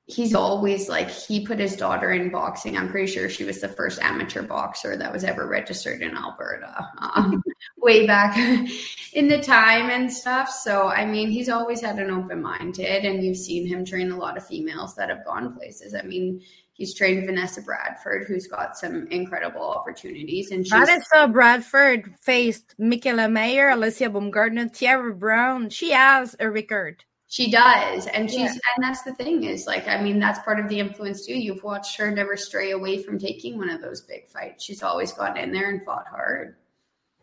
he's 0.05 0.35
always 0.35 0.89
like 0.89 1.09
he 1.09 1.45
put 1.45 1.59
his 1.59 1.75
daughter 1.75 2.11
in 2.11 2.29
boxing. 2.29 2.77
I'm 2.77 2.89
pretty 2.89 3.11
sure 3.11 3.29
she 3.29 3.45
was 3.45 3.61
the 3.61 3.69
first 3.69 4.01
amateur 4.01 4.41
boxer 4.41 4.97
that 4.97 5.11
was 5.11 5.23
ever 5.23 5.47
registered 5.47 6.01
in 6.01 6.15
Alberta, 6.15 6.89
um, 6.99 7.41
way 7.77 8.05
back 8.05 8.37
in 9.13 9.27
the 9.27 9.41
time 9.41 9.89
and 9.89 10.11
stuff. 10.11 10.49
So 10.49 10.87
I 10.89 11.05
mean, 11.05 11.29
he's 11.29 11.49
always 11.49 11.81
had 11.81 11.99
an 11.99 12.11
open 12.11 12.41
minded 12.41 13.05
and 13.05 13.23
you've 13.23 13.37
seen 13.37 13.65
him 13.65 13.85
train 13.85 14.11
a 14.11 14.17
lot 14.17 14.37
of 14.37 14.45
females 14.45 14.95
that 14.95 15.09
have 15.09 15.25
gone 15.25 15.55
places. 15.55 15.95
I 15.95 16.01
mean. 16.03 16.41
He's 16.75 16.95
trained 16.95 17.27
Vanessa 17.27 17.61
Bradford, 17.61 18.25
who's 18.27 18.47
got 18.47 18.75
some 18.75 19.05
incredible 19.09 19.61
opportunities. 19.61 20.49
And 20.49 20.67
Vanessa 20.67 21.27
Bradford 21.27 22.15
faced 22.19 22.75
Mikaela 22.79 23.31
Mayer, 23.31 23.69
alycia 23.69 24.11
baumgardner 24.11 24.73
Tiara 24.73 25.13
Brown. 25.13 25.69
She 25.69 25.91
has 25.91 26.35
a 26.39 26.49
record. 26.49 27.03
She 27.33 27.49
does. 27.49 28.05
And 28.05 28.29
she's, 28.29 28.41
yeah. 28.41 28.73
and 28.75 28.83
that's 28.83 29.01
the 29.01 29.15
thing 29.15 29.43
is 29.43 29.65
like, 29.65 29.87
I 29.87 29.99
mean, 29.99 30.19
that's 30.19 30.37
part 30.45 30.59
of 30.59 30.69
the 30.69 30.79
influence 30.79 31.25
too. 31.25 31.33
You've 31.33 31.63
watched 31.63 31.97
her 31.97 32.11
never 32.11 32.37
stray 32.37 32.69
away 32.69 33.01
from 33.01 33.17
taking 33.17 33.57
one 33.57 33.71
of 33.71 33.81
those 33.81 34.01
big 34.01 34.27
fights. 34.27 34.63
She's 34.63 34.83
always 34.83 35.13
gone 35.13 35.35
in 35.35 35.51
there 35.51 35.71
and 35.71 35.83
fought 35.83 36.05
hard. 36.07 36.57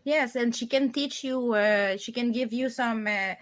Yes. 0.02 0.34
And 0.34 0.52
she 0.52 0.66
can 0.66 0.90
teach 0.90 1.22
you, 1.22 1.54
uh, 1.54 1.96
she 1.96 2.10
can 2.10 2.32
give 2.32 2.52
you 2.52 2.70
some, 2.70 3.06
uh, 3.06 3.34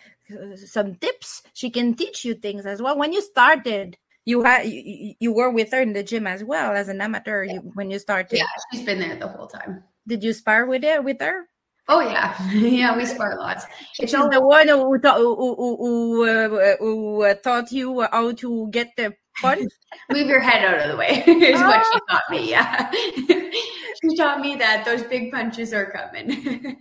some 0.57 0.97
tips. 0.97 1.43
She 1.55 1.71
can 1.71 1.95
teach 1.95 2.23
you 2.27 2.35
things 2.35 2.67
as 2.67 2.83
well. 2.83 2.99
When 2.99 3.15
you 3.15 3.23
started, 3.23 3.97
you 4.27 4.43
had 4.43 4.67
you, 4.67 5.15
you 5.19 5.33
were 5.33 5.49
with 5.49 5.73
her 5.73 5.81
in 5.81 5.95
the 5.95 6.03
gym 6.03 6.27
as 6.27 6.45
well 6.45 6.73
as 6.73 6.91
an 6.91 7.01
amateur 7.01 7.45
yeah. 7.45 7.55
you, 7.55 7.61
when 7.77 7.91
you 7.91 7.99
started. 7.99 8.37
Yeah, 8.37 8.45
she's 8.71 8.85
been 8.85 8.99
there 8.99 9.17
the 9.17 9.29
whole 9.29 9.47
time. 9.47 9.85
Did 10.07 10.23
you 10.23 10.35
spar 10.35 10.67
with 10.67 10.85
it 10.85 11.03
with 11.03 11.23
her? 11.23 11.49
Oh 11.89 12.01
yeah, 12.01 12.37
yeah, 12.53 12.97
we 12.97 13.07
spar 13.07 13.39
lots. 13.39 13.65
She's 13.95 14.13
the 14.13 14.41
one 14.41 14.69
who 14.69 14.99
th- 15.01 15.15
who 15.15 15.35
who, 15.37 15.77
who, 15.77 16.29
uh, 16.29 16.77
who 16.79 17.25
uh, 17.25 17.35
taught 17.35 17.73
you 17.73 18.03
how 18.13 18.33
to 18.33 18.69
get 18.71 18.93
the 18.97 19.15
punch. 19.41 19.73
Move 20.11 20.29
your 20.29 20.41
head 20.41 20.65
out 20.65 20.85
of 20.85 20.93
the 20.93 20.97
way 20.97 21.25
is 21.27 21.61
what 21.61 21.87
she 21.91 22.01
taught 22.11 22.29
me. 22.31 22.51
Yeah, 22.51 22.91
she 22.93 24.17
taught 24.17 24.41
me 24.41 24.57
that 24.57 24.85
those 24.85 25.03
big 25.05 25.33
punches 25.33 25.73
are 25.73 25.91
coming. 25.91 26.77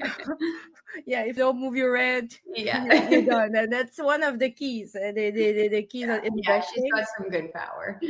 yeah, 1.06 1.22
if 1.22 1.38
you 1.38 1.44
don't 1.44 1.60
move 1.60 1.78
your 1.78 1.96
head, 1.96 2.34
yeah, 2.54 3.10
you're 3.10 3.22
done. 3.22 3.56
And 3.56 3.72
that's 3.72 3.98
one 3.98 4.24
of 4.24 4.40
the 4.40 4.50
keys. 4.50 4.94
Uh, 4.94 5.14
the, 5.16 5.32
the, 5.32 5.52
the, 5.54 5.68
the 5.70 5.84
keys 5.84 6.08
yeah, 6.08 6.22
in 6.22 6.38
yeah 6.40 6.62
she's 6.62 6.84
got 6.92 7.06
some 7.18 7.30
good 7.30 7.54
power. 7.54 8.02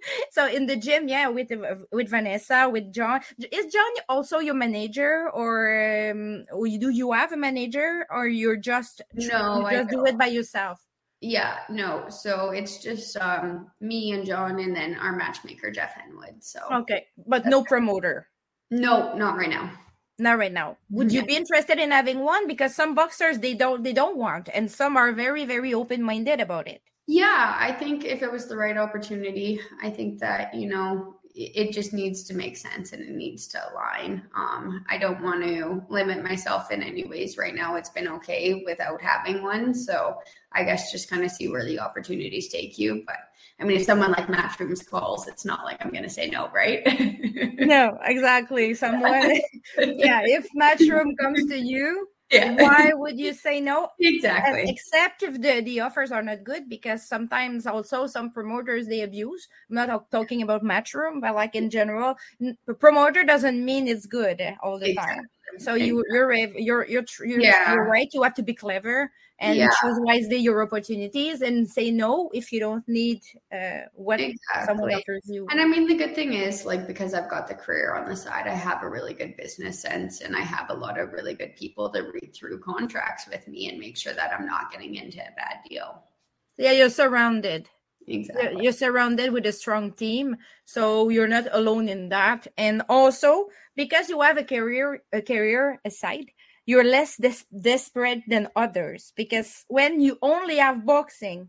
so 0.30 0.46
in 0.46 0.66
the 0.66 0.76
gym, 0.76 1.08
yeah, 1.08 1.28
with 1.28 1.50
with 1.92 2.08
Vanessa, 2.08 2.68
with 2.68 2.92
John, 2.92 3.20
is 3.52 3.72
John 3.72 3.90
also 4.08 4.38
your 4.38 4.54
manager, 4.54 5.30
or 5.32 6.10
um, 6.10 6.44
do 6.78 6.90
you 6.90 7.12
have 7.12 7.32
a 7.32 7.36
manager, 7.36 8.06
or 8.10 8.26
you're 8.26 8.56
just 8.56 9.02
no, 9.14 9.68
you 9.68 9.78
just 9.78 9.90
do 9.90 10.04
it 10.06 10.18
by 10.18 10.26
yourself? 10.26 10.84
Yeah, 11.20 11.58
no. 11.68 12.08
So 12.08 12.50
it's 12.50 12.78
just 12.82 13.16
um 13.16 13.70
me 13.80 14.12
and 14.12 14.24
John, 14.24 14.60
and 14.60 14.74
then 14.74 14.94
our 14.94 15.16
matchmaker 15.16 15.70
Jeff 15.70 15.94
Henwood. 15.94 16.42
So 16.42 16.60
okay, 16.72 17.06
but 17.26 17.46
no 17.46 17.64
promoter. 17.64 18.28
No, 18.70 19.14
not 19.14 19.36
right 19.36 19.50
now. 19.50 19.70
Not 20.20 20.38
right 20.38 20.52
now. 20.52 20.76
Would 20.90 21.12
you 21.12 21.24
be 21.24 21.36
interested 21.36 21.78
in 21.78 21.92
having 21.92 22.20
one? 22.20 22.48
Because 22.48 22.74
some 22.74 22.94
boxers 22.94 23.38
they 23.38 23.54
don't 23.54 23.82
they 23.82 23.92
don't 23.92 24.16
want, 24.16 24.48
and 24.52 24.70
some 24.70 24.96
are 24.96 25.12
very 25.12 25.44
very 25.44 25.74
open 25.74 26.02
minded 26.02 26.40
about 26.40 26.68
it. 26.68 26.82
Yeah, 27.10 27.56
I 27.58 27.72
think 27.72 28.04
if 28.04 28.22
it 28.22 28.30
was 28.30 28.48
the 28.48 28.56
right 28.58 28.76
opportunity, 28.76 29.58
I 29.82 29.88
think 29.88 30.18
that, 30.20 30.52
you 30.52 30.68
know, 30.68 31.14
it 31.34 31.72
just 31.72 31.94
needs 31.94 32.22
to 32.24 32.34
make 32.34 32.54
sense 32.54 32.92
and 32.92 33.00
it 33.02 33.12
needs 33.12 33.48
to 33.48 33.70
align. 33.70 34.22
Um, 34.36 34.84
I 34.90 34.98
don't 34.98 35.22
want 35.22 35.42
to 35.42 35.82
limit 35.88 36.22
myself 36.22 36.70
in 36.70 36.82
any 36.82 37.06
ways 37.06 37.38
right 37.38 37.54
now. 37.54 37.76
It's 37.76 37.88
been 37.88 38.08
okay 38.08 38.62
without 38.66 39.00
having 39.00 39.42
one. 39.42 39.72
So 39.72 40.18
I 40.52 40.64
guess 40.64 40.92
just 40.92 41.08
kind 41.08 41.24
of 41.24 41.30
see 41.30 41.48
where 41.48 41.64
the 41.64 41.80
opportunities 41.80 42.48
take 42.48 42.78
you. 42.78 43.04
But 43.06 43.16
I 43.58 43.64
mean, 43.64 43.78
if 43.78 43.84
someone 43.84 44.10
like 44.10 44.26
Matchrooms 44.26 44.86
calls, 44.86 45.28
it's 45.28 45.46
not 45.46 45.64
like 45.64 45.82
I'm 45.82 45.90
going 45.90 46.02
to 46.02 46.10
say 46.10 46.28
no, 46.28 46.50
right? 46.52 46.82
no, 47.58 47.96
exactly. 48.02 48.74
Someone, 48.74 49.32
yeah, 49.78 50.20
if 50.24 50.46
Matchroom 50.60 51.16
comes 51.18 51.46
to 51.46 51.58
you, 51.58 52.06
yeah. 52.30 52.54
why 52.54 52.92
would 52.94 53.18
you 53.18 53.32
say 53.32 53.60
no 53.60 53.88
exactly 53.98 54.64
except 54.66 55.22
if 55.22 55.40
the, 55.40 55.62
the 55.62 55.80
offers 55.80 56.12
are 56.12 56.22
not 56.22 56.44
good 56.44 56.68
because 56.68 57.06
sometimes 57.06 57.66
also 57.66 58.06
some 58.06 58.30
promoters 58.30 58.86
they 58.86 59.02
abuse 59.02 59.48
i'm 59.70 59.76
not 59.76 60.10
talking 60.10 60.42
about 60.42 60.62
matchroom 60.62 61.20
but 61.20 61.34
like 61.34 61.54
in 61.54 61.70
general 61.70 62.16
promoter 62.78 63.24
doesn't 63.24 63.64
mean 63.64 63.88
it's 63.88 64.06
good 64.06 64.42
all 64.62 64.78
the 64.78 64.90
exactly. 64.90 65.16
time 65.16 65.26
so 65.58 65.74
you 65.74 66.04
you're 66.10 66.32
you're 66.32 66.86
you're 66.86 67.04
you're, 67.24 67.40
yeah. 67.40 67.72
you're 67.72 67.84
right 67.84 68.08
you 68.12 68.22
have 68.22 68.34
to 68.34 68.42
be 68.42 68.54
clever 68.54 69.10
and 69.40 69.58
Yeah. 69.58 69.68
choose 69.80 69.98
wisely 70.00 70.36
your 70.36 70.62
opportunities 70.62 71.42
and 71.42 71.68
say 71.68 71.90
no 71.90 72.30
if 72.34 72.52
you 72.52 72.60
don't 72.60 72.86
need 72.88 73.22
uh, 73.52 73.82
what 73.94 74.20
someone 74.66 74.92
offers 74.94 75.22
you 75.26 75.46
And 75.50 75.60
I 75.60 75.64
mean, 75.64 75.86
the 75.86 75.94
good 75.96 76.14
thing 76.14 76.32
is, 76.34 76.64
like, 76.66 76.86
because 76.86 77.14
I've 77.14 77.30
got 77.30 77.48
the 77.48 77.54
career 77.54 77.94
on 77.94 78.08
the 78.08 78.16
side, 78.16 78.46
I 78.46 78.54
have 78.54 78.82
a 78.82 78.88
really 78.88 79.14
good 79.14 79.36
business 79.36 79.80
sense 79.80 80.20
and 80.20 80.34
I 80.36 80.40
have 80.40 80.70
a 80.70 80.74
lot 80.74 80.98
of 80.98 81.12
really 81.12 81.34
good 81.34 81.54
people 81.56 81.88
that 81.90 82.02
read 82.12 82.34
through 82.34 82.60
contracts 82.60 83.26
with 83.28 83.46
me 83.48 83.68
and 83.70 83.78
make 83.78 83.96
sure 83.96 84.12
that 84.12 84.32
I'm 84.32 84.46
not 84.46 84.70
getting 84.72 84.96
into 84.96 85.20
a 85.20 85.32
bad 85.36 85.58
deal. 85.68 86.02
yeah 86.56 86.72
you're 86.72 86.90
surrounded 86.90 87.68
Exactly. 88.10 88.62
You're 88.64 88.72
surrounded 88.72 89.32
with 89.32 89.44
a 89.46 89.52
strong 89.52 89.92
team 89.92 90.36
so 90.64 91.08
you're 91.10 91.28
not 91.28 91.44
alone 91.52 91.88
in 91.90 92.08
that 92.08 92.46
and 92.56 92.82
also 92.88 93.48
because 93.76 94.08
you 94.08 94.20
have 94.22 94.38
a 94.38 94.44
career 94.44 95.02
a 95.12 95.20
career 95.20 95.78
aside 95.84 96.30
you're 96.68 96.84
less 96.84 97.16
des- 97.16 97.48
desperate 97.50 98.22
than 98.28 98.48
others 98.54 99.12
because 99.16 99.64
when 99.68 100.00
you 100.00 100.18
only 100.22 100.58
have 100.58 100.84
boxing 100.84 101.48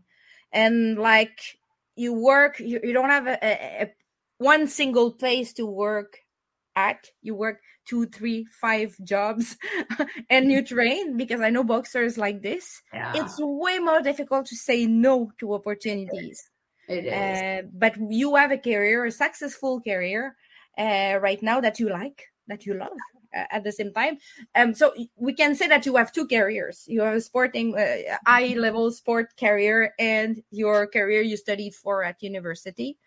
and 0.52 0.98
like 0.98 1.58
you 1.96 2.14
work 2.14 2.58
you, 2.60 2.80
you 2.82 2.92
don't 2.94 3.10
have 3.10 3.26
a, 3.26 3.38
a, 3.44 3.82
a 3.84 3.94
one 4.38 4.66
single 4.66 5.12
place 5.12 5.52
to 5.52 5.66
work 5.66 6.18
at 6.76 7.08
you 7.22 7.34
work 7.34 7.60
two 7.84 8.06
three 8.06 8.46
five 8.62 8.96
jobs 9.04 9.56
and 10.30 10.50
you 10.52 10.64
train 10.64 11.16
because 11.16 11.40
i 11.40 11.50
know 11.50 11.64
boxers 11.64 12.16
like 12.16 12.42
this 12.42 12.82
Yeah, 12.94 13.12
it's 13.14 13.36
way 13.38 13.78
more 13.78 14.00
difficult 14.02 14.46
to 14.46 14.56
say 14.56 14.86
no 14.86 15.32
to 15.38 15.54
opportunities 15.54 16.50
it 16.88 17.04
is. 17.06 17.42
uh, 17.42 17.62
but 17.72 17.94
you 18.10 18.36
have 18.36 18.52
a 18.52 18.58
career, 18.58 19.04
a 19.04 19.10
successful 19.12 19.80
career, 19.80 20.36
uh, 20.78 21.18
right 21.20 21.42
now 21.42 21.60
that 21.60 21.78
you 21.80 21.88
like, 21.90 22.26
that 22.48 22.66
you 22.66 22.74
love. 22.74 22.98
At 23.32 23.62
the 23.64 23.72
same 23.72 23.92
time, 23.92 24.18
um, 24.56 24.74
so 24.74 24.92
we 25.16 25.32
can 25.32 25.54
say 25.54 25.68
that 25.68 25.86
you 25.86 25.96
have 25.96 26.10
two 26.12 26.26
careers. 26.26 26.84
You 26.88 27.02
have 27.02 27.14
a 27.14 27.20
sporting, 27.20 27.76
uh, 27.78 28.16
high 28.26 28.54
level 28.54 28.90
sport 28.90 29.36
career, 29.38 29.94
and 29.98 30.42
your 30.50 30.86
career 30.88 31.22
you 31.22 31.36
studied 31.36 31.74
for 31.74 32.02
at 32.02 32.22
university. 32.22 32.98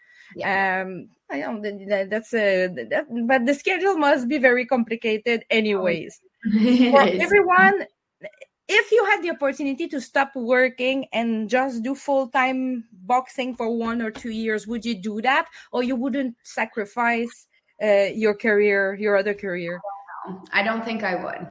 Um, 0.43 1.09
I 1.29 1.41
that- 1.41 2.07
that's 2.09 2.33
a, 2.33 2.67
that, 2.67 3.05
but 3.27 3.45
the 3.45 3.53
schedule 3.53 3.97
must 3.97 4.27
be 4.27 4.37
very 4.37 4.65
complicated, 4.65 5.43
anyways. 5.49 6.21
For 6.91 7.03
everyone 7.19 7.85
if 8.67 8.91
you 8.91 9.05
had 9.05 9.21
the 9.21 9.31
opportunity 9.31 9.87
to 9.89 9.99
stop 9.99 10.31
working 10.35 11.05
and 11.11 11.49
just 11.49 11.83
do 11.83 11.93
full-time 11.95 12.85
boxing 12.91 13.55
for 13.55 13.69
one 13.77 14.01
or 14.01 14.09
two 14.11 14.29
years 14.29 14.65
would 14.67 14.85
you 14.85 14.95
do 14.95 15.21
that? 15.21 15.47
Or 15.71 15.83
you 15.83 15.95
wouldn't 15.95 16.35
sacrifice 16.43 17.47
uh, 17.83 18.09
your 18.13 18.33
career 18.35 18.93
your 18.95 19.17
other 19.17 19.33
career 19.33 19.81
I 20.51 20.63
don't 20.63 20.83
think 20.85 21.03
I 21.03 21.15
would. 21.15 21.49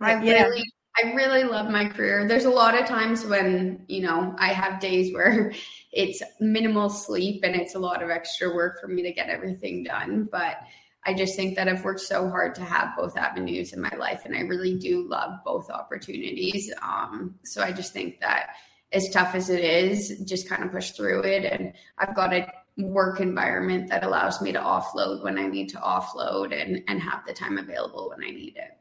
I 0.00 0.22
Yeah. 0.22 0.44
really, 0.44 0.64
I 1.02 1.12
really 1.12 1.44
love 1.44 1.70
my 1.70 1.86
career. 1.88 2.26
There's 2.28 2.44
a 2.44 2.50
lot 2.50 2.78
of 2.78 2.86
times 2.86 3.24
when 3.24 3.84
you 3.88 4.02
know 4.02 4.34
I 4.38 4.48
have 4.52 4.80
days 4.80 5.12
where 5.14 5.52
it's 5.92 6.22
minimal 6.40 6.90
sleep 6.90 7.42
and 7.44 7.54
it's 7.54 7.74
a 7.74 7.78
lot 7.78 8.02
of 8.02 8.10
extra 8.10 8.54
work 8.54 8.80
for 8.80 8.88
me 8.88 9.02
to 9.02 9.12
get 9.12 9.28
everything 9.28 9.84
done. 9.84 10.28
But 10.30 10.58
I 11.04 11.14
just 11.14 11.34
think 11.34 11.56
that 11.56 11.68
I've 11.68 11.84
worked 11.84 12.00
so 12.00 12.28
hard 12.28 12.54
to 12.56 12.62
have 12.64 12.96
both 12.96 13.16
avenues 13.16 13.72
in 13.72 13.80
my 13.80 13.92
life, 13.98 14.22
and 14.24 14.36
I 14.36 14.40
really 14.40 14.78
do 14.78 15.08
love 15.08 15.40
both 15.44 15.68
opportunities. 15.70 16.72
Um, 16.80 17.34
so 17.44 17.62
I 17.62 17.72
just 17.72 17.92
think 17.92 18.20
that 18.20 18.50
as 18.92 19.08
tough 19.10 19.34
as 19.34 19.50
it 19.50 19.64
is, 19.64 20.20
just 20.26 20.48
kind 20.48 20.62
of 20.62 20.70
push 20.70 20.90
through 20.92 21.22
it. 21.22 21.44
And 21.44 21.72
I've 21.98 22.14
got 22.14 22.32
a 22.34 22.46
work 22.78 23.20
environment 23.20 23.88
that 23.90 24.02
allows 24.04 24.40
me 24.40 24.52
to 24.52 24.58
offload 24.58 25.22
when 25.22 25.38
I 25.38 25.46
need 25.46 25.68
to 25.70 25.76
offload 25.78 26.52
and, 26.58 26.82
and 26.88 27.00
have 27.00 27.24
the 27.26 27.32
time 27.34 27.58
available 27.58 28.08
when 28.10 28.24
I 28.26 28.30
need 28.30 28.56
it. 28.56 28.78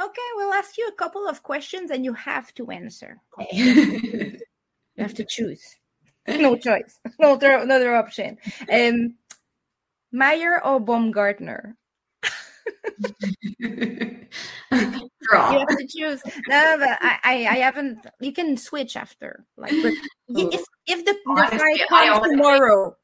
okay 0.00 0.28
we'll 0.36 0.52
ask 0.54 0.76
you 0.78 0.86
a 0.88 0.92
couple 0.92 1.26
of 1.28 1.42
questions 1.42 1.90
and 1.90 2.04
you 2.04 2.12
have 2.14 2.52
to 2.54 2.70
answer 2.70 3.20
Okay. 3.38 3.56
you 4.96 5.02
have 5.02 5.14
to 5.14 5.24
choose 5.24 5.76
no 6.28 6.56
choice 6.56 6.98
no 7.20 7.32
other, 7.34 7.52
another 7.52 7.94
option 7.96 8.38
um 8.72 9.14
mayer 10.12 10.64
or 10.64 10.80
baumgardner. 10.80 11.74
You 15.32 15.58
have 15.58 15.68
to 15.78 15.86
choose. 15.88 16.22
No, 16.48 16.76
but 16.78 16.98
I, 17.00 17.18
I, 17.24 17.34
I 17.46 17.56
haven't. 17.56 18.06
You 18.20 18.32
can 18.32 18.56
switch 18.56 18.96
after, 18.96 19.44
like, 19.56 19.72
if 19.72 20.64
if 20.86 21.04
the, 21.04 21.12
the 21.12 21.18
Honestly, 21.26 21.58
fight 21.58 21.80
I 21.90 22.08
comes 22.08 22.30
tomorrow, 22.30 22.96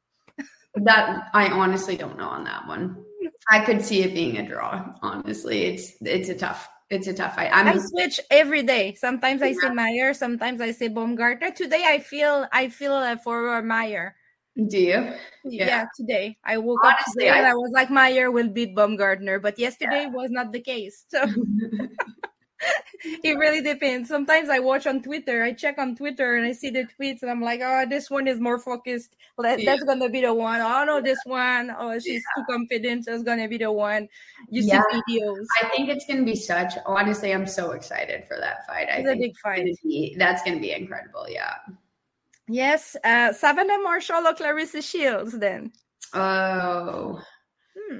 That 0.75 1.29
I 1.33 1.49
honestly 1.49 1.97
don't 1.97 2.17
know 2.17 2.29
on 2.29 2.43
that 2.45 2.67
one. 2.67 3.03
I 3.49 3.65
could 3.65 3.83
see 3.83 4.03
it 4.03 4.13
being 4.13 4.37
a 4.37 4.47
draw. 4.47 4.93
Honestly, 5.01 5.63
it's 5.63 5.93
it's 6.01 6.29
a 6.29 6.35
tough 6.35 6.69
it's 6.89 7.07
a 7.07 7.13
tough 7.13 7.35
fight. 7.35 7.49
I'm 7.51 7.67
I 7.67 7.77
switch 7.77 8.19
every 8.29 8.63
day. 8.63 8.93
Sometimes 8.95 9.41
I 9.41 9.53
say 9.53 9.69
Mayer, 9.69 10.13
sometimes 10.13 10.61
I 10.61 10.71
say 10.71 10.89
Baumgardner. 10.89 11.55
Today 11.55 11.83
I 11.87 11.99
feel 11.99 12.47
I 12.51 12.69
feel 12.69 12.93
uh, 12.93 13.17
for 13.17 13.61
Mayer. 13.61 14.15
Do 14.57 14.77
you? 14.77 15.13
Yeah. 15.45 15.65
Yeah. 15.65 15.85
today 15.95 16.37
I 16.43 16.57
woke 16.57 16.79
Honestly, 16.83 17.01
up 17.01 17.13
today 17.17 17.29
I- 17.29 17.37
and 17.39 17.47
I 17.47 17.53
was 17.53 17.71
like 17.73 17.89
Mayer 17.89 18.31
will 18.31 18.49
beat 18.49 18.75
Baumgardner, 18.75 19.41
but 19.41 19.57
yesterday 19.57 20.07
was 20.11 20.29
not 20.29 20.51
the 20.51 20.59
case. 20.61 21.05
So 21.07 21.23
it 23.23 23.37
really 23.39 23.61
depends. 23.61 24.07
Sometimes 24.07 24.49
I 24.49 24.59
watch 24.59 24.85
on 24.85 25.01
Twitter, 25.01 25.41
I 25.43 25.53
check 25.53 25.79
on 25.79 25.95
Twitter 25.95 26.35
and 26.35 26.45
I 26.45 26.51
see 26.51 26.69
the 26.69 26.85
tweets 26.85 27.23
and 27.23 27.31
I'm 27.31 27.41
like, 27.41 27.61
oh, 27.63 27.85
this 27.89 28.11
one 28.11 28.27
is 28.27 28.39
more 28.39 28.59
focused. 28.59 29.15
That, 29.39 29.59
Yeah. 29.59 29.71
That's 29.71 29.83
gonna 29.83 30.09
be 30.09 30.21
the 30.21 30.33
one. 30.33 30.61
Oh 30.61 30.83
no, 30.83 31.01
this 31.01 31.17
one. 31.25 31.73
Oh, 31.75 31.97
she's 31.97 32.21
too 32.35 32.43
confident. 32.47 33.05
That's 33.05 33.23
gonna 33.23 33.47
be 33.47 33.57
the 33.57 33.71
one. 33.71 34.07
You 34.49 34.61
Yeah. 34.63 34.83
see 34.91 35.19
videos. 35.19 35.45
I 35.63 35.69
think 35.69 35.89
it's 35.89 36.05
gonna 36.05 36.23
be 36.23 36.35
such 36.35 36.73
honestly, 36.85 37.33
I'm 37.33 37.47
so 37.47 37.71
excited 37.71 38.27
for 38.27 38.37
that 38.39 38.67
fight. 38.67 38.89
I 38.91 38.97
It's 38.97 39.09
a 39.09 39.15
big 39.15 39.35
fight. 39.37 39.65
be- 39.83 40.15
that's 40.19 40.43
gonna 40.43 40.59
be 40.59 40.71
incredible. 40.73 41.25
Yeah. 41.29 41.53
Yes, 42.47 42.95
uh, 43.03 43.31
Savannah 43.33 43.79
Marshall 43.79 44.27
or 44.27 44.33
Claressa 44.33 44.83
Shields. 44.83 45.37
Then 45.37 45.71
Oh. 46.13 47.21
Hmm. 47.77 47.99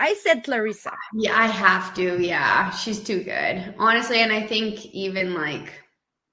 I 0.00 0.14
said 0.14 0.44
Claressa. 0.44 0.94
Yeah, 1.14 1.36
I 1.36 1.46
have 1.46 1.94
to. 1.94 2.22
Yeah, 2.22 2.70
she's 2.70 3.02
too 3.02 3.22
good. 3.22 3.74
Honestly, 3.78 4.20
and 4.20 4.32
I 4.32 4.46
think 4.46 4.86
even 4.86 5.34
like, 5.34 5.72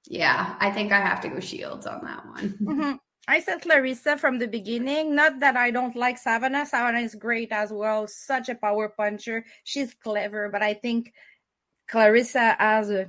yeah, 0.06 0.56
I 0.60 0.70
think 0.70 0.92
I 0.92 1.00
have 1.00 1.20
to 1.22 1.28
go 1.28 1.40
Shields 1.40 1.86
on 1.86 2.04
that 2.04 2.24
one. 2.26 2.54
Mhm. 2.62 2.98
I 3.28 3.40
said 3.40 3.60
Claressa 3.60 4.18
from 4.20 4.38
the 4.38 4.46
beginning. 4.46 5.12
Not 5.16 5.40
that 5.40 5.56
I 5.56 5.72
don't 5.72 5.96
like 5.96 6.16
Savannah. 6.16 6.64
Savannah 6.64 7.00
is 7.00 7.16
great 7.16 7.50
as 7.50 7.72
well. 7.72 8.06
Such 8.06 8.48
a 8.48 8.54
power 8.54 8.88
puncher. 8.88 9.44
She's 9.64 9.94
clever, 9.94 10.48
but 10.48 10.62
I 10.62 10.74
think 10.74 11.12
Claressa 11.90 12.56
has 12.58 12.90
a 12.90 13.08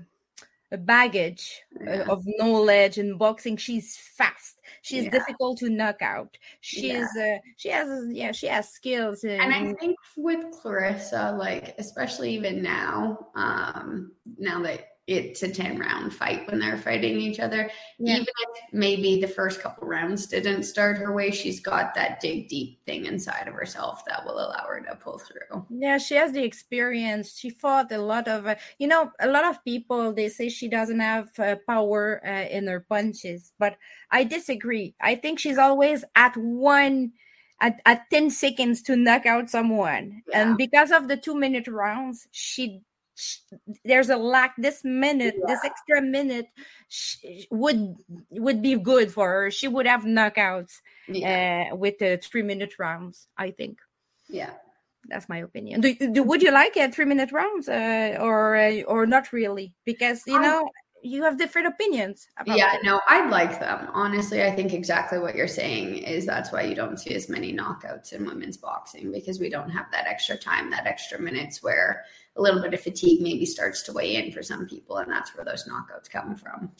baggage 0.75 1.61
uh, 1.79 1.91
yeah. 1.91 2.05
of 2.09 2.23
knowledge 2.25 2.97
in 2.97 3.17
boxing. 3.17 3.55
She's 3.55 3.95
fast. 3.95 4.59
She's 4.81 5.05
yeah. 5.05 5.11
difficult 5.11 5.59
to 5.59 5.69
knock 5.69 6.01
out. 6.01 6.37
She's 6.59 7.07
yeah. 7.15 7.37
uh, 7.37 7.39
she 7.55 7.69
has 7.69 8.05
yeah 8.09 8.31
she 8.33 8.47
has 8.47 8.69
skills. 8.69 9.23
In, 9.23 9.39
and 9.39 9.53
I 9.53 9.73
think 9.79 9.95
with 10.17 10.43
claressa 10.61 11.37
like 11.37 11.75
especially 11.77 12.31
even 12.31 12.61
now, 12.61 13.27
um, 13.35 14.11
now 14.37 14.61
that 14.63 14.96
it's 15.07 15.41
a 15.41 15.49
10 15.49 15.79
round 15.79 16.13
fight 16.13 16.45
when 16.51 16.59
they're 16.59 16.77
fighting 16.77 17.17
each 17.17 17.39
other. 17.39 17.71
Yeah. 17.97 18.15
Even 18.15 18.25
if 18.27 18.73
maybe 18.73 19.21
the 19.21 19.27
first 19.27 19.61
couple 19.61 19.87
rounds 19.87 20.27
didn't 20.27 20.63
start 20.63 20.97
her 20.97 21.13
way, 21.13 21.31
she's 21.31 21.61
got 21.61 21.95
that 21.95 22.19
dig 22.19 22.49
deep 22.49 22.85
thing 22.85 23.05
inside 23.05 23.47
of 23.47 23.53
herself 23.53 24.03
that 24.05 24.25
will 24.25 24.37
allow 24.37 24.65
her 24.67 24.81
to 24.81 24.95
pull 24.97 25.17
through. 25.17 25.65
Yeah, 25.69 25.97
she 25.97 26.15
has 26.15 26.33
the 26.33 26.43
experience. 26.43 27.37
She 27.37 27.49
fought 27.49 27.91
a 27.93 27.97
lot 27.97 28.27
of, 28.27 28.45
uh, 28.47 28.55
you 28.79 28.87
know, 28.87 29.09
a 29.21 29.27
lot 29.27 29.45
of 29.45 29.63
people, 29.63 30.11
they 30.11 30.27
say 30.27 30.49
she 30.49 30.67
doesn't 30.67 30.99
have 30.99 31.29
uh, 31.39 31.55
power 31.65 32.21
uh, 32.25 32.53
in 32.53 32.67
her 32.67 32.81
punches, 32.81 33.53
but 33.57 33.77
I 34.11 34.25
disagree. 34.25 34.93
I 35.01 35.15
think 35.15 35.39
she's 35.39 35.57
always 35.57 36.03
at 36.15 36.35
one. 36.35 37.13
At, 37.59 37.81
at 37.87 38.07
10 38.11 38.29
seconds 38.29 38.83
to 38.83 38.95
knock 38.95 39.25
out 39.25 39.49
someone. 39.49 40.21
Yeah. 40.27 40.41
And 40.41 40.57
because 40.59 40.91
of 40.91 41.07
the 41.07 41.17
two 41.17 41.33
minute 41.33 41.67
rounds, 41.67 42.27
she 42.31 42.83
there's 43.83 44.09
a 44.09 44.17
lack 44.17 44.55
this 44.57 44.83
minute 44.83 45.35
yeah. 45.37 45.45
this 45.47 45.59
extra 45.63 46.01
minute 46.01 46.47
would 47.51 47.95
would 48.31 48.61
be 48.61 48.75
good 48.75 49.11
for 49.11 49.27
her. 49.27 49.51
She 49.51 49.67
would 49.67 49.87
have 49.87 50.03
knockouts 50.03 50.73
yeah. 51.07 51.69
uh, 51.71 51.75
with 51.75 51.99
the 51.99 52.19
three 52.21 52.43
minute 52.43 52.73
rounds 52.79 53.27
i 53.37 53.51
think. 53.51 53.79
Yeah. 54.29 54.51
That's 55.09 55.29
my 55.29 55.37
opinion. 55.37 55.81
Do, 55.81 55.95
do 55.95 56.23
would 56.23 56.41
you 56.41 56.51
like 56.51 56.75
it 56.75 56.93
three 56.93 57.05
minute 57.05 57.31
rounds 57.31 57.69
uh, 57.69 58.17
or 58.19 58.57
uh, 58.57 58.81
or 58.81 59.05
not 59.05 59.31
really? 59.31 59.73
Because 59.85 60.23
you 60.27 60.39
know 60.39 60.69
you 61.01 61.23
have 61.23 61.37
different 61.37 61.67
opinions. 61.67 62.27
yeah, 62.45 62.73
them. 62.73 62.81
no, 62.83 63.01
I 63.07 63.27
like 63.29 63.59
them. 63.59 63.87
Honestly, 63.93 64.43
I 64.43 64.51
think 64.51 64.73
exactly 64.73 65.19
what 65.19 65.35
you're 65.35 65.47
saying 65.47 65.97
is 65.97 66.25
that's 66.25 66.51
why 66.51 66.63
you 66.63 66.75
don't 66.75 66.97
see 66.97 67.13
as 67.13 67.29
many 67.29 67.53
knockouts 67.53 68.13
in 68.13 68.25
women's 68.25 68.57
boxing 68.57 69.11
because 69.11 69.39
we 69.39 69.49
don't 69.49 69.69
have 69.69 69.85
that 69.91 70.07
extra 70.07 70.37
time, 70.37 70.69
that 70.71 70.87
extra 70.87 71.19
minutes 71.19 71.61
where 71.61 72.03
a 72.35 72.41
little 72.41 72.61
bit 72.61 72.73
of 72.73 72.81
fatigue 72.81 73.21
maybe 73.21 73.45
starts 73.45 73.81
to 73.83 73.93
weigh 73.93 74.15
in 74.15 74.31
for 74.31 74.43
some 74.43 74.65
people, 74.67 74.97
and 74.97 75.11
that's 75.11 75.35
where 75.35 75.45
those 75.45 75.67
knockouts 75.67 76.09
come 76.09 76.35
from. 76.35 76.71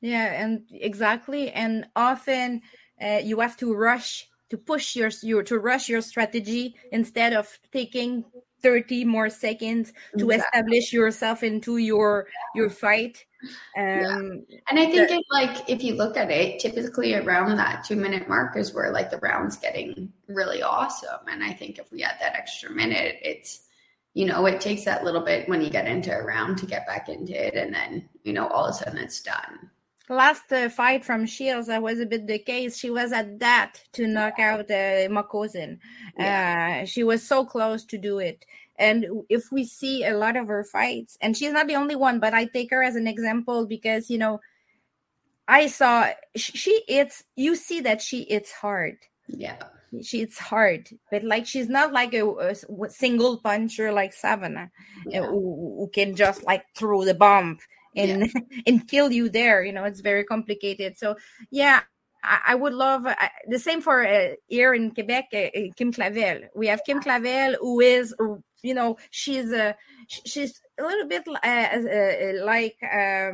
Yeah, 0.00 0.42
and 0.42 0.64
exactly, 0.70 1.50
and 1.50 1.86
often 1.96 2.62
uh, 3.02 3.20
you 3.22 3.40
have 3.40 3.56
to 3.58 3.74
rush 3.74 4.28
to 4.50 4.58
push 4.58 4.94
your, 4.96 5.10
your 5.22 5.42
to 5.42 5.58
rush 5.58 5.88
your 5.88 6.00
strategy 6.00 6.76
instead 6.92 7.32
of 7.32 7.58
taking 7.72 8.24
30 8.64 9.04
more 9.04 9.28
seconds 9.28 9.92
to 10.16 10.30
exactly. 10.30 10.36
establish 10.36 10.92
yourself 10.92 11.42
into 11.42 11.76
your 11.76 12.26
your 12.54 12.70
fight 12.70 13.26
um 13.76 14.42
yeah. 14.48 14.58
and 14.70 14.80
i 14.80 14.86
think 14.86 15.10
the, 15.10 15.16
it, 15.16 15.24
like 15.30 15.68
if 15.68 15.84
you 15.84 15.94
look 15.94 16.16
at 16.16 16.30
it 16.30 16.58
typically 16.58 17.14
around 17.14 17.56
that 17.56 17.84
two 17.84 17.94
minute 17.94 18.26
mark 18.26 18.56
is 18.56 18.72
where 18.72 18.90
like 18.90 19.10
the 19.10 19.18
round's 19.18 19.56
getting 19.56 20.10
really 20.28 20.62
awesome 20.62 21.20
and 21.30 21.44
i 21.44 21.52
think 21.52 21.78
if 21.78 21.92
we 21.92 22.02
add 22.02 22.16
that 22.20 22.34
extra 22.34 22.70
minute 22.70 23.16
it's 23.22 23.66
you 24.14 24.24
know 24.24 24.46
it 24.46 24.62
takes 24.62 24.84
that 24.84 25.04
little 25.04 25.20
bit 25.20 25.46
when 25.46 25.60
you 25.60 25.68
get 25.68 25.86
into 25.86 26.10
a 26.10 26.24
round 26.24 26.56
to 26.56 26.64
get 26.64 26.86
back 26.86 27.10
into 27.10 27.34
it 27.34 27.54
and 27.54 27.74
then 27.74 28.08
you 28.22 28.32
know 28.32 28.46
all 28.48 28.64
of 28.64 28.70
a 28.70 28.78
sudden 28.78 28.96
it's 28.96 29.20
done 29.20 29.70
last 30.08 30.52
uh, 30.52 30.68
fight 30.68 31.04
from 31.04 31.26
Shields, 31.26 31.68
that 31.68 31.82
was 31.82 32.00
a 32.00 32.06
bit 32.06 32.26
the 32.26 32.38
case. 32.38 32.76
She 32.76 32.90
was 32.90 33.12
at 33.12 33.38
that 33.40 33.82
to 33.92 34.06
knock 34.06 34.38
out 34.38 34.70
uh, 34.70 35.08
Makkosen. 35.08 35.78
Yeah. 36.18 36.80
Uh, 36.82 36.86
she 36.86 37.02
was 37.04 37.22
so 37.22 37.44
close 37.44 37.84
to 37.86 37.98
do 37.98 38.18
it. 38.18 38.44
And 38.76 39.06
if 39.28 39.52
we 39.52 39.64
see 39.64 40.04
a 40.04 40.16
lot 40.16 40.36
of 40.36 40.48
her 40.48 40.64
fights, 40.64 41.16
and 41.20 41.36
she's 41.36 41.52
not 41.52 41.68
the 41.68 41.76
only 41.76 41.94
one, 41.94 42.18
but 42.18 42.34
I 42.34 42.46
take 42.46 42.70
her 42.70 42.82
as 42.82 42.96
an 42.96 43.06
example 43.06 43.66
because, 43.66 44.10
you 44.10 44.18
know, 44.18 44.40
I 45.46 45.66
saw 45.66 46.08
she 46.36 46.82
it's 46.88 47.22
you 47.36 47.54
see 47.54 47.80
that 47.80 48.00
she 48.00 48.22
it's 48.22 48.50
hard. 48.50 48.96
Yeah. 49.28 49.62
She 50.02 50.22
it's 50.22 50.38
hard, 50.38 50.88
but 51.10 51.22
like 51.22 51.46
she's 51.46 51.68
not 51.68 51.92
like 51.92 52.14
a, 52.14 52.28
a 52.28 52.90
single 52.90 53.38
puncher 53.38 53.92
like 53.92 54.12
Savannah 54.12 54.72
yeah. 55.06 55.20
who, 55.20 55.76
who, 55.78 55.90
can 55.94 56.16
just 56.16 56.42
like 56.42 56.64
throw 56.74 57.04
the 57.04 57.14
bomb 57.14 57.58
and 57.96 58.30
yeah. 58.34 58.40
and 58.66 58.88
kill 58.88 59.10
you 59.10 59.28
there 59.28 59.62
you 59.62 59.72
know 59.72 59.84
it's 59.84 60.00
very 60.00 60.24
complicated 60.24 60.96
so 60.98 61.16
yeah 61.50 61.80
I, 62.24 62.40
I 62.48 62.54
would 62.54 62.72
love 62.72 63.06
uh, 63.06 63.14
the 63.46 63.58
same 63.58 63.80
for 63.80 64.06
uh, 64.06 64.30
here 64.46 64.74
in 64.74 64.92
Quebec, 64.92 65.28
uh, 65.32 65.36
uh 65.36 65.60
Kim 65.76 65.92
Clavel. 65.92 66.48
We 66.56 66.66
have 66.68 66.82
Kim 66.84 67.00
Clavel, 67.00 67.56
who 67.60 67.80
is, 67.80 68.14
you 68.62 68.74
know, 68.74 68.96
she's 69.10 69.52
a 69.52 69.76
she's 70.08 70.60
a 70.78 70.82
little 70.82 71.06
bit 71.06 71.22
uh, 71.28 71.46
uh, 71.46 72.44
like 72.44 72.76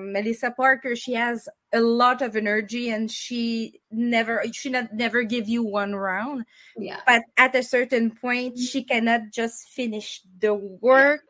Melissa 0.00 0.50
Parker. 0.50 0.96
She 0.96 1.14
has 1.14 1.48
a 1.72 1.80
lot 1.80 2.20
of 2.20 2.36
energy, 2.36 2.90
and 2.90 3.10
she 3.10 3.80
never 3.90 4.44
she 4.52 4.70
not 4.70 4.92
never 4.92 5.22
give 5.22 5.48
you 5.48 5.62
one 5.62 5.94
round. 5.94 6.44
Yeah. 6.76 7.00
But 7.06 7.22
at 7.36 7.54
a 7.54 7.62
certain 7.62 8.10
point, 8.10 8.58
she 8.58 8.82
cannot 8.82 9.30
just 9.32 9.68
finish 9.68 10.20
the 10.40 10.54
work 10.54 11.22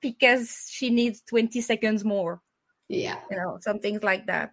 because 0.00 0.68
she 0.70 0.90
needs 0.90 1.20
twenty 1.20 1.60
seconds 1.60 2.04
more 2.04 2.40
yeah. 2.88 3.20
You 3.30 3.36
know 3.36 3.58
some 3.60 3.78
things 3.80 4.02
like 4.02 4.26
that. 4.26 4.52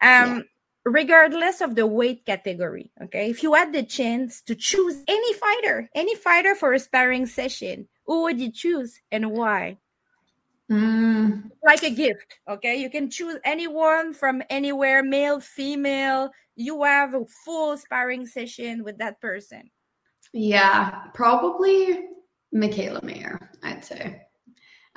Um 0.00 0.36
yeah. 0.36 0.40
regardless 0.84 1.60
of 1.60 1.74
the 1.74 1.86
weight 1.86 2.26
category 2.26 2.90
okay 3.02 3.30
if 3.30 3.42
you 3.42 3.54
had 3.54 3.72
the 3.72 3.82
chance 3.82 4.42
to 4.42 4.54
choose 4.54 5.02
any 5.08 5.32
fighter 5.34 5.88
any 5.94 6.14
fighter 6.14 6.54
for 6.54 6.72
a 6.72 6.78
sparring 6.78 7.26
session 7.26 7.88
who 8.06 8.22
would 8.22 8.40
you 8.40 8.52
choose 8.52 9.00
and 9.10 9.30
why? 9.30 9.78
Mm. 10.70 11.50
like 11.62 11.82
a 11.82 11.90
gift 11.90 12.38
okay? 12.48 12.76
You 12.76 12.88
can 12.88 13.10
choose 13.10 13.36
anyone 13.44 14.14
from 14.14 14.42
anywhere 14.48 15.02
male 15.02 15.40
female 15.40 16.30
you 16.56 16.82
have 16.84 17.12
a 17.14 17.24
full 17.44 17.76
sparring 17.76 18.26
session 18.26 18.84
with 18.84 18.96
that 18.98 19.20
person. 19.20 19.70
Yeah 20.32 21.08
probably 21.12 22.08
mikaela 22.54 23.02
mayer 23.02 23.50
i'd 23.62 23.84
say 23.84 24.22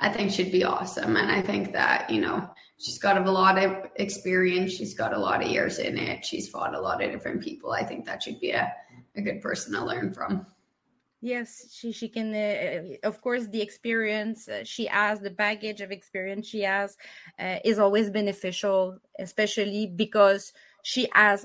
I 0.00 0.08
think 0.08 0.30
she'd 0.30 0.52
be 0.52 0.64
awesome. 0.64 1.16
And 1.16 1.30
I 1.30 1.42
think 1.42 1.72
that, 1.72 2.08
you 2.08 2.20
know, 2.20 2.48
she's 2.78 2.98
got 2.98 3.20
a 3.20 3.30
lot 3.30 3.62
of 3.62 3.90
experience. 3.96 4.72
She's 4.72 4.94
got 4.94 5.12
a 5.12 5.18
lot 5.18 5.42
of 5.42 5.50
years 5.50 5.78
in 5.78 5.98
it. 5.98 6.24
She's 6.24 6.48
fought 6.48 6.74
a 6.74 6.80
lot 6.80 7.02
of 7.02 7.10
different 7.10 7.42
people. 7.42 7.72
I 7.72 7.84
think 7.84 8.04
that 8.06 8.22
should 8.22 8.40
be 8.40 8.52
a, 8.52 8.72
a 9.16 9.22
good 9.22 9.40
person 9.40 9.72
to 9.74 9.84
learn 9.84 10.12
from. 10.12 10.46
Yes, 11.20 11.74
she 11.74 11.90
she 11.90 12.08
can. 12.08 12.32
Uh, 12.32 12.94
of 13.02 13.20
course, 13.20 13.48
the 13.48 13.60
experience 13.60 14.48
uh, 14.48 14.62
she 14.62 14.86
has, 14.86 15.18
the 15.18 15.30
baggage 15.30 15.80
of 15.80 15.90
experience 15.90 16.46
she 16.46 16.60
has, 16.60 16.96
uh, 17.40 17.58
is 17.64 17.80
always 17.80 18.08
beneficial, 18.08 18.98
especially 19.18 19.88
because 19.88 20.52
she 20.84 21.08
has 21.12 21.44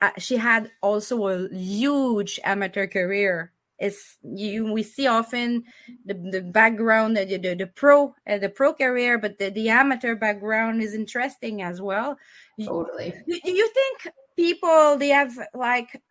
uh, 0.00 0.10
she 0.18 0.36
had 0.36 0.70
also 0.82 1.26
a 1.26 1.48
huge 1.48 2.38
amateur 2.44 2.86
career 2.86 3.52
is 3.80 4.16
you 4.22 4.72
we 4.72 4.82
see 4.82 5.06
often 5.06 5.62
the, 6.04 6.14
the 6.14 6.40
background 6.40 7.16
the, 7.16 7.24
the, 7.24 7.54
the 7.54 7.66
pro 7.66 8.14
uh, 8.28 8.38
the 8.38 8.48
pro 8.48 8.74
career 8.74 9.18
but 9.18 9.38
the, 9.38 9.50
the 9.50 9.68
amateur 9.68 10.14
background 10.14 10.82
is 10.82 10.94
interesting 10.94 11.62
as 11.62 11.80
well. 11.80 12.16
Totally. 12.62 13.14
you, 13.26 13.40
you 13.44 13.70
think 13.72 14.14
people 14.36 14.96
they 14.96 15.08
have 15.08 15.32
like 15.54 16.02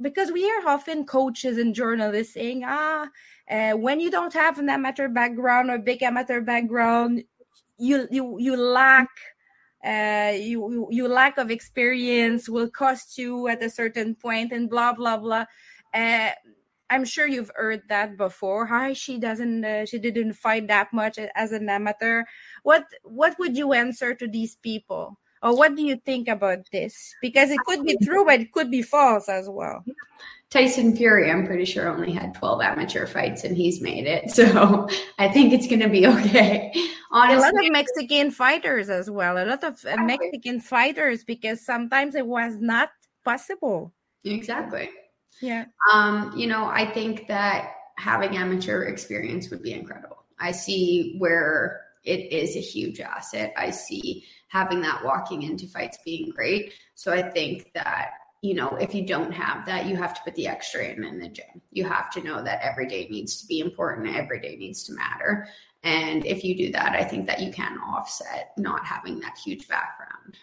because 0.00 0.32
we 0.32 0.40
hear 0.40 0.62
often 0.66 1.04
coaches 1.04 1.58
and 1.58 1.74
journalists 1.74 2.34
saying 2.34 2.62
ah 2.64 3.06
uh, 3.50 3.72
when 3.72 4.00
you 4.00 4.10
don't 4.10 4.32
have 4.32 4.58
an 4.58 4.70
amateur 4.70 5.08
background 5.08 5.70
or 5.70 5.78
big 5.78 6.02
amateur 6.02 6.40
background 6.40 7.22
you 7.76 8.06
you 8.10 8.38
you 8.38 8.56
lack 8.56 9.08
uh 9.84 10.32
you 10.34 10.86
you 10.90 11.08
lack 11.08 11.38
of 11.38 11.50
experience 11.50 12.48
will 12.48 12.68
cost 12.68 13.16
you 13.16 13.48
at 13.48 13.62
a 13.62 13.70
certain 13.70 14.14
point 14.14 14.52
and 14.52 14.68
blah 14.68 14.92
blah 14.92 15.16
blah. 15.16 15.44
Uh 15.94 16.30
I'm 16.90 17.04
sure 17.04 17.26
you've 17.26 17.52
heard 17.54 17.82
that 17.88 18.16
before. 18.16 18.66
Hi, 18.66 18.92
she 18.92 19.18
doesn't, 19.18 19.64
uh, 19.64 19.86
she 19.86 19.98
didn't 19.98 20.34
fight 20.34 20.66
that 20.68 20.92
much 20.92 21.18
as 21.36 21.52
an 21.52 21.68
amateur. 21.68 22.24
What, 22.64 22.84
what 23.04 23.38
would 23.38 23.56
you 23.56 23.72
answer 23.72 24.14
to 24.14 24.26
these 24.26 24.56
people? 24.56 25.18
Or 25.42 25.56
what 25.56 25.74
do 25.74 25.82
you 25.82 25.96
think 25.96 26.28
about 26.28 26.70
this? 26.70 27.14
Because 27.22 27.50
it 27.50 27.60
could 27.66 27.84
be 27.84 27.96
true, 28.02 28.26
but 28.26 28.40
it 28.40 28.52
could 28.52 28.70
be 28.70 28.82
false 28.82 29.28
as 29.28 29.48
well. 29.48 29.82
Tyson 30.50 30.96
Fury, 30.96 31.30
I'm 31.30 31.46
pretty 31.46 31.64
sure 31.64 31.88
only 31.88 32.12
had 32.12 32.34
12 32.34 32.60
amateur 32.60 33.06
fights 33.06 33.44
and 33.44 33.56
he's 33.56 33.80
made 33.80 34.06
it. 34.06 34.30
So 34.34 34.88
I 35.18 35.28
think 35.28 35.52
it's 35.52 35.66
going 35.66 35.80
to 35.80 35.88
be 35.88 36.06
okay. 36.14 36.72
Honestly, 37.12 37.36
a 37.36 37.40
lot 37.40 37.66
of 37.66 37.72
Mexican 37.72 38.30
fighters 38.30 38.90
as 38.90 39.08
well. 39.08 39.38
A 39.38 39.46
lot 39.46 39.64
of 39.64 39.82
uh, 39.86 39.96
Mexican 40.02 40.60
fighters 40.60 41.24
because 41.24 41.64
sometimes 41.64 42.14
it 42.14 42.26
was 42.26 42.60
not 42.60 42.90
possible. 43.24 43.94
Exactly. 44.24 44.90
Yeah. 45.40 45.64
Um, 45.92 46.32
you 46.36 46.46
know, 46.46 46.66
I 46.66 46.90
think 46.90 47.26
that 47.28 47.74
having 47.96 48.36
amateur 48.36 48.84
experience 48.84 49.50
would 49.50 49.62
be 49.62 49.72
incredible. 49.72 50.24
I 50.38 50.52
see 50.52 51.16
where 51.18 51.82
it 52.04 52.32
is 52.32 52.56
a 52.56 52.60
huge 52.60 53.00
asset. 53.00 53.52
I 53.56 53.70
see 53.70 54.24
having 54.48 54.80
that 54.82 55.04
walking 55.04 55.42
into 55.42 55.66
fights 55.66 55.98
being 56.04 56.30
great. 56.30 56.72
So 56.94 57.12
I 57.12 57.22
think 57.22 57.72
that, 57.74 58.12
you 58.42 58.54
know, 58.54 58.70
if 58.80 58.94
you 58.94 59.06
don't 59.06 59.32
have 59.32 59.66
that, 59.66 59.86
you 59.86 59.96
have 59.96 60.14
to 60.14 60.20
put 60.24 60.34
the 60.34 60.48
extra 60.48 60.84
in 60.84 61.04
in 61.04 61.18
the 61.18 61.28
gym. 61.28 61.60
You 61.72 61.84
have 61.84 62.10
to 62.12 62.22
know 62.22 62.42
that 62.42 62.62
every 62.62 62.86
day 62.86 63.06
needs 63.10 63.40
to 63.40 63.46
be 63.46 63.60
important, 63.60 64.16
every 64.16 64.40
day 64.40 64.56
needs 64.56 64.82
to 64.84 64.94
matter. 64.94 65.46
And 65.82 66.24
if 66.24 66.42
you 66.42 66.56
do 66.56 66.72
that, 66.72 66.94
I 66.94 67.04
think 67.04 67.26
that 67.26 67.40
you 67.40 67.52
can 67.52 67.78
offset 67.78 68.52
not 68.56 68.84
having 68.84 69.20
that 69.20 69.38
huge 69.38 69.68
background. 69.68 70.36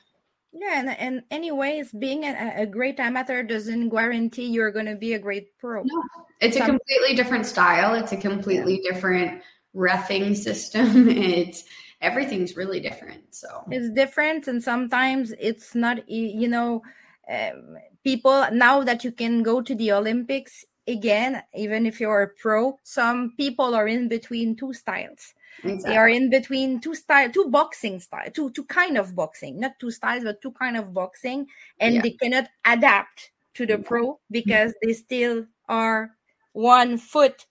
Yeah, 0.59 0.79
and, 0.79 0.89
and 0.89 1.23
anyways, 1.29 1.91
being 1.91 2.23
a, 2.23 2.53
a 2.57 2.65
great 2.65 2.99
amateur 2.99 3.43
doesn't 3.43 3.89
guarantee 3.89 4.47
you're 4.47 4.71
going 4.71 4.87
to 4.87 4.95
be 4.95 5.13
a 5.13 5.19
great 5.19 5.55
pro. 5.59 5.83
No, 5.83 6.03
it's 6.41 6.57
Some, 6.57 6.63
a 6.63 6.69
completely 6.69 7.15
different 7.15 7.45
style. 7.45 7.93
It's 7.93 8.11
a 8.11 8.17
completely 8.17 8.81
yeah. 8.81 8.91
different 8.91 9.41
refing 9.75 10.35
system. 10.35 11.09
It's 11.09 11.65
everything's 12.01 12.57
really 12.57 12.79
different. 12.79 13.35
So 13.35 13.47
it's 13.69 13.89
different, 13.91 14.47
and 14.47 14.63
sometimes 14.63 15.31
it's 15.39 15.75
not. 15.75 16.09
You 16.09 16.47
know, 16.47 16.81
um, 17.29 17.77
people 18.03 18.47
now 18.51 18.83
that 18.83 19.03
you 19.03 19.11
can 19.11 19.43
go 19.43 19.61
to 19.61 19.75
the 19.75 19.91
Olympics 19.91 20.65
again, 20.87 21.43
even 21.53 21.85
if 21.85 21.99
you're 21.99 22.23
a 22.23 22.29
pro, 22.29 22.79
some 22.83 23.33
people 23.37 23.75
are 23.75 23.87
in 23.87 24.07
between 24.07 24.55
two 24.55 24.73
styles. 24.73 25.33
Exactly. 25.63 25.89
They 25.89 25.97
are 25.97 26.09
in 26.09 26.29
between 26.29 26.79
two 26.79 26.95
style, 26.95 27.31
two 27.31 27.49
boxing 27.49 27.99
style, 27.99 28.29
two 28.31 28.51
two 28.51 28.65
kind 28.65 28.97
of 28.97 29.15
boxing, 29.15 29.59
not 29.59 29.79
two 29.79 29.91
styles, 29.91 30.23
but 30.23 30.41
two 30.41 30.51
kind 30.51 30.77
of 30.77 30.93
boxing, 30.93 31.47
and 31.79 31.95
yeah. 31.95 32.01
they 32.01 32.11
cannot 32.11 32.49
adapt 32.65 33.31
to 33.55 33.65
the 33.65 33.77
pro 33.79 34.19
because 34.29 34.73
they 34.83 34.93
still 34.93 35.45
are 35.67 36.11
one 36.53 36.97
foot 36.97 37.45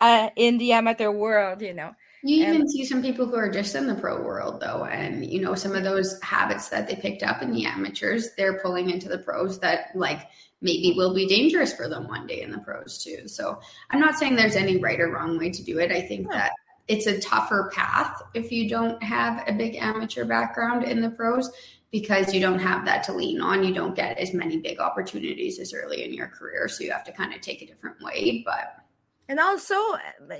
uh, 0.00 0.30
in 0.36 0.58
the 0.58 0.72
amateur 0.72 1.10
world, 1.10 1.62
you 1.62 1.74
know. 1.74 1.92
You 2.26 2.42
even 2.42 2.62
and, 2.62 2.70
see 2.70 2.86
some 2.86 3.02
people 3.02 3.26
who 3.26 3.36
are 3.36 3.50
just 3.50 3.74
in 3.74 3.86
the 3.86 3.94
pro 3.94 4.22
world 4.22 4.60
though, 4.60 4.84
and 4.84 5.24
you 5.24 5.40
know 5.40 5.54
some 5.54 5.74
of 5.74 5.84
those 5.84 6.20
habits 6.22 6.68
that 6.70 6.88
they 6.88 6.96
picked 6.96 7.22
up 7.22 7.42
in 7.42 7.52
the 7.52 7.66
amateurs, 7.66 8.30
they're 8.36 8.58
pulling 8.60 8.90
into 8.90 9.08
the 9.08 9.18
pros 9.18 9.60
that 9.60 9.94
like 9.94 10.28
maybe 10.60 10.94
will 10.96 11.14
be 11.14 11.28
dangerous 11.28 11.74
for 11.74 11.86
them 11.86 12.08
one 12.08 12.26
day 12.26 12.40
in 12.40 12.50
the 12.50 12.58
pros 12.58 13.04
too. 13.04 13.28
So 13.28 13.60
I'm 13.90 14.00
not 14.00 14.16
saying 14.16 14.36
there's 14.36 14.56
any 14.56 14.78
right 14.78 14.98
or 14.98 15.12
wrong 15.12 15.38
way 15.38 15.50
to 15.50 15.62
do 15.62 15.78
it. 15.78 15.92
I 15.92 16.00
think 16.00 16.30
that 16.30 16.52
it's 16.88 17.06
a 17.06 17.18
tougher 17.20 17.70
path 17.74 18.22
if 18.34 18.52
you 18.52 18.68
don't 18.68 19.02
have 19.02 19.42
a 19.48 19.52
big 19.52 19.76
amateur 19.76 20.24
background 20.24 20.84
in 20.84 21.00
the 21.00 21.10
pros 21.10 21.50
because 21.90 22.34
you 22.34 22.40
don't 22.40 22.58
have 22.58 22.84
that 22.84 23.04
to 23.04 23.12
lean 23.12 23.40
on. 23.40 23.62
You 23.62 23.72
don't 23.72 23.94
get 23.94 24.18
as 24.18 24.34
many 24.34 24.58
big 24.58 24.80
opportunities 24.80 25.58
as 25.60 25.72
early 25.72 26.04
in 26.04 26.12
your 26.12 26.26
career, 26.26 26.68
so 26.68 26.84
you 26.84 26.90
have 26.90 27.04
to 27.04 27.12
kind 27.12 27.32
of 27.32 27.40
take 27.40 27.62
a 27.62 27.66
different 27.66 28.02
way. 28.02 28.42
But 28.44 28.84
and 29.28 29.38
also, 29.38 29.76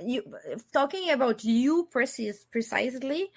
you 0.03 0.21
talking 0.73 1.09
about 1.09 1.43
you 1.43 1.87
precis- 1.91 2.45
precisely, 2.51 3.31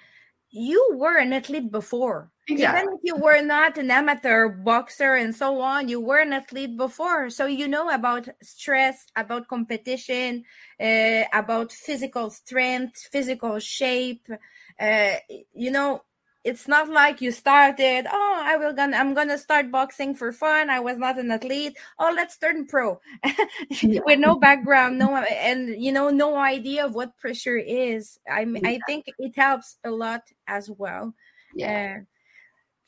you 0.51 0.91
were 0.95 1.17
an 1.17 1.33
athlete 1.33 1.71
before. 1.71 2.31
Exactly. 2.47 2.79
Even 2.81 2.93
if 2.93 2.99
you 3.03 3.15
were 3.15 3.41
not 3.41 3.77
an 3.77 3.91
amateur 3.91 4.49
boxer 4.49 5.15
and 5.15 5.35
so 5.35 5.61
on, 5.61 5.87
you 5.87 6.01
were 6.01 6.17
an 6.17 6.33
athlete 6.33 6.77
before. 6.77 7.29
So 7.29 7.45
you 7.45 7.67
know 7.67 7.89
about 7.89 8.27
stress, 8.41 9.05
about 9.15 9.47
competition, 9.47 10.43
uh, 10.81 11.23
about 11.31 11.71
physical 11.71 12.31
strength, 12.31 13.07
physical 13.11 13.59
shape. 13.59 14.27
Uh, 14.79 15.15
you 15.53 15.69
know, 15.69 16.01
it's 16.43 16.67
not 16.67 16.89
like 16.89 17.21
you 17.21 17.31
started 17.31 18.07
oh 18.09 18.41
i 18.43 18.55
will 18.55 18.73
gonna 18.73 18.95
i'm 18.95 19.13
gonna 19.13 19.37
start 19.37 19.71
boxing 19.71 20.15
for 20.15 20.31
fun. 20.31 20.69
I 20.69 20.79
was 20.79 20.97
not 20.97 21.19
an 21.19 21.31
athlete. 21.31 21.77
Oh 21.99 22.13
let's 22.15 22.37
turn 22.37 22.65
pro. 22.65 22.99
With 23.83 24.19
no 24.19 24.39
background 24.39 24.99
no 24.99 25.15
and 25.17 25.81
you 25.81 25.91
know 25.91 26.09
no 26.09 26.37
idea 26.37 26.85
of 26.85 26.95
what 26.95 27.17
pressure 27.17 27.57
is. 27.57 28.19
I 28.29 28.41
yeah. 28.41 28.59
i 28.63 28.79
think 28.87 29.05
it 29.17 29.35
helps 29.35 29.77
a 29.83 29.91
lot 29.91 30.23
as 30.47 30.69
well. 30.69 31.13
Yeah. 31.53 31.97
Uh, 31.99 32.03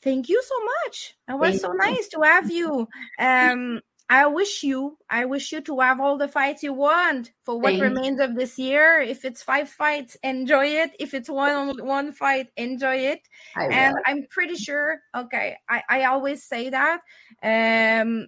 thank 0.02 0.28
you 0.28 0.42
so 0.42 0.54
much. 0.64 1.14
It 1.28 1.38
was 1.38 1.50
thank 1.50 1.60
so 1.60 1.72
you. 1.72 1.78
nice 1.78 2.08
to 2.08 2.20
have 2.22 2.50
you. 2.50 2.88
Um 3.18 3.80
I 4.12 4.26
wish 4.26 4.62
you, 4.62 4.98
I 5.08 5.24
wish 5.24 5.52
you 5.52 5.62
to 5.62 5.80
have 5.80 5.98
all 5.98 6.18
the 6.18 6.28
fights 6.28 6.62
you 6.62 6.74
want 6.74 7.32
for 7.46 7.58
what 7.58 7.70
Thanks. 7.70 7.80
remains 7.80 8.20
of 8.20 8.34
this 8.34 8.58
year. 8.58 9.00
If 9.00 9.24
it's 9.24 9.42
five 9.42 9.70
fights, 9.70 10.18
enjoy 10.22 10.66
it. 10.66 10.90
If 11.00 11.14
it's 11.14 11.30
one 11.30 11.82
one 11.86 12.12
fight, 12.12 12.48
enjoy 12.58 12.96
it. 12.96 13.26
and 13.56 13.96
I'm 14.04 14.26
pretty 14.28 14.56
sure. 14.56 15.00
Okay, 15.16 15.56
I 15.66 15.82
I 15.88 16.04
always 16.04 16.44
say 16.44 16.68
that. 16.68 17.00
Um, 17.42 18.26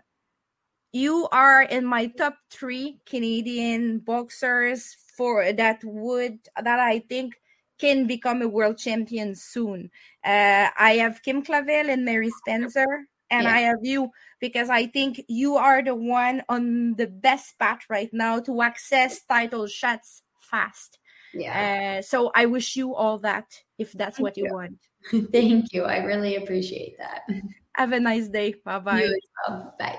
you 0.94 1.28
are 1.30 1.64
in 1.64 1.84
my 1.84 2.06
top 2.06 2.38
three 2.50 3.00
Canadian 3.04 3.98
boxers 3.98 4.96
for 5.18 5.52
that 5.52 5.84
would 5.84 6.38
that 6.62 6.80
I 6.80 7.00
think 7.00 7.34
can 7.78 8.06
become 8.06 8.40
a 8.40 8.48
world 8.48 8.78
champion 8.78 9.34
soon. 9.34 9.90
Uh, 10.24 10.68
I 10.78 10.96
have 11.02 11.22
Kim 11.22 11.42
Clavel 11.42 11.90
and 11.90 12.06
Mary 12.06 12.30
Spencer, 12.30 12.86
and 13.28 13.44
yeah. 13.44 13.54
I 13.54 13.60
have 13.68 13.82
you 13.82 14.10
because 14.44 14.68
I 14.68 14.84
think 14.84 15.24
you 15.26 15.56
are 15.56 15.82
the 15.82 15.94
one 15.94 16.42
on 16.50 16.96
the 16.96 17.06
best 17.06 17.58
path 17.58 17.80
right 17.88 18.10
now 18.12 18.40
to 18.40 18.60
access 18.60 19.24
title 19.24 19.66
shots 19.66 20.20
fast. 20.38 20.98
Yeah. 21.32 21.96
Uh, 21.98 22.02
so 22.02 22.30
I 22.34 22.44
wish 22.44 22.76
you 22.76 22.94
all 22.94 23.16
that 23.20 23.46
if 23.78 23.92
that's 23.92 24.18
Thank 24.18 24.22
what 24.22 24.36
you, 24.36 24.44
you 24.44 24.52
want. 24.52 24.78
Thank 25.32 25.72
you. 25.72 25.84
I 25.84 26.04
really 26.04 26.36
appreciate 26.36 26.98
that. 26.98 27.22
Have 27.72 27.92
a 27.92 28.00
nice 28.00 28.28
day. 28.28 28.54
Bye 28.62 28.80
bye. 28.80 29.08
Bye. 29.78 29.98